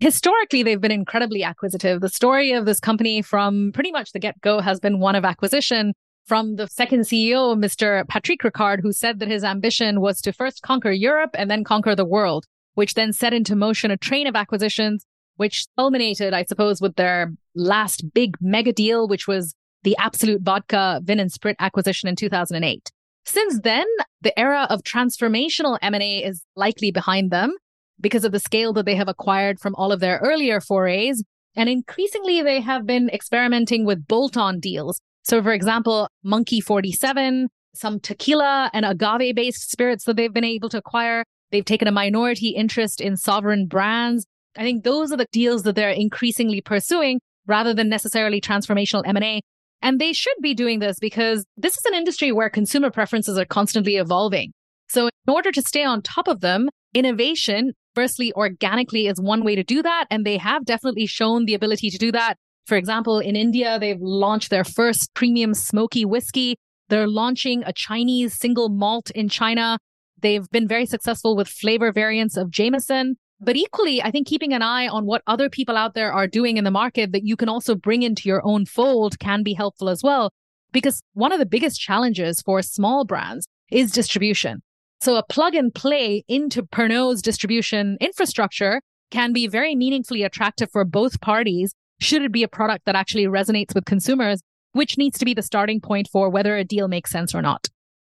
Historically, 0.00 0.62
they've 0.62 0.80
been 0.80 0.90
incredibly 0.90 1.42
acquisitive. 1.42 2.00
The 2.00 2.08
story 2.08 2.52
of 2.52 2.64
this 2.64 2.80
company 2.80 3.20
from 3.20 3.70
pretty 3.74 3.92
much 3.92 4.12
the 4.12 4.18
get 4.18 4.40
go 4.40 4.60
has 4.60 4.80
been 4.80 4.98
one 4.98 5.14
of 5.14 5.26
acquisition 5.26 5.92
from 6.24 6.56
the 6.56 6.68
second 6.68 7.00
CEO, 7.00 7.54
Mr. 7.54 8.08
Patrick 8.08 8.40
Ricard, 8.40 8.80
who 8.80 8.92
said 8.92 9.18
that 9.18 9.28
his 9.28 9.44
ambition 9.44 10.00
was 10.00 10.22
to 10.22 10.32
first 10.32 10.62
conquer 10.62 10.90
Europe 10.90 11.32
and 11.34 11.50
then 11.50 11.64
conquer 11.64 11.94
the 11.94 12.06
world, 12.06 12.46
which 12.74 12.94
then 12.94 13.12
set 13.12 13.34
into 13.34 13.54
motion 13.54 13.90
a 13.90 13.96
train 13.98 14.26
of 14.26 14.34
acquisitions, 14.34 15.04
which 15.36 15.66
culminated, 15.76 16.32
I 16.32 16.44
suppose, 16.44 16.80
with 16.80 16.96
their 16.96 17.34
last 17.54 18.14
big 18.14 18.36
mega 18.40 18.72
deal, 18.72 19.06
which 19.06 19.28
was 19.28 19.54
the 19.82 19.96
Absolut 19.98 20.40
Vodka 20.40 21.02
Vin 21.04 21.20
and 21.20 21.30
Sprit 21.30 21.56
acquisition 21.58 22.08
in 22.08 22.16
2008. 22.16 22.90
Since 23.26 23.60
then, 23.60 23.86
the 24.22 24.38
era 24.38 24.66
of 24.70 24.82
transformational 24.82 25.78
M&A 25.82 26.24
is 26.24 26.42
likely 26.56 26.90
behind 26.90 27.30
them 27.30 27.52
because 28.00 28.24
of 28.24 28.32
the 28.32 28.40
scale 28.40 28.72
that 28.74 28.86
they 28.86 28.94
have 28.94 29.08
acquired 29.08 29.60
from 29.60 29.74
all 29.76 29.92
of 29.92 30.00
their 30.00 30.18
earlier 30.18 30.60
forays. 30.60 31.22
And 31.56 31.68
increasingly, 31.68 32.42
they 32.42 32.60
have 32.60 32.86
been 32.86 33.10
experimenting 33.10 33.84
with 33.84 34.06
bolt 34.06 34.36
on 34.36 34.60
deals. 34.60 35.00
So, 35.22 35.42
for 35.42 35.52
example, 35.52 36.08
Monkey 36.22 36.60
47, 36.60 37.48
some 37.74 38.00
tequila 38.00 38.70
and 38.72 38.84
agave 38.84 39.34
based 39.34 39.70
spirits 39.70 40.04
that 40.04 40.16
they've 40.16 40.32
been 40.32 40.44
able 40.44 40.68
to 40.70 40.78
acquire. 40.78 41.24
They've 41.50 41.64
taken 41.64 41.88
a 41.88 41.92
minority 41.92 42.50
interest 42.50 43.00
in 43.00 43.16
sovereign 43.16 43.66
brands. 43.66 44.26
I 44.56 44.62
think 44.62 44.84
those 44.84 45.12
are 45.12 45.16
the 45.16 45.26
deals 45.32 45.64
that 45.64 45.74
they're 45.76 45.90
increasingly 45.90 46.60
pursuing 46.60 47.20
rather 47.46 47.74
than 47.74 47.88
necessarily 47.88 48.40
transformational 48.40 49.02
M&A. 49.06 49.42
And 49.82 49.98
they 49.98 50.12
should 50.12 50.36
be 50.42 50.54
doing 50.54 50.78
this 50.78 50.98
because 50.98 51.44
this 51.56 51.76
is 51.76 51.84
an 51.86 51.94
industry 51.94 52.32
where 52.32 52.50
consumer 52.50 52.90
preferences 52.90 53.38
are 53.38 53.44
constantly 53.44 53.96
evolving. 53.96 54.52
So 54.88 55.06
in 55.06 55.32
order 55.32 55.52
to 55.52 55.62
stay 55.62 55.84
on 55.84 56.02
top 56.02 56.28
of 56.28 56.40
them, 56.40 56.68
innovation, 56.94 57.72
firstly, 57.94 58.32
organically 58.34 59.06
is 59.06 59.20
one 59.20 59.44
way 59.44 59.54
to 59.54 59.64
do 59.64 59.82
that. 59.82 60.06
And 60.10 60.24
they 60.24 60.36
have 60.36 60.64
definitely 60.64 61.06
shown 61.06 61.44
the 61.44 61.54
ability 61.54 61.90
to 61.90 61.98
do 61.98 62.12
that 62.12 62.36
For 62.70 62.76
example, 62.76 63.18
in 63.18 63.34
India, 63.34 63.78
they've 63.80 64.00
launched 64.00 64.50
their 64.50 64.62
first 64.62 65.12
premium 65.14 65.54
smoky 65.54 66.04
whiskey. 66.04 66.56
They're 66.88 67.08
launching 67.08 67.64
a 67.64 67.72
Chinese 67.72 68.38
single 68.38 68.68
malt 68.68 69.10
in 69.10 69.28
China. 69.28 69.78
They've 70.20 70.48
been 70.50 70.68
very 70.68 70.86
successful 70.86 71.36
with 71.36 71.48
flavor 71.48 71.92
variants 71.92 72.36
of 72.36 72.48
Jameson. 72.50 73.16
But 73.40 73.56
equally, 73.56 74.02
I 74.02 74.12
think 74.12 74.28
keeping 74.28 74.52
an 74.52 74.62
eye 74.62 74.86
on 74.86 75.06
what 75.06 75.22
other 75.26 75.48
people 75.48 75.76
out 75.76 75.94
there 75.94 76.12
are 76.12 76.26
doing 76.26 76.58
in 76.58 76.64
the 76.64 76.70
market 76.70 77.10
that 77.10 77.24
you 77.24 77.36
can 77.36 77.48
also 77.48 77.74
bring 77.74 78.02
into 78.02 78.28
your 78.28 78.40
own 78.44 78.66
fold 78.66 79.18
can 79.18 79.42
be 79.42 79.54
helpful 79.54 79.88
as 79.88 80.02
well. 80.02 80.30
Because 80.72 81.02
one 81.14 81.32
of 81.32 81.38
the 81.38 81.46
biggest 81.46 81.80
challenges 81.80 82.40
for 82.42 82.62
small 82.62 83.04
brands 83.04 83.48
is 83.72 83.90
distribution. 83.90 84.62
So 85.00 85.16
a 85.16 85.22
plug 85.22 85.54
and 85.54 85.74
play 85.74 86.24
into 86.28 86.62
Pernod's 86.62 87.22
distribution 87.22 87.96
infrastructure 88.02 88.82
can 89.10 89.32
be 89.32 89.46
very 89.46 89.74
meaningfully 89.74 90.22
attractive 90.22 90.70
for 90.70 90.84
both 90.84 91.20
parties 91.20 91.74
should 92.00 92.22
it 92.22 92.32
be 92.32 92.42
a 92.42 92.48
product 92.48 92.84
that 92.84 92.96
actually 92.96 93.24
resonates 93.24 93.74
with 93.74 93.84
consumers, 93.84 94.42
which 94.72 94.98
needs 94.98 95.18
to 95.18 95.24
be 95.24 95.34
the 95.34 95.42
starting 95.42 95.80
point 95.80 96.08
for 96.10 96.28
whether 96.28 96.56
a 96.56 96.64
deal 96.64 96.88
makes 96.88 97.10
sense 97.10 97.34
or 97.34 97.42
not. 97.42 97.68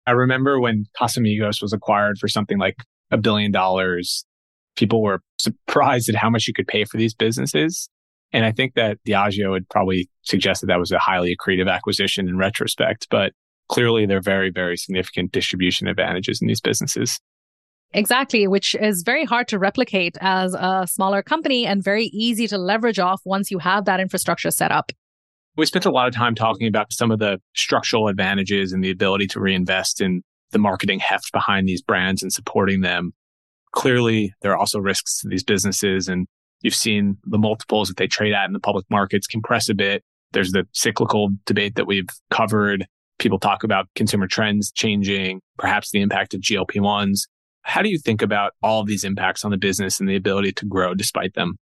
I 0.06 0.12
remember 0.12 0.60
when 0.60 0.86
Casamigos 1.00 1.62
was 1.62 1.72
acquired 1.72 2.18
for 2.18 2.28
something 2.28 2.58
like 2.58 2.76
a 3.10 3.16
billion 3.16 3.50
dollars, 3.50 4.24
people 4.76 5.02
were 5.02 5.20
surprised 5.38 6.08
at 6.08 6.14
how 6.14 6.28
much 6.28 6.46
you 6.46 6.54
could 6.54 6.66
pay 6.66 6.84
for 6.84 6.98
these 6.98 7.14
businesses. 7.14 7.88
And 8.32 8.44
I 8.44 8.52
think 8.52 8.74
that 8.74 8.98
Diageo 9.06 9.50
would 9.50 9.68
probably 9.68 10.08
suggest 10.22 10.60
that 10.60 10.66
that 10.66 10.78
was 10.78 10.92
a 10.92 10.98
highly 10.98 11.34
accretive 11.34 11.70
acquisition 11.70 12.28
in 12.28 12.36
retrospect, 12.36 13.06
but 13.10 13.32
clearly 13.68 14.06
there 14.06 14.18
are 14.18 14.22
very, 14.22 14.50
very 14.50 14.76
significant 14.76 15.32
distribution 15.32 15.88
advantages 15.88 16.40
in 16.40 16.48
these 16.48 16.60
businesses. 16.60 17.20
Exactly, 17.92 18.48
which 18.48 18.74
is 18.74 19.02
very 19.02 19.24
hard 19.24 19.46
to 19.48 19.58
replicate 19.58 20.18
as 20.20 20.54
a 20.54 20.84
smaller 20.88 21.22
company 21.22 21.64
and 21.64 21.82
very 21.82 22.06
easy 22.06 22.48
to 22.48 22.58
leverage 22.58 22.98
off 22.98 23.22
once 23.24 23.50
you 23.52 23.58
have 23.58 23.84
that 23.84 24.00
infrastructure 24.00 24.50
set 24.50 24.72
up. 24.72 24.90
We 25.56 25.66
spent 25.66 25.86
a 25.86 25.90
lot 25.90 26.08
of 26.08 26.14
time 26.14 26.34
talking 26.34 26.66
about 26.66 26.92
some 26.92 27.12
of 27.12 27.20
the 27.20 27.40
structural 27.54 28.08
advantages 28.08 28.72
and 28.72 28.82
the 28.82 28.90
ability 28.90 29.28
to 29.28 29.40
reinvest 29.40 30.00
in 30.00 30.22
the 30.50 30.58
marketing 30.58 30.98
heft 30.98 31.30
behind 31.30 31.68
these 31.68 31.82
brands 31.82 32.22
and 32.22 32.32
supporting 32.32 32.80
them. 32.80 33.12
Clearly, 33.70 34.32
there 34.42 34.52
are 34.52 34.58
also 34.58 34.80
risks 34.80 35.20
to 35.20 35.28
these 35.28 35.44
businesses, 35.44 36.08
and 36.08 36.26
you've 36.62 36.74
seen 36.74 37.16
the 37.24 37.38
multiples 37.38 37.86
that 37.88 37.96
they 37.96 38.08
trade 38.08 38.32
at 38.32 38.46
in 38.46 38.52
the 38.52 38.60
public 38.60 38.86
markets 38.90 39.28
compress 39.28 39.68
a 39.68 39.74
bit. 39.74 40.02
There's 40.32 40.50
the 40.50 40.66
cyclical 40.72 41.30
debate 41.46 41.76
that 41.76 41.86
we've 41.86 42.08
covered. 42.30 42.86
People 43.18 43.38
talk 43.38 43.64
about 43.64 43.86
consumer 43.94 44.26
trends 44.26 44.72
changing, 44.72 45.40
perhaps 45.58 45.90
the 45.90 46.00
impact 46.00 46.34
of 46.34 46.40
GLP 46.40 46.76
1s. 46.76 47.20
How 47.62 47.80
do 47.80 47.88
you 47.88 47.98
think 47.98 48.22
about 48.22 48.52
all 48.62 48.84
these 48.84 49.04
impacts 49.04 49.44
on 49.44 49.50
the 49.50 49.56
business 49.56 50.00
and 50.00 50.08
the 50.08 50.16
ability 50.16 50.52
to 50.52 50.66
grow 50.66 50.94
despite 50.94 51.34
them? 51.34 51.56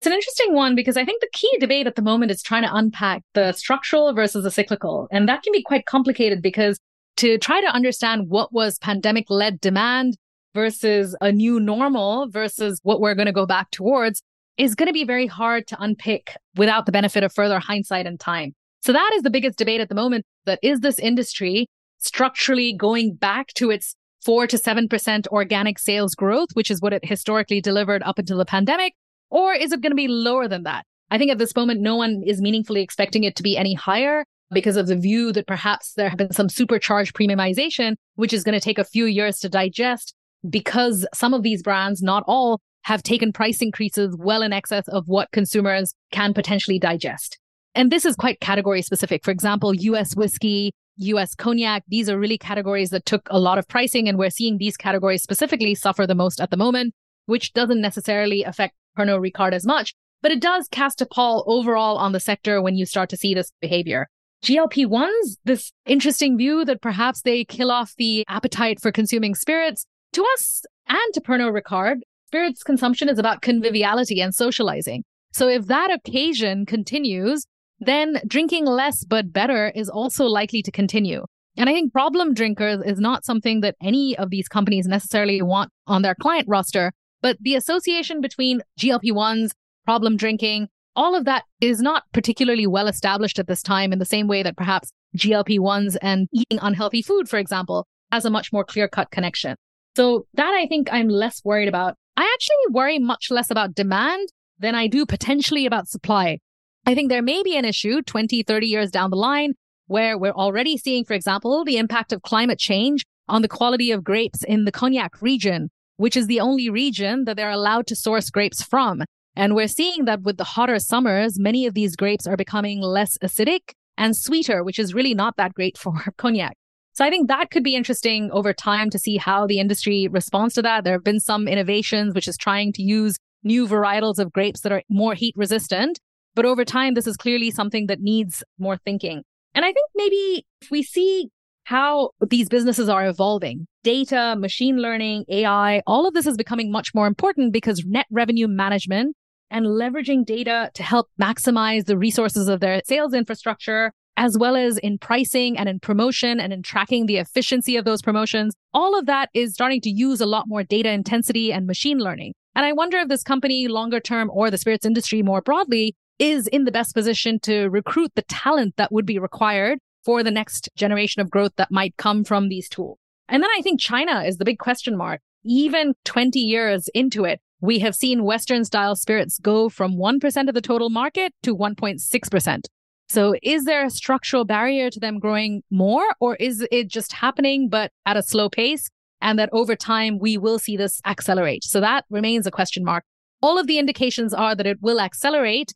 It's 0.00 0.06
an 0.06 0.12
interesting 0.12 0.52
one 0.52 0.74
because 0.74 0.96
I 0.96 1.04
think 1.04 1.20
the 1.20 1.30
key 1.32 1.56
debate 1.60 1.86
at 1.86 1.94
the 1.94 2.02
moment 2.02 2.32
is 2.32 2.42
trying 2.42 2.64
to 2.64 2.74
unpack 2.74 3.22
the 3.34 3.52
structural 3.52 4.12
versus 4.12 4.44
the 4.44 4.50
cyclical. 4.50 5.08
And 5.12 5.28
that 5.28 5.42
can 5.42 5.52
be 5.52 5.62
quite 5.62 5.86
complicated 5.86 6.42
because 6.42 6.78
to 7.18 7.38
try 7.38 7.60
to 7.60 7.68
understand 7.68 8.28
what 8.28 8.52
was 8.52 8.78
pandemic 8.78 9.26
led 9.30 9.60
demand 9.60 10.16
versus 10.54 11.16
a 11.20 11.30
new 11.30 11.60
normal 11.60 12.28
versus 12.30 12.80
what 12.82 13.00
we're 13.00 13.14
going 13.14 13.26
to 13.26 13.32
go 13.32 13.46
back 13.46 13.70
towards 13.70 14.22
is 14.58 14.74
going 14.74 14.88
to 14.88 14.92
be 14.92 15.04
very 15.04 15.26
hard 15.26 15.66
to 15.68 15.80
unpick 15.80 16.36
without 16.56 16.86
the 16.86 16.92
benefit 16.92 17.22
of 17.22 17.32
further 17.32 17.58
hindsight 17.58 18.06
and 18.06 18.18
time. 18.20 18.54
So 18.82 18.92
that 18.92 19.12
is 19.14 19.22
the 19.22 19.30
biggest 19.30 19.58
debate 19.58 19.80
at 19.80 19.88
the 19.88 19.94
moment 19.94 20.26
that 20.44 20.58
is 20.62 20.80
this 20.80 20.98
industry 20.98 21.68
structurally 21.98 22.72
going 22.72 23.14
back 23.14 23.48
to 23.54 23.70
its 23.70 23.94
four 24.24 24.46
to 24.48 24.56
7% 24.56 25.28
organic 25.28 25.78
sales 25.78 26.14
growth, 26.14 26.48
which 26.54 26.70
is 26.70 26.80
what 26.80 26.92
it 26.92 27.04
historically 27.04 27.60
delivered 27.60 28.02
up 28.02 28.18
until 28.18 28.38
the 28.38 28.44
pandemic? 28.44 28.94
Or 29.30 29.52
is 29.54 29.72
it 29.72 29.80
going 29.80 29.92
to 29.92 29.96
be 29.96 30.08
lower 30.08 30.48
than 30.48 30.64
that? 30.64 30.84
I 31.10 31.18
think 31.18 31.30
at 31.30 31.38
this 31.38 31.54
moment, 31.54 31.80
no 31.80 31.94
one 31.94 32.22
is 32.26 32.40
meaningfully 32.40 32.82
expecting 32.82 33.22
it 33.24 33.36
to 33.36 33.42
be 33.42 33.56
any 33.56 33.74
higher 33.74 34.24
because 34.52 34.76
of 34.76 34.88
the 34.88 34.96
view 34.96 35.32
that 35.32 35.46
perhaps 35.46 35.92
there 35.94 36.08
have 36.08 36.18
been 36.18 36.32
some 36.32 36.48
supercharged 36.48 37.14
premiumization, 37.14 37.94
which 38.16 38.32
is 38.32 38.44
going 38.44 38.58
to 38.58 38.64
take 38.64 38.78
a 38.78 38.84
few 38.84 39.06
years 39.06 39.38
to 39.38 39.48
digest 39.48 40.14
because 40.48 41.06
some 41.14 41.34
of 41.34 41.42
these 41.42 41.62
brands, 41.62 42.02
not 42.02 42.24
all, 42.26 42.60
have 42.82 43.02
taken 43.02 43.32
price 43.32 43.62
increases 43.62 44.16
well 44.18 44.42
in 44.42 44.52
excess 44.52 44.88
of 44.88 45.04
what 45.06 45.30
consumers 45.30 45.94
can 46.10 46.34
potentially 46.34 46.80
digest. 46.80 47.38
And 47.74 47.90
this 47.90 48.04
is 48.04 48.16
quite 48.16 48.40
category 48.40 48.82
specific. 48.82 49.24
For 49.24 49.30
example, 49.30 49.74
US 49.74 50.14
whiskey, 50.14 50.72
US 50.96 51.34
cognac, 51.34 51.84
these 51.88 52.10
are 52.10 52.18
really 52.18 52.38
categories 52.38 52.90
that 52.90 53.06
took 53.06 53.26
a 53.30 53.38
lot 53.38 53.58
of 53.58 53.66
pricing. 53.68 54.08
And 54.08 54.18
we're 54.18 54.30
seeing 54.30 54.58
these 54.58 54.76
categories 54.76 55.22
specifically 55.22 55.74
suffer 55.74 56.06
the 56.06 56.14
most 56.14 56.40
at 56.40 56.50
the 56.50 56.56
moment, 56.56 56.94
which 57.26 57.52
doesn't 57.52 57.80
necessarily 57.80 58.42
affect 58.42 58.74
Pernod 58.96 59.26
Ricard 59.26 59.52
as 59.52 59.64
much, 59.64 59.94
but 60.20 60.32
it 60.32 60.40
does 60.40 60.68
cast 60.68 61.00
a 61.00 61.06
pall 61.06 61.44
overall 61.46 61.96
on 61.96 62.12
the 62.12 62.20
sector 62.20 62.60
when 62.60 62.76
you 62.76 62.86
start 62.86 63.08
to 63.10 63.16
see 63.16 63.34
this 63.34 63.52
behavior. 63.60 64.08
GLP 64.44 64.86
1s, 64.86 65.36
this 65.44 65.72
interesting 65.86 66.36
view 66.36 66.64
that 66.64 66.82
perhaps 66.82 67.22
they 67.22 67.44
kill 67.44 67.70
off 67.70 67.94
the 67.96 68.24
appetite 68.28 68.80
for 68.80 68.90
consuming 68.90 69.34
spirits. 69.34 69.86
To 70.14 70.24
us 70.34 70.64
and 70.88 71.14
to 71.14 71.20
Pernod 71.20 71.58
Ricard, 71.58 72.00
spirits 72.26 72.62
consumption 72.62 73.08
is 73.08 73.18
about 73.18 73.40
conviviality 73.40 74.20
and 74.20 74.34
socializing. 74.34 75.04
So 75.32 75.48
if 75.48 75.66
that 75.66 75.90
occasion 75.92 76.66
continues, 76.66 77.46
then 77.84 78.20
drinking 78.26 78.64
less 78.66 79.04
but 79.04 79.32
better 79.32 79.68
is 79.74 79.88
also 79.88 80.24
likely 80.26 80.62
to 80.62 80.70
continue. 80.70 81.24
And 81.56 81.68
I 81.68 81.72
think 81.72 81.92
problem 81.92 82.32
drinkers 82.32 82.80
is 82.84 82.98
not 82.98 83.24
something 83.24 83.60
that 83.60 83.76
any 83.82 84.16
of 84.16 84.30
these 84.30 84.48
companies 84.48 84.86
necessarily 84.86 85.42
want 85.42 85.70
on 85.86 86.02
their 86.02 86.14
client 86.14 86.46
roster, 86.48 86.92
but 87.20 87.36
the 87.40 87.54
association 87.54 88.20
between 88.20 88.62
GLP 88.80 89.12
1s, 89.12 89.50
problem 89.84 90.16
drinking, 90.16 90.68
all 90.96 91.14
of 91.14 91.24
that 91.24 91.44
is 91.60 91.80
not 91.80 92.04
particularly 92.12 92.66
well 92.66 92.88
established 92.88 93.38
at 93.38 93.46
this 93.46 93.62
time 93.62 93.92
in 93.92 93.98
the 93.98 94.04
same 94.04 94.28
way 94.28 94.42
that 94.42 94.56
perhaps 94.56 94.90
GLP 95.16 95.58
1s 95.58 95.96
and 96.00 96.28
eating 96.32 96.58
unhealthy 96.62 97.02
food, 97.02 97.28
for 97.28 97.38
example, 97.38 97.86
has 98.10 98.24
a 98.24 98.30
much 98.30 98.52
more 98.52 98.64
clear 98.64 98.88
cut 98.88 99.10
connection. 99.10 99.56
So 99.96 100.26
that 100.34 100.52
I 100.52 100.66
think 100.66 100.88
I'm 100.90 101.08
less 101.08 101.42
worried 101.44 101.68
about. 101.68 101.96
I 102.16 102.22
actually 102.22 102.72
worry 102.74 102.98
much 102.98 103.30
less 103.30 103.50
about 103.50 103.74
demand 103.74 104.28
than 104.58 104.74
I 104.74 104.86
do 104.86 105.04
potentially 105.04 105.66
about 105.66 105.88
supply. 105.88 106.38
I 106.84 106.94
think 106.94 107.10
there 107.10 107.22
may 107.22 107.42
be 107.44 107.56
an 107.56 107.64
issue 107.64 108.02
20, 108.02 108.42
30 108.42 108.66
years 108.66 108.90
down 108.90 109.10
the 109.10 109.16
line 109.16 109.52
where 109.86 110.18
we're 110.18 110.32
already 110.32 110.76
seeing, 110.76 111.04
for 111.04 111.14
example, 111.14 111.64
the 111.64 111.76
impact 111.76 112.12
of 112.12 112.22
climate 112.22 112.58
change 112.58 113.04
on 113.28 113.42
the 113.42 113.48
quality 113.48 113.92
of 113.92 114.02
grapes 114.02 114.42
in 114.42 114.64
the 114.64 114.72
Cognac 114.72 115.22
region, 115.22 115.70
which 115.96 116.16
is 116.16 116.26
the 116.26 116.40
only 116.40 116.68
region 116.68 117.24
that 117.24 117.36
they're 117.36 117.50
allowed 117.50 117.86
to 117.86 117.96
source 117.96 118.30
grapes 118.30 118.62
from. 118.62 119.02
And 119.36 119.54
we're 119.54 119.68
seeing 119.68 120.06
that 120.06 120.22
with 120.22 120.38
the 120.38 120.44
hotter 120.44 120.78
summers, 120.80 121.38
many 121.38 121.66
of 121.66 121.74
these 121.74 121.94
grapes 121.94 122.26
are 122.26 122.36
becoming 122.36 122.80
less 122.80 123.16
acidic 123.22 123.72
and 123.96 124.16
sweeter, 124.16 124.64
which 124.64 124.80
is 124.80 124.92
really 124.92 125.14
not 125.14 125.36
that 125.36 125.54
great 125.54 125.78
for 125.82 125.94
cognac. 126.16 126.56
So 126.94 127.04
I 127.04 127.10
think 127.10 127.28
that 127.28 127.50
could 127.50 127.62
be 127.62 127.76
interesting 127.76 128.30
over 128.32 128.52
time 128.52 128.90
to 128.90 128.98
see 128.98 129.16
how 129.18 129.46
the 129.46 129.60
industry 129.60 130.08
responds 130.08 130.54
to 130.54 130.62
that. 130.62 130.84
There 130.84 130.92
have 130.92 131.04
been 131.04 131.20
some 131.20 131.46
innovations, 131.46 132.14
which 132.14 132.28
is 132.28 132.36
trying 132.36 132.72
to 132.74 132.82
use 132.82 133.16
new 133.44 133.68
varietals 133.68 134.18
of 134.18 134.32
grapes 134.32 134.60
that 134.60 134.72
are 134.72 134.82
more 134.90 135.14
heat 135.14 135.34
resistant 135.36 136.00
but 136.34 136.44
over 136.44 136.64
time, 136.64 136.94
this 136.94 137.06
is 137.06 137.16
clearly 137.16 137.50
something 137.50 137.86
that 137.86 138.00
needs 138.00 138.42
more 138.58 138.76
thinking. 138.76 139.22
And 139.54 139.64
I 139.64 139.72
think 139.72 139.88
maybe 139.94 140.46
if 140.60 140.70
we 140.70 140.82
see 140.82 141.30
how 141.64 142.10
these 142.28 142.48
businesses 142.48 142.88
are 142.88 143.06
evolving, 143.06 143.66
data, 143.84 144.34
machine 144.38 144.78
learning, 144.78 145.24
AI, 145.28 145.82
all 145.86 146.06
of 146.06 146.14
this 146.14 146.26
is 146.26 146.36
becoming 146.36 146.72
much 146.72 146.94
more 146.94 147.06
important 147.06 147.52
because 147.52 147.84
net 147.84 148.06
revenue 148.10 148.48
management 148.48 149.14
and 149.50 149.66
leveraging 149.66 150.24
data 150.24 150.70
to 150.74 150.82
help 150.82 151.08
maximize 151.20 151.84
the 151.84 151.98
resources 151.98 152.48
of 152.48 152.60
their 152.60 152.80
sales 152.86 153.12
infrastructure, 153.12 153.92
as 154.16 154.36
well 154.38 154.56
as 154.56 154.78
in 154.78 154.98
pricing 154.98 155.58
and 155.58 155.68
in 155.68 155.78
promotion 155.78 156.40
and 156.40 156.52
in 156.52 156.62
tracking 156.62 157.06
the 157.06 157.18
efficiency 157.18 157.76
of 157.76 157.84
those 157.84 158.02
promotions. 158.02 158.54
All 158.72 158.98
of 158.98 159.06
that 159.06 159.28
is 159.34 159.52
starting 159.52 159.82
to 159.82 159.90
use 159.90 160.20
a 160.20 160.26
lot 160.26 160.48
more 160.48 160.64
data 160.64 160.90
intensity 160.90 161.52
and 161.52 161.66
machine 161.66 161.98
learning. 161.98 162.32
And 162.54 162.66
I 162.66 162.72
wonder 162.72 162.98
if 162.98 163.08
this 163.08 163.22
company 163.22 163.68
longer 163.68 164.00
term 164.00 164.30
or 164.32 164.50
the 164.50 164.58
spirits 164.58 164.84
industry 164.84 165.22
more 165.22 165.40
broadly 165.40 165.94
is 166.22 166.46
in 166.46 166.62
the 166.62 166.70
best 166.70 166.94
position 166.94 167.40
to 167.40 167.68
recruit 167.68 168.12
the 168.14 168.22
talent 168.22 168.76
that 168.76 168.92
would 168.92 169.04
be 169.04 169.18
required 169.18 169.80
for 170.04 170.22
the 170.22 170.30
next 170.30 170.68
generation 170.76 171.20
of 171.20 171.28
growth 171.28 171.50
that 171.56 171.72
might 171.72 171.96
come 171.96 172.22
from 172.22 172.48
these 172.48 172.68
tools. 172.68 172.96
And 173.28 173.42
then 173.42 173.50
I 173.58 173.60
think 173.60 173.80
China 173.80 174.22
is 174.22 174.36
the 174.36 174.44
big 174.44 174.60
question 174.60 174.96
mark. 174.96 175.20
Even 175.44 175.94
20 176.04 176.38
years 176.38 176.88
into 176.94 177.24
it, 177.24 177.40
we 177.60 177.80
have 177.80 177.96
seen 177.96 178.22
Western 178.22 178.64
style 178.64 178.94
spirits 178.94 179.40
go 179.40 179.68
from 179.68 179.96
1% 179.96 180.48
of 180.48 180.54
the 180.54 180.60
total 180.60 180.90
market 180.90 181.34
to 181.42 181.56
1.6%. 181.56 182.60
So 183.08 183.34
is 183.42 183.64
there 183.64 183.84
a 183.84 183.90
structural 183.90 184.44
barrier 184.44 184.90
to 184.90 185.00
them 185.00 185.18
growing 185.18 185.62
more 185.72 186.04
or 186.20 186.36
is 186.36 186.64
it 186.70 186.86
just 186.86 187.12
happening, 187.12 187.68
but 187.68 187.90
at 188.06 188.16
a 188.16 188.22
slow 188.22 188.48
pace? 188.48 188.88
And 189.20 189.40
that 189.40 189.50
over 189.52 189.74
time, 189.74 190.20
we 190.20 190.38
will 190.38 190.60
see 190.60 190.76
this 190.76 191.00
accelerate. 191.04 191.64
So 191.64 191.80
that 191.80 192.04
remains 192.10 192.46
a 192.46 192.52
question 192.52 192.84
mark. 192.84 193.04
All 193.40 193.58
of 193.58 193.66
the 193.66 193.78
indications 193.78 194.32
are 194.32 194.54
that 194.54 194.66
it 194.66 194.78
will 194.80 195.00
accelerate, 195.00 195.72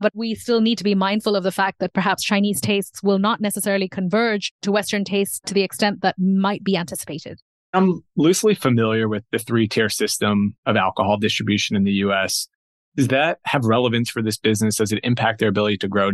but 0.00 0.12
we 0.14 0.34
still 0.34 0.60
need 0.60 0.78
to 0.78 0.84
be 0.84 0.94
mindful 0.94 1.36
of 1.36 1.44
the 1.44 1.52
fact 1.52 1.78
that 1.80 1.92
perhaps 1.92 2.24
Chinese 2.24 2.60
tastes 2.60 3.02
will 3.02 3.18
not 3.18 3.40
necessarily 3.40 3.88
converge 3.88 4.52
to 4.62 4.72
Western 4.72 5.04
tastes 5.04 5.40
to 5.46 5.54
the 5.54 5.62
extent 5.62 6.00
that 6.02 6.16
might 6.18 6.64
be 6.64 6.76
anticipated. 6.76 7.40
I'm 7.72 8.02
loosely 8.16 8.54
familiar 8.54 9.08
with 9.08 9.24
the 9.30 9.38
three 9.38 9.68
tier 9.68 9.88
system 9.88 10.56
of 10.66 10.76
alcohol 10.76 11.18
distribution 11.18 11.76
in 11.76 11.84
the 11.84 11.92
US. 11.92 12.48
Does 12.96 13.08
that 13.08 13.38
have 13.44 13.64
relevance 13.64 14.10
for 14.10 14.22
this 14.22 14.38
business? 14.38 14.76
Does 14.76 14.90
it 14.90 15.00
impact 15.04 15.38
their 15.38 15.48
ability 15.48 15.78
to 15.78 15.88
grow 15.88 16.12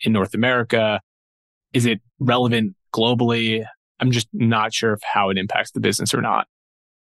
in 0.00 0.12
North 0.12 0.34
America? 0.34 1.00
Is 1.72 1.86
it 1.86 2.00
relevant 2.18 2.74
globally? 2.92 3.64
I'm 4.00 4.10
just 4.10 4.28
not 4.32 4.74
sure 4.74 4.92
of 4.92 5.02
how 5.02 5.30
it 5.30 5.38
impacts 5.38 5.70
the 5.70 5.80
business 5.80 6.12
or 6.12 6.20
not. 6.20 6.48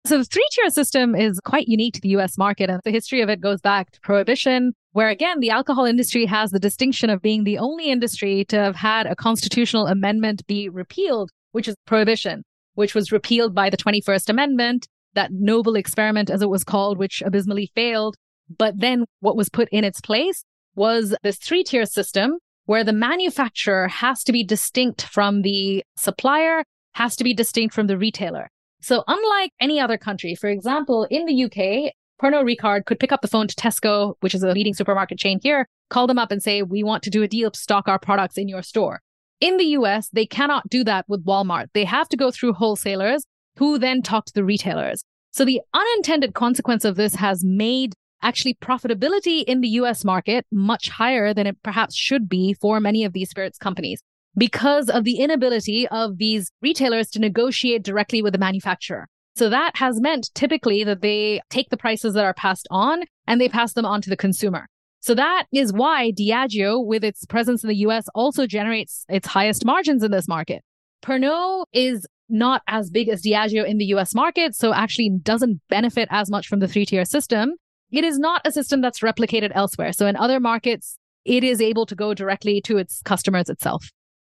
So 0.05 0.17
the 0.17 0.23
three 0.23 0.47
tier 0.51 0.69
system 0.69 1.13
is 1.13 1.39
quite 1.41 1.67
unique 1.67 1.93
to 1.95 2.01
the 2.01 2.09
US 2.09 2.37
market. 2.37 2.69
And 2.69 2.81
the 2.83 2.91
history 2.91 3.21
of 3.21 3.29
it 3.29 3.41
goes 3.41 3.61
back 3.61 3.91
to 3.91 3.99
prohibition, 4.01 4.73
where 4.93 5.09
again, 5.09 5.39
the 5.39 5.49
alcohol 5.49 5.85
industry 5.85 6.25
has 6.25 6.51
the 6.51 6.59
distinction 6.59 7.09
of 7.09 7.21
being 7.21 7.43
the 7.43 7.57
only 7.57 7.89
industry 7.89 8.45
to 8.45 8.57
have 8.57 8.75
had 8.75 9.05
a 9.05 9.15
constitutional 9.15 9.87
amendment 9.87 10.45
be 10.47 10.69
repealed, 10.69 11.31
which 11.51 11.67
is 11.67 11.75
prohibition, 11.85 12.43
which 12.75 12.95
was 12.95 13.11
repealed 13.11 13.53
by 13.53 13.69
the 13.69 13.77
21st 13.77 14.29
Amendment, 14.29 14.87
that 15.15 15.31
noble 15.31 15.75
experiment, 15.75 16.29
as 16.29 16.41
it 16.41 16.49
was 16.49 16.63
called, 16.63 16.97
which 16.97 17.21
abysmally 17.25 17.71
failed. 17.75 18.15
But 18.57 18.79
then 18.79 19.05
what 19.19 19.35
was 19.35 19.49
put 19.49 19.69
in 19.71 19.83
its 19.83 20.01
place 20.01 20.43
was 20.75 21.15
this 21.23 21.37
three 21.37 21.63
tier 21.63 21.85
system 21.85 22.37
where 22.65 22.83
the 22.83 22.93
manufacturer 22.93 23.87
has 23.87 24.23
to 24.23 24.31
be 24.31 24.43
distinct 24.43 25.01
from 25.01 25.41
the 25.41 25.83
supplier, 25.97 26.63
has 26.93 27.15
to 27.15 27.23
be 27.23 27.33
distinct 27.33 27.73
from 27.73 27.87
the 27.87 27.97
retailer. 27.97 28.49
So 28.81 29.03
unlike 29.07 29.51
any 29.59 29.79
other 29.79 29.97
country, 29.97 30.35
for 30.35 30.49
example, 30.49 31.05
in 31.09 31.25
the 31.25 31.43
UK, 31.45 31.93
Pernod 32.21 32.45
Ricard 32.45 32.85
could 32.85 32.99
pick 32.99 33.11
up 33.11 33.21
the 33.21 33.27
phone 33.27 33.47
to 33.47 33.55
Tesco, 33.55 34.15
which 34.19 34.35
is 34.35 34.43
a 34.43 34.51
leading 34.51 34.73
supermarket 34.73 35.17
chain 35.17 35.39
here, 35.41 35.67
call 35.89 36.07
them 36.07 36.19
up 36.19 36.31
and 36.31 36.43
say, 36.43 36.61
we 36.61 36.83
want 36.83 37.03
to 37.03 37.09
do 37.09 37.23
a 37.23 37.27
deal 37.27 37.51
to 37.51 37.59
stock 37.59 37.87
our 37.87 37.99
products 37.99 38.37
in 38.37 38.47
your 38.47 38.61
store. 38.61 39.01
In 39.41 39.57
the 39.57 39.65
US, 39.65 40.09
they 40.09 40.25
cannot 40.25 40.69
do 40.69 40.83
that 40.83 41.05
with 41.07 41.25
Walmart. 41.25 41.67
They 41.73 41.85
have 41.85 42.09
to 42.09 42.17
go 42.17 42.29
through 42.29 42.53
wholesalers 42.53 43.23
who 43.57 43.77
then 43.77 44.01
talk 44.01 44.25
to 44.25 44.33
the 44.33 44.43
retailers. 44.43 45.03
So 45.31 45.45
the 45.45 45.61
unintended 45.73 46.33
consequence 46.33 46.83
of 46.83 46.95
this 46.95 47.15
has 47.15 47.43
made 47.43 47.93
actually 48.21 48.55
profitability 48.55 49.43
in 49.43 49.61
the 49.61 49.69
US 49.69 50.03
market 50.03 50.45
much 50.51 50.89
higher 50.89 51.33
than 51.33 51.47
it 51.47 51.61
perhaps 51.63 51.95
should 51.95 52.27
be 52.27 52.53
for 52.53 52.79
many 52.81 53.05
of 53.05 53.13
these 53.13 53.29
spirits 53.29 53.57
companies 53.57 54.01
because 54.37 54.89
of 54.89 55.03
the 55.03 55.17
inability 55.17 55.87
of 55.87 56.17
these 56.17 56.51
retailers 56.61 57.09
to 57.11 57.19
negotiate 57.19 57.83
directly 57.83 58.21
with 58.21 58.33
the 58.33 58.39
manufacturer. 58.39 59.07
So 59.35 59.49
that 59.49 59.77
has 59.77 60.01
meant 60.01 60.31
typically 60.33 60.83
that 60.83 61.01
they 61.01 61.41
take 61.49 61.69
the 61.69 61.77
prices 61.77 62.13
that 62.13 62.25
are 62.25 62.33
passed 62.33 62.67
on 62.69 63.03
and 63.27 63.39
they 63.39 63.47
pass 63.47 63.73
them 63.73 63.85
on 63.85 64.01
to 64.01 64.09
the 64.09 64.17
consumer. 64.17 64.67
So 65.01 65.15
that 65.15 65.45
is 65.53 65.71
why 65.71 66.11
Diageo, 66.11 66.85
with 66.85 67.05
its 67.05 67.25
presence 67.25 67.63
in 67.63 67.69
the 67.69 67.77
US, 67.77 68.05
also 68.13 68.45
generates 68.45 69.05
its 69.07 69.27
highest 69.27 69.63
margins 69.63 70.03
in 70.03 70.11
this 70.11 70.27
market. 70.27 70.61
Pernod 71.01 71.63
is 71.71 72.05
not 72.27 72.61
as 72.67 72.89
big 72.89 73.07
as 73.07 73.21
Diageo 73.21 73.65
in 73.65 73.77
the 73.77 73.85
US 73.85 74.13
market, 74.13 74.55
so 74.55 74.73
actually 74.73 75.09
doesn't 75.21 75.61
benefit 75.69 76.09
as 76.11 76.29
much 76.29 76.47
from 76.47 76.59
the 76.59 76.67
three 76.67 76.85
tier 76.85 77.05
system. 77.05 77.53
It 77.91 78.03
is 78.03 78.19
not 78.19 78.41
a 78.45 78.51
system 78.51 78.81
that's 78.81 78.99
replicated 78.99 79.51
elsewhere. 79.55 79.93
So 79.93 80.05
in 80.05 80.15
other 80.15 80.39
markets, 80.39 80.97
it 81.23 81.43
is 81.43 81.61
able 81.61 81.85
to 81.85 81.95
go 81.95 82.13
directly 82.13 82.61
to 82.61 82.77
its 82.77 83.01
customers 83.03 83.49
itself 83.49 83.89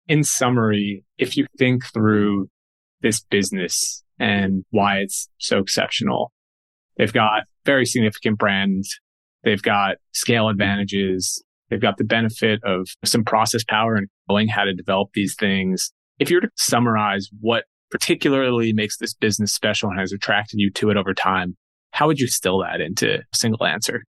in 0.09 0.25
summary, 0.25 1.05
if 1.19 1.37
you 1.37 1.47
think 1.59 1.85
through 1.93 2.49
this 3.01 3.21
business 3.21 4.03
and 4.19 4.65
why 4.71 4.99
it's 4.99 5.29
so 5.39 5.59
exceptional, 5.59 6.33
they've 6.97 7.13
got 7.13 7.45
very 7.65 7.87
significant 7.87 8.39
brands. 8.39 8.99
They've 9.43 9.63
got 9.63 9.97
scale 10.13 10.49
advantages. 10.49 11.43
They've 11.69 11.81
got 11.81 11.97
the 11.97 12.05
benefit 12.05 12.61
of 12.65 12.89
some 13.05 13.25
process 13.25 13.65
power 13.65 13.95
and 13.95 14.09
knowing 14.29 14.49
how 14.49 14.65
to 14.65 14.75
develop 14.75 15.11
these 15.15 15.35
things. 15.35 15.93
If 16.19 16.31
you 16.31 16.37
were 16.37 16.43
to 16.43 16.51
summarize 16.57 17.29
what 17.41 17.65
particularly 17.91 18.73
makes 18.73 18.99
this 18.99 19.15
business 19.15 19.53
special 19.53 19.91
and 19.91 19.99
has 19.99 20.13
attracted 20.13 20.59
you 20.59 20.71
to 20.73 20.91
it 20.91 20.97
over 20.97 21.15
time, 21.15 21.57
how 21.93 22.07
would 22.07 22.19
you 22.19 22.27
distill 22.27 22.59
that 22.61 22.81
into 22.81 23.19
a 23.19 23.37
single 23.37 23.67
answer? 23.67 24.05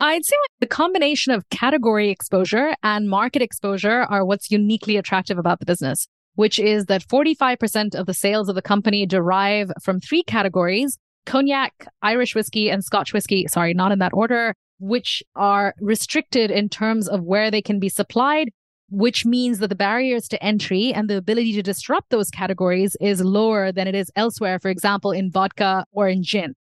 I'd 0.00 0.24
say 0.24 0.36
the 0.60 0.66
combination 0.66 1.32
of 1.32 1.48
category 1.50 2.08
exposure 2.08 2.74
and 2.84 3.10
market 3.10 3.42
exposure 3.42 4.02
are 4.02 4.24
what's 4.24 4.48
uniquely 4.48 4.96
attractive 4.96 5.38
about 5.38 5.58
the 5.58 5.66
business, 5.66 6.06
which 6.36 6.60
is 6.60 6.86
that 6.86 7.02
45% 7.02 7.96
of 7.96 8.06
the 8.06 8.14
sales 8.14 8.48
of 8.48 8.54
the 8.54 8.62
company 8.62 9.06
derive 9.06 9.72
from 9.82 9.98
three 9.98 10.22
categories 10.22 10.98
cognac, 11.26 11.86
Irish 12.00 12.34
whiskey, 12.34 12.70
and 12.70 12.82
Scotch 12.82 13.12
whiskey. 13.12 13.46
Sorry, 13.48 13.74
not 13.74 13.92
in 13.92 13.98
that 13.98 14.14
order, 14.14 14.54
which 14.78 15.22
are 15.34 15.74
restricted 15.80 16.50
in 16.50 16.68
terms 16.68 17.06
of 17.06 17.22
where 17.22 17.50
they 17.50 17.60
can 17.60 17.78
be 17.78 17.90
supplied, 17.90 18.50
which 18.88 19.26
means 19.26 19.58
that 19.58 19.68
the 19.68 19.74
barriers 19.74 20.26
to 20.28 20.42
entry 20.42 20.94
and 20.94 21.10
the 21.10 21.16
ability 21.16 21.52
to 21.54 21.62
disrupt 21.62 22.08
those 22.10 22.30
categories 22.30 22.96
is 23.00 23.20
lower 23.20 23.72
than 23.72 23.86
it 23.86 23.94
is 23.94 24.10
elsewhere, 24.16 24.58
for 24.58 24.70
example, 24.70 25.10
in 25.10 25.30
vodka 25.30 25.84
or 25.92 26.08
in 26.08 26.22
gin. 26.22 26.54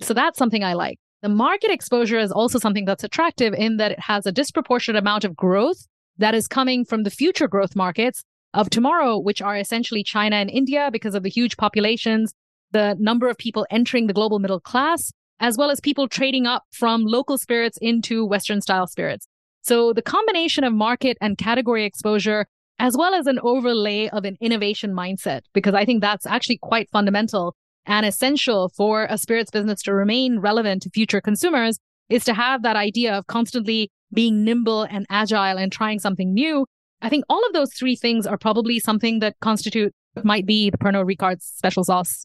So 0.00 0.14
that's 0.14 0.38
something 0.38 0.64
I 0.64 0.72
like. 0.72 0.98
The 1.24 1.30
market 1.30 1.70
exposure 1.70 2.18
is 2.18 2.30
also 2.30 2.58
something 2.58 2.84
that's 2.84 3.02
attractive 3.02 3.54
in 3.54 3.78
that 3.78 3.92
it 3.92 3.98
has 3.98 4.26
a 4.26 4.30
disproportionate 4.30 5.00
amount 5.00 5.24
of 5.24 5.34
growth 5.34 5.86
that 6.18 6.34
is 6.34 6.46
coming 6.46 6.84
from 6.84 7.04
the 7.04 7.10
future 7.10 7.48
growth 7.48 7.74
markets 7.74 8.24
of 8.52 8.68
tomorrow, 8.68 9.18
which 9.18 9.40
are 9.40 9.56
essentially 9.56 10.02
China 10.02 10.36
and 10.36 10.50
India 10.50 10.90
because 10.92 11.14
of 11.14 11.22
the 11.22 11.30
huge 11.30 11.56
populations, 11.56 12.34
the 12.72 12.94
number 12.98 13.26
of 13.26 13.38
people 13.38 13.66
entering 13.70 14.06
the 14.06 14.12
global 14.12 14.38
middle 14.38 14.60
class, 14.60 15.14
as 15.40 15.56
well 15.56 15.70
as 15.70 15.80
people 15.80 16.08
trading 16.08 16.44
up 16.44 16.64
from 16.72 17.06
local 17.06 17.38
spirits 17.38 17.78
into 17.80 18.26
Western 18.26 18.60
style 18.60 18.86
spirits. 18.86 19.26
So 19.62 19.94
the 19.94 20.02
combination 20.02 20.62
of 20.62 20.74
market 20.74 21.16
and 21.22 21.38
category 21.38 21.86
exposure, 21.86 22.44
as 22.78 22.98
well 22.98 23.14
as 23.14 23.26
an 23.26 23.40
overlay 23.42 24.10
of 24.10 24.26
an 24.26 24.36
innovation 24.42 24.92
mindset, 24.92 25.40
because 25.54 25.72
I 25.72 25.86
think 25.86 26.02
that's 26.02 26.26
actually 26.26 26.58
quite 26.58 26.90
fundamental 26.90 27.56
and 27.86 28.06
essential 28.06 28.68
for 28.68 29.06
a 29.10 29.18
spirits 29.18 29.50
business 29.50 29.82
to 29.82 29.94
remain 29.94 30.38
relevant 30.38 30.82
to 30.82 30.90
future 30.90 31.20
consumers 31.20 31.78
is 32.08 32.24
to 32.24 32.34
have 32.34 32.62
that 32.62 32.76
idea 32.76 33.14
of 33.14 33.26
constantly 33.26 33.90
being 34.12 34.44
nimble 34.44 34.82
and 34.82 35.06
agile 35.10 35.58
and 35.58 35.72
trying 35.72 35.98
something 35.98 36.32
new. 36.32 36.66
I 37.02 37.08
think 37.08 37.24
all 37.28 37.44
of 37.46 37.52
those 37.52 37.72
three 37.74 37.96
things 37.96 38.26
are 38.26 38.38
probably 38.38 38.78
something 38.78 39.18
that 39.18 39.34
constitute 39.40 39.92
might 40.22 40.46
be 40.46 40.70
the 40.70 40.78
Pernod 40.78 41.06
Ricard's 41.06 41.44
special 41.44 41.84
sauce. 41.84 42.24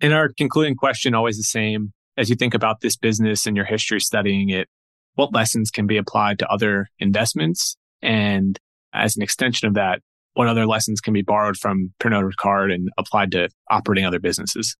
And 0.00 0.12
our 0.12 0.30
concluding 0.30 0.76
question, 0.76 1.14
always 1.14 1.36
the 1.36 1.42
same. 1.42 1.92
As 2.16 2.30
you 2.30 2.36
think 2.36 2.54
about 2.54 2.80
this 2.80 2.96
business 2.96 3.46
and 3.46 3.56
your 3.56 3.66
history 3.66 4.00
studying 4.00 4.48
it, 4.48 4.68
what 5.14 5.34
lessons 5.34 5.70
can 5.70 5.86
be 5.86 5.96
applied 5.96 6.38
to 6.38 6.48
other 6.48 6.88
investments? 6.98 7.76
And 8.02 8.58
as 8.92 9.16
an 9.16 9.22
extension 9.22 9.68
of 9.68 9.74
that, 9.74 10.00
what 10.34 10.48
other 10.48 10.66
lessons 10.66 11.00
can 11.00 11.14
be 11.14 11.22
borrowed 11.22 11.56
from 11.56 11.92
Pernod 12.00 12.30
Ricard 12.30 12.72
and 12.72 12.90
applied 12.98 13.32
to 13.32 13.48
operating 13.70 14.04
other 14.04 14.20
businesses? 14.20 14.76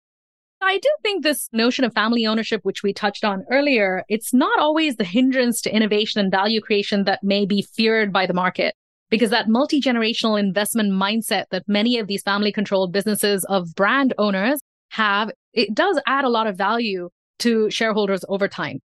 I 0.67 0.79
do 0.79 0.89
think 1.03 1.23
this 1.23 1.49
notion 1.53 1.85
of 1.85 1.95
family 1.95 2.27
ownership, 2.27 2.61
which 2.64 2.83
we 2.83 2.93
touched 2.93 3.25
on 3.25 3.45
earlier, 3.51 4.05
it's 4.09 4.35
not 4.35 4.59
always 4.59 4.97
the 4.97 5.05
hindrance 5.05 5.61
to 5.62 5.75
innovation 5.75 6.21
and 6.21 6.31
value 6.31 6.61
creation 6.61 7.05
that 7.05 7.23
may 7.23 7.47
be 7.47 7.62
feared 7.62 8.12
by 8.12 8.27
the 8.27 8.35
market. 8.35 8.75
Because 9.09 9.31
that 9.31 9.49
multi 9.49 9.81
generational 9.81 10.39
investment 10.39 10.93
mindset 10.93 11.45
that 11.53 11.62
many 11.69 11.99
of 11.99 12.09
these 12.09 12.23
family 12.23 12.51
controlled 12.51 12.93
businesses 12.93 13.45
of 13.45 13.73
brand 13.77 14.12
owners 14.19 14.59
have, 14.91 15.31
it 15.53 15.73
does 15.73 16.01
add 16.09 16.25
a 16.25 16.29
lot 16.29 16.49
of 16.49 16.59
value 16.59 17.09
to 17.39 17.71
shareholders 17.71 18.25
over 18.29 18.49
time. 18.49 18.81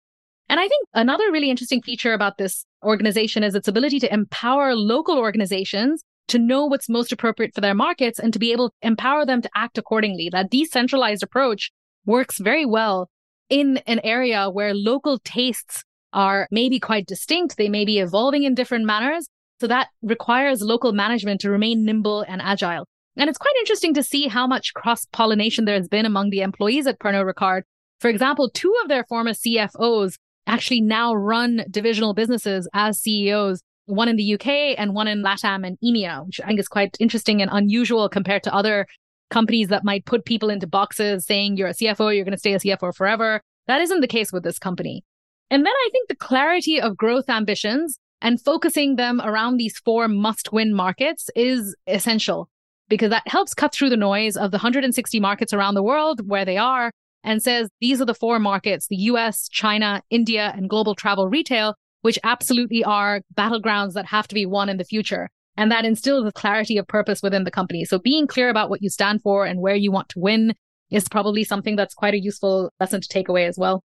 And 0.49 0.59
I 0.59 0.67
think 0.67 0.87
another 0.95 1.31
really 1.31 1.51
interesting 1.51 1.83
feature 1.83 2.13
about 2.13 2.39
this 2.39 2.65
organization 2.83 3.43
is 3.43 3.53
its 3.53 3.67
ability 3.67 3.99
to 3.99 4.11
empower 4.11 4.73
local 4.73 5.19
organizations 5.19 6.03
to 6.27 6.39
know 6.39 6.65
what's 6.65 6.89
most 6.89 7.11
appropriate 7.11 7.53
for 7.53 7.61
their 7.61 7.75
markets 7.75 8.19
and 8.19 8.33
to 8.33 8.39
be 8.39 8.51
able 8.51 8.69
to 8.69 8.75
empower 8.81 9.25
them 9.25 9.41
to 9.41 9.49
act 9.55 9.77
accordingly. 9.77 10.29
That 10.31 10.49
decentralized 10.49 11.23
approach 11.23 11.71
works 12.05 12.37
very 12.37 12.65
well 12.65 13.09
in 13.49 13.77
an 13.87 13.99
area 14.03 14.49
where 14.49 14.73
local 14.73 15.19
tastes 15.19 15.83
are 16.13 16.47
maybe 16.51 16.79
quite 16.79 17.07
distinct. 17.07 17.57
They 17.57 17.69
may 17.69 17.85
be 17.85 17.99
evolving 17.99 18.43
in 18.43 18.55
different 18.55 18.85
manners. 18.85 19.27
So 19.59 19.67
that 19.67 19.89
requires 20.01 20.61
local 20.61 20.91
management 20.91 21.41
to 21.41 21.49
remain 21.49 21.83
nimble 21.83 22.21
and 22.27 22.41
agile. 22.41 22.87
And 23.15 23.29
it's 23.29 23.39
quite 23.39 23.55
interesting 23.59 23.93
to 23.95 24.03
see 24.03 24.27
how 24.27 24.45
much 24.45 24.73
cross 24.73 25.05
pollination 25.05 25.65
there 25.65 25.75
has 25.75 25.87
been 25.87 26.05
among 26.05 26.29
the 26.29 26.41
employees 26.41 26.85
at 26.85 26.99
Pernod 26.99 27.31
Ricard. 27.31 27.63
For 27.99 28.09
example, 28.09 28.49
two 28.49 28.73
of 28.83 28.89
their 28.89 29.03
former 29.05 29.31
CFOs 29.31 30.17
actually 30.45 30.81
now 30.81 31.13
run 31.13 31.65
divisional 31.69 32.13
businesses 32.13 32.67
as 32.73 32.99
CEOs 32.99 33.61
one 33.87 34.09
in 34.09 34.17
the 34.17 34.33
UK 34.35 34.75
and 34.77 34.93
one 34.93 35.07
in 35.07 35.23
LATAM 35.23 35.65
and 35.65 35.77
EMEA, 35.83 36.25
which 36.25 36.39
I 36.41 36.47
think 36.47 36.59
is 36.59 36.67
quite 36.67 36.95
interesting 36.99 37.41
and 37.41 37.49
unusual 37.51 38.07
compared 38.09 38.43
to 38.43 38.53
other 38.53 38.85
companies 39.29 39.69
that 39.69 39.83
might 39.83 40.05
put 40.05 40.25
people 40.25 40.49
into 40.49 40.67
boxes 40.67 41.25
saying 41.25 41.57
you're 41.57 41.69
a 41.69 41.73
CFO, 41.73 42.15
you're 42.15 42.25
going 42.25 42.33
to 42.33 42.37
stay 42.37 42.53
a 42.53 42.59
CFO 42.59 42.95
forever. 42.95 43.41
That 43.67 43.81
isn't 43.81 44.01
the 44.01 44.07
case 44.07 44.31
with 44.31 44.43
this 44.43 44.59
company. 44.59 45.03
And 45.49 45.65
then 45.65 45.73
I 45.73 45.89
think 45.91 46.07
the 46.07 46.15
clarity 46.15 46.79
of 46.79 46.97
growth 46.97 47.29
ambitions 47.29 47.97
and 48.21 48.41
focusing 48.41 48.95
them 48.95 49.21
around 49.21 49.57
these 49.57 49.77
four 49.79 50.07
must 50.07 50.51
win 50.51 50.73
markets 50.73 51.29
is 51.35 51.75
essential 51.87 52.49
because 52.89 53.09
that 53.09 53.27
helps 53.27 53.53
cut 53.53 53.73
through 53.73 53.89
the 53.89 53.97
noise 53.97 54.35
of 54.37 54.51
the 54.51 54.57
160 54.57 55.19
markets 55.19 55.53
around 55.53 55.75
the 55.75 55.83
world 55.83 56.27
where 56.27 56.45
they 56.45 56.57
are 56.57 56.91
and 57.23 57.43
says 57.43 57.69
these 57.81 58.01
are 58.01 58.05
the 58.05 58.13
four 58.13 58.39
markets 58.39 58.87
the 58.87 58.95
US, 58.95 59.47
China, 59.49 60.01
India, 60.09 60.53
and 60.55 60.69
global 60.69 60.95
travel 60.95 61.27
retail 61.27 61.75
which 62.07 62.17
absolutely 62.23 62.85
are 62.85 63.19
battlegrounds 63.35 63.91
that 63.91 64.05
have 64.05 64.29
to 64.29 64.33
be 64.33 64.45
won 64.45 64.69
in 64.69 64.77
the 64.77 64.85
future. 64.85 65.29
And 65.57 65.69
that 65.73 65.83
instills 65.83 66.25
a 66.25 66.31
clarity 66.31 66.77
of 66.77 66.87
purpose 66.87 67.21
within 67.21 67.43
the 67.43 67.51
company. 67.51 67.83
So 67.83 67.99
being 67.99 68.27
clear 68.27 68.47
about 68.47 68.69
what 68.69 68.81
you 68.81 68.89
stand 68.89 69.21
for 69.21 69.45
and 69.45 69.59
where 69.59 69.75
you 69.75 69.91
want 69.91 70.07
to 70.09 70.19
win 70.19 70.53
is 70.89 71.09
probably 71.09 71.43
something 71.43 71.75
that's 71.75 71.93
quite 71.93 72.13
a 72.13 72.17
useful 72.17 72.71
lesson 72.79 73.01
to 73.01 73.07
take 73.09 73.27
away 73.27 73.45
as 73.45 73.57
well. 73.57 73.83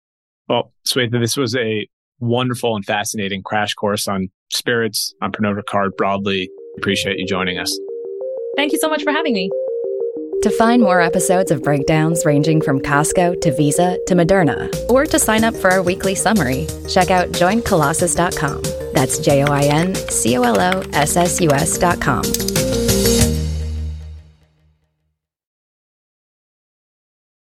Well, 0.49 0.74
Swetha, 0.86 1.17
this 1.17 1.38
was 1.38 1.55
a 1.55 1.88
wonderful 2.20 2.76
and 2.76 2.84
fascinating 2.84 3.41
crash 3.41 3.74
course 3.74 4.05
on 4.05 4.28
spirits, 4.51 5.13
on 5.22 5.32
Pernod 5.32 5.57
Ricard 5.57 5.95
broadly. 5.95 6.49
Appreciate 6.78 7.20
you 7.20 7.26
joining 7.26 7.57
us. 7.57 7.72
Thank 8.57 8.74
you 8.74 8.80
so 8.80 8.89
much 8.89 9.01
for 9.01 9.13
having 9.13 9.32
me. 9.32 9.49
To 10.44 10.50
find 10.50 10.82
more 10.82 11.02
episodes 11.02 11.52
of 11.52 11.64
breakdowns 11.64 12.26
ranging 12.26 12.62
from 12.62 12.80
Costco 12.80 13.42
to 13.42 13.52
Visa 13.52 14.00
to 14.08 14.16
Moderna, 14.16 14.74
or 14.90 15.06
to 15.06 15.20
sign 15.20 15.44
up 15.44 15.54
for 15.54 15.70
our 15.70 15.84
weekly 15.84 16.16
summary, 16.16 16.66
check 16.88 17.12
out 17.12 17.28
joincolossus.com. 17.34 18.62
That's 18.94 19.20
J 19.20 19.44
O 19.44 19.48
I 19.48 19.64
N 19.64 19.96
C 19.96 20.38
O 20.38 20.44
L 20.44 20.62
O 20.62 20.82
S 20.94 21.18
S 21.18 21.42
U 21.42 21.52
S.com. 21.52 22.24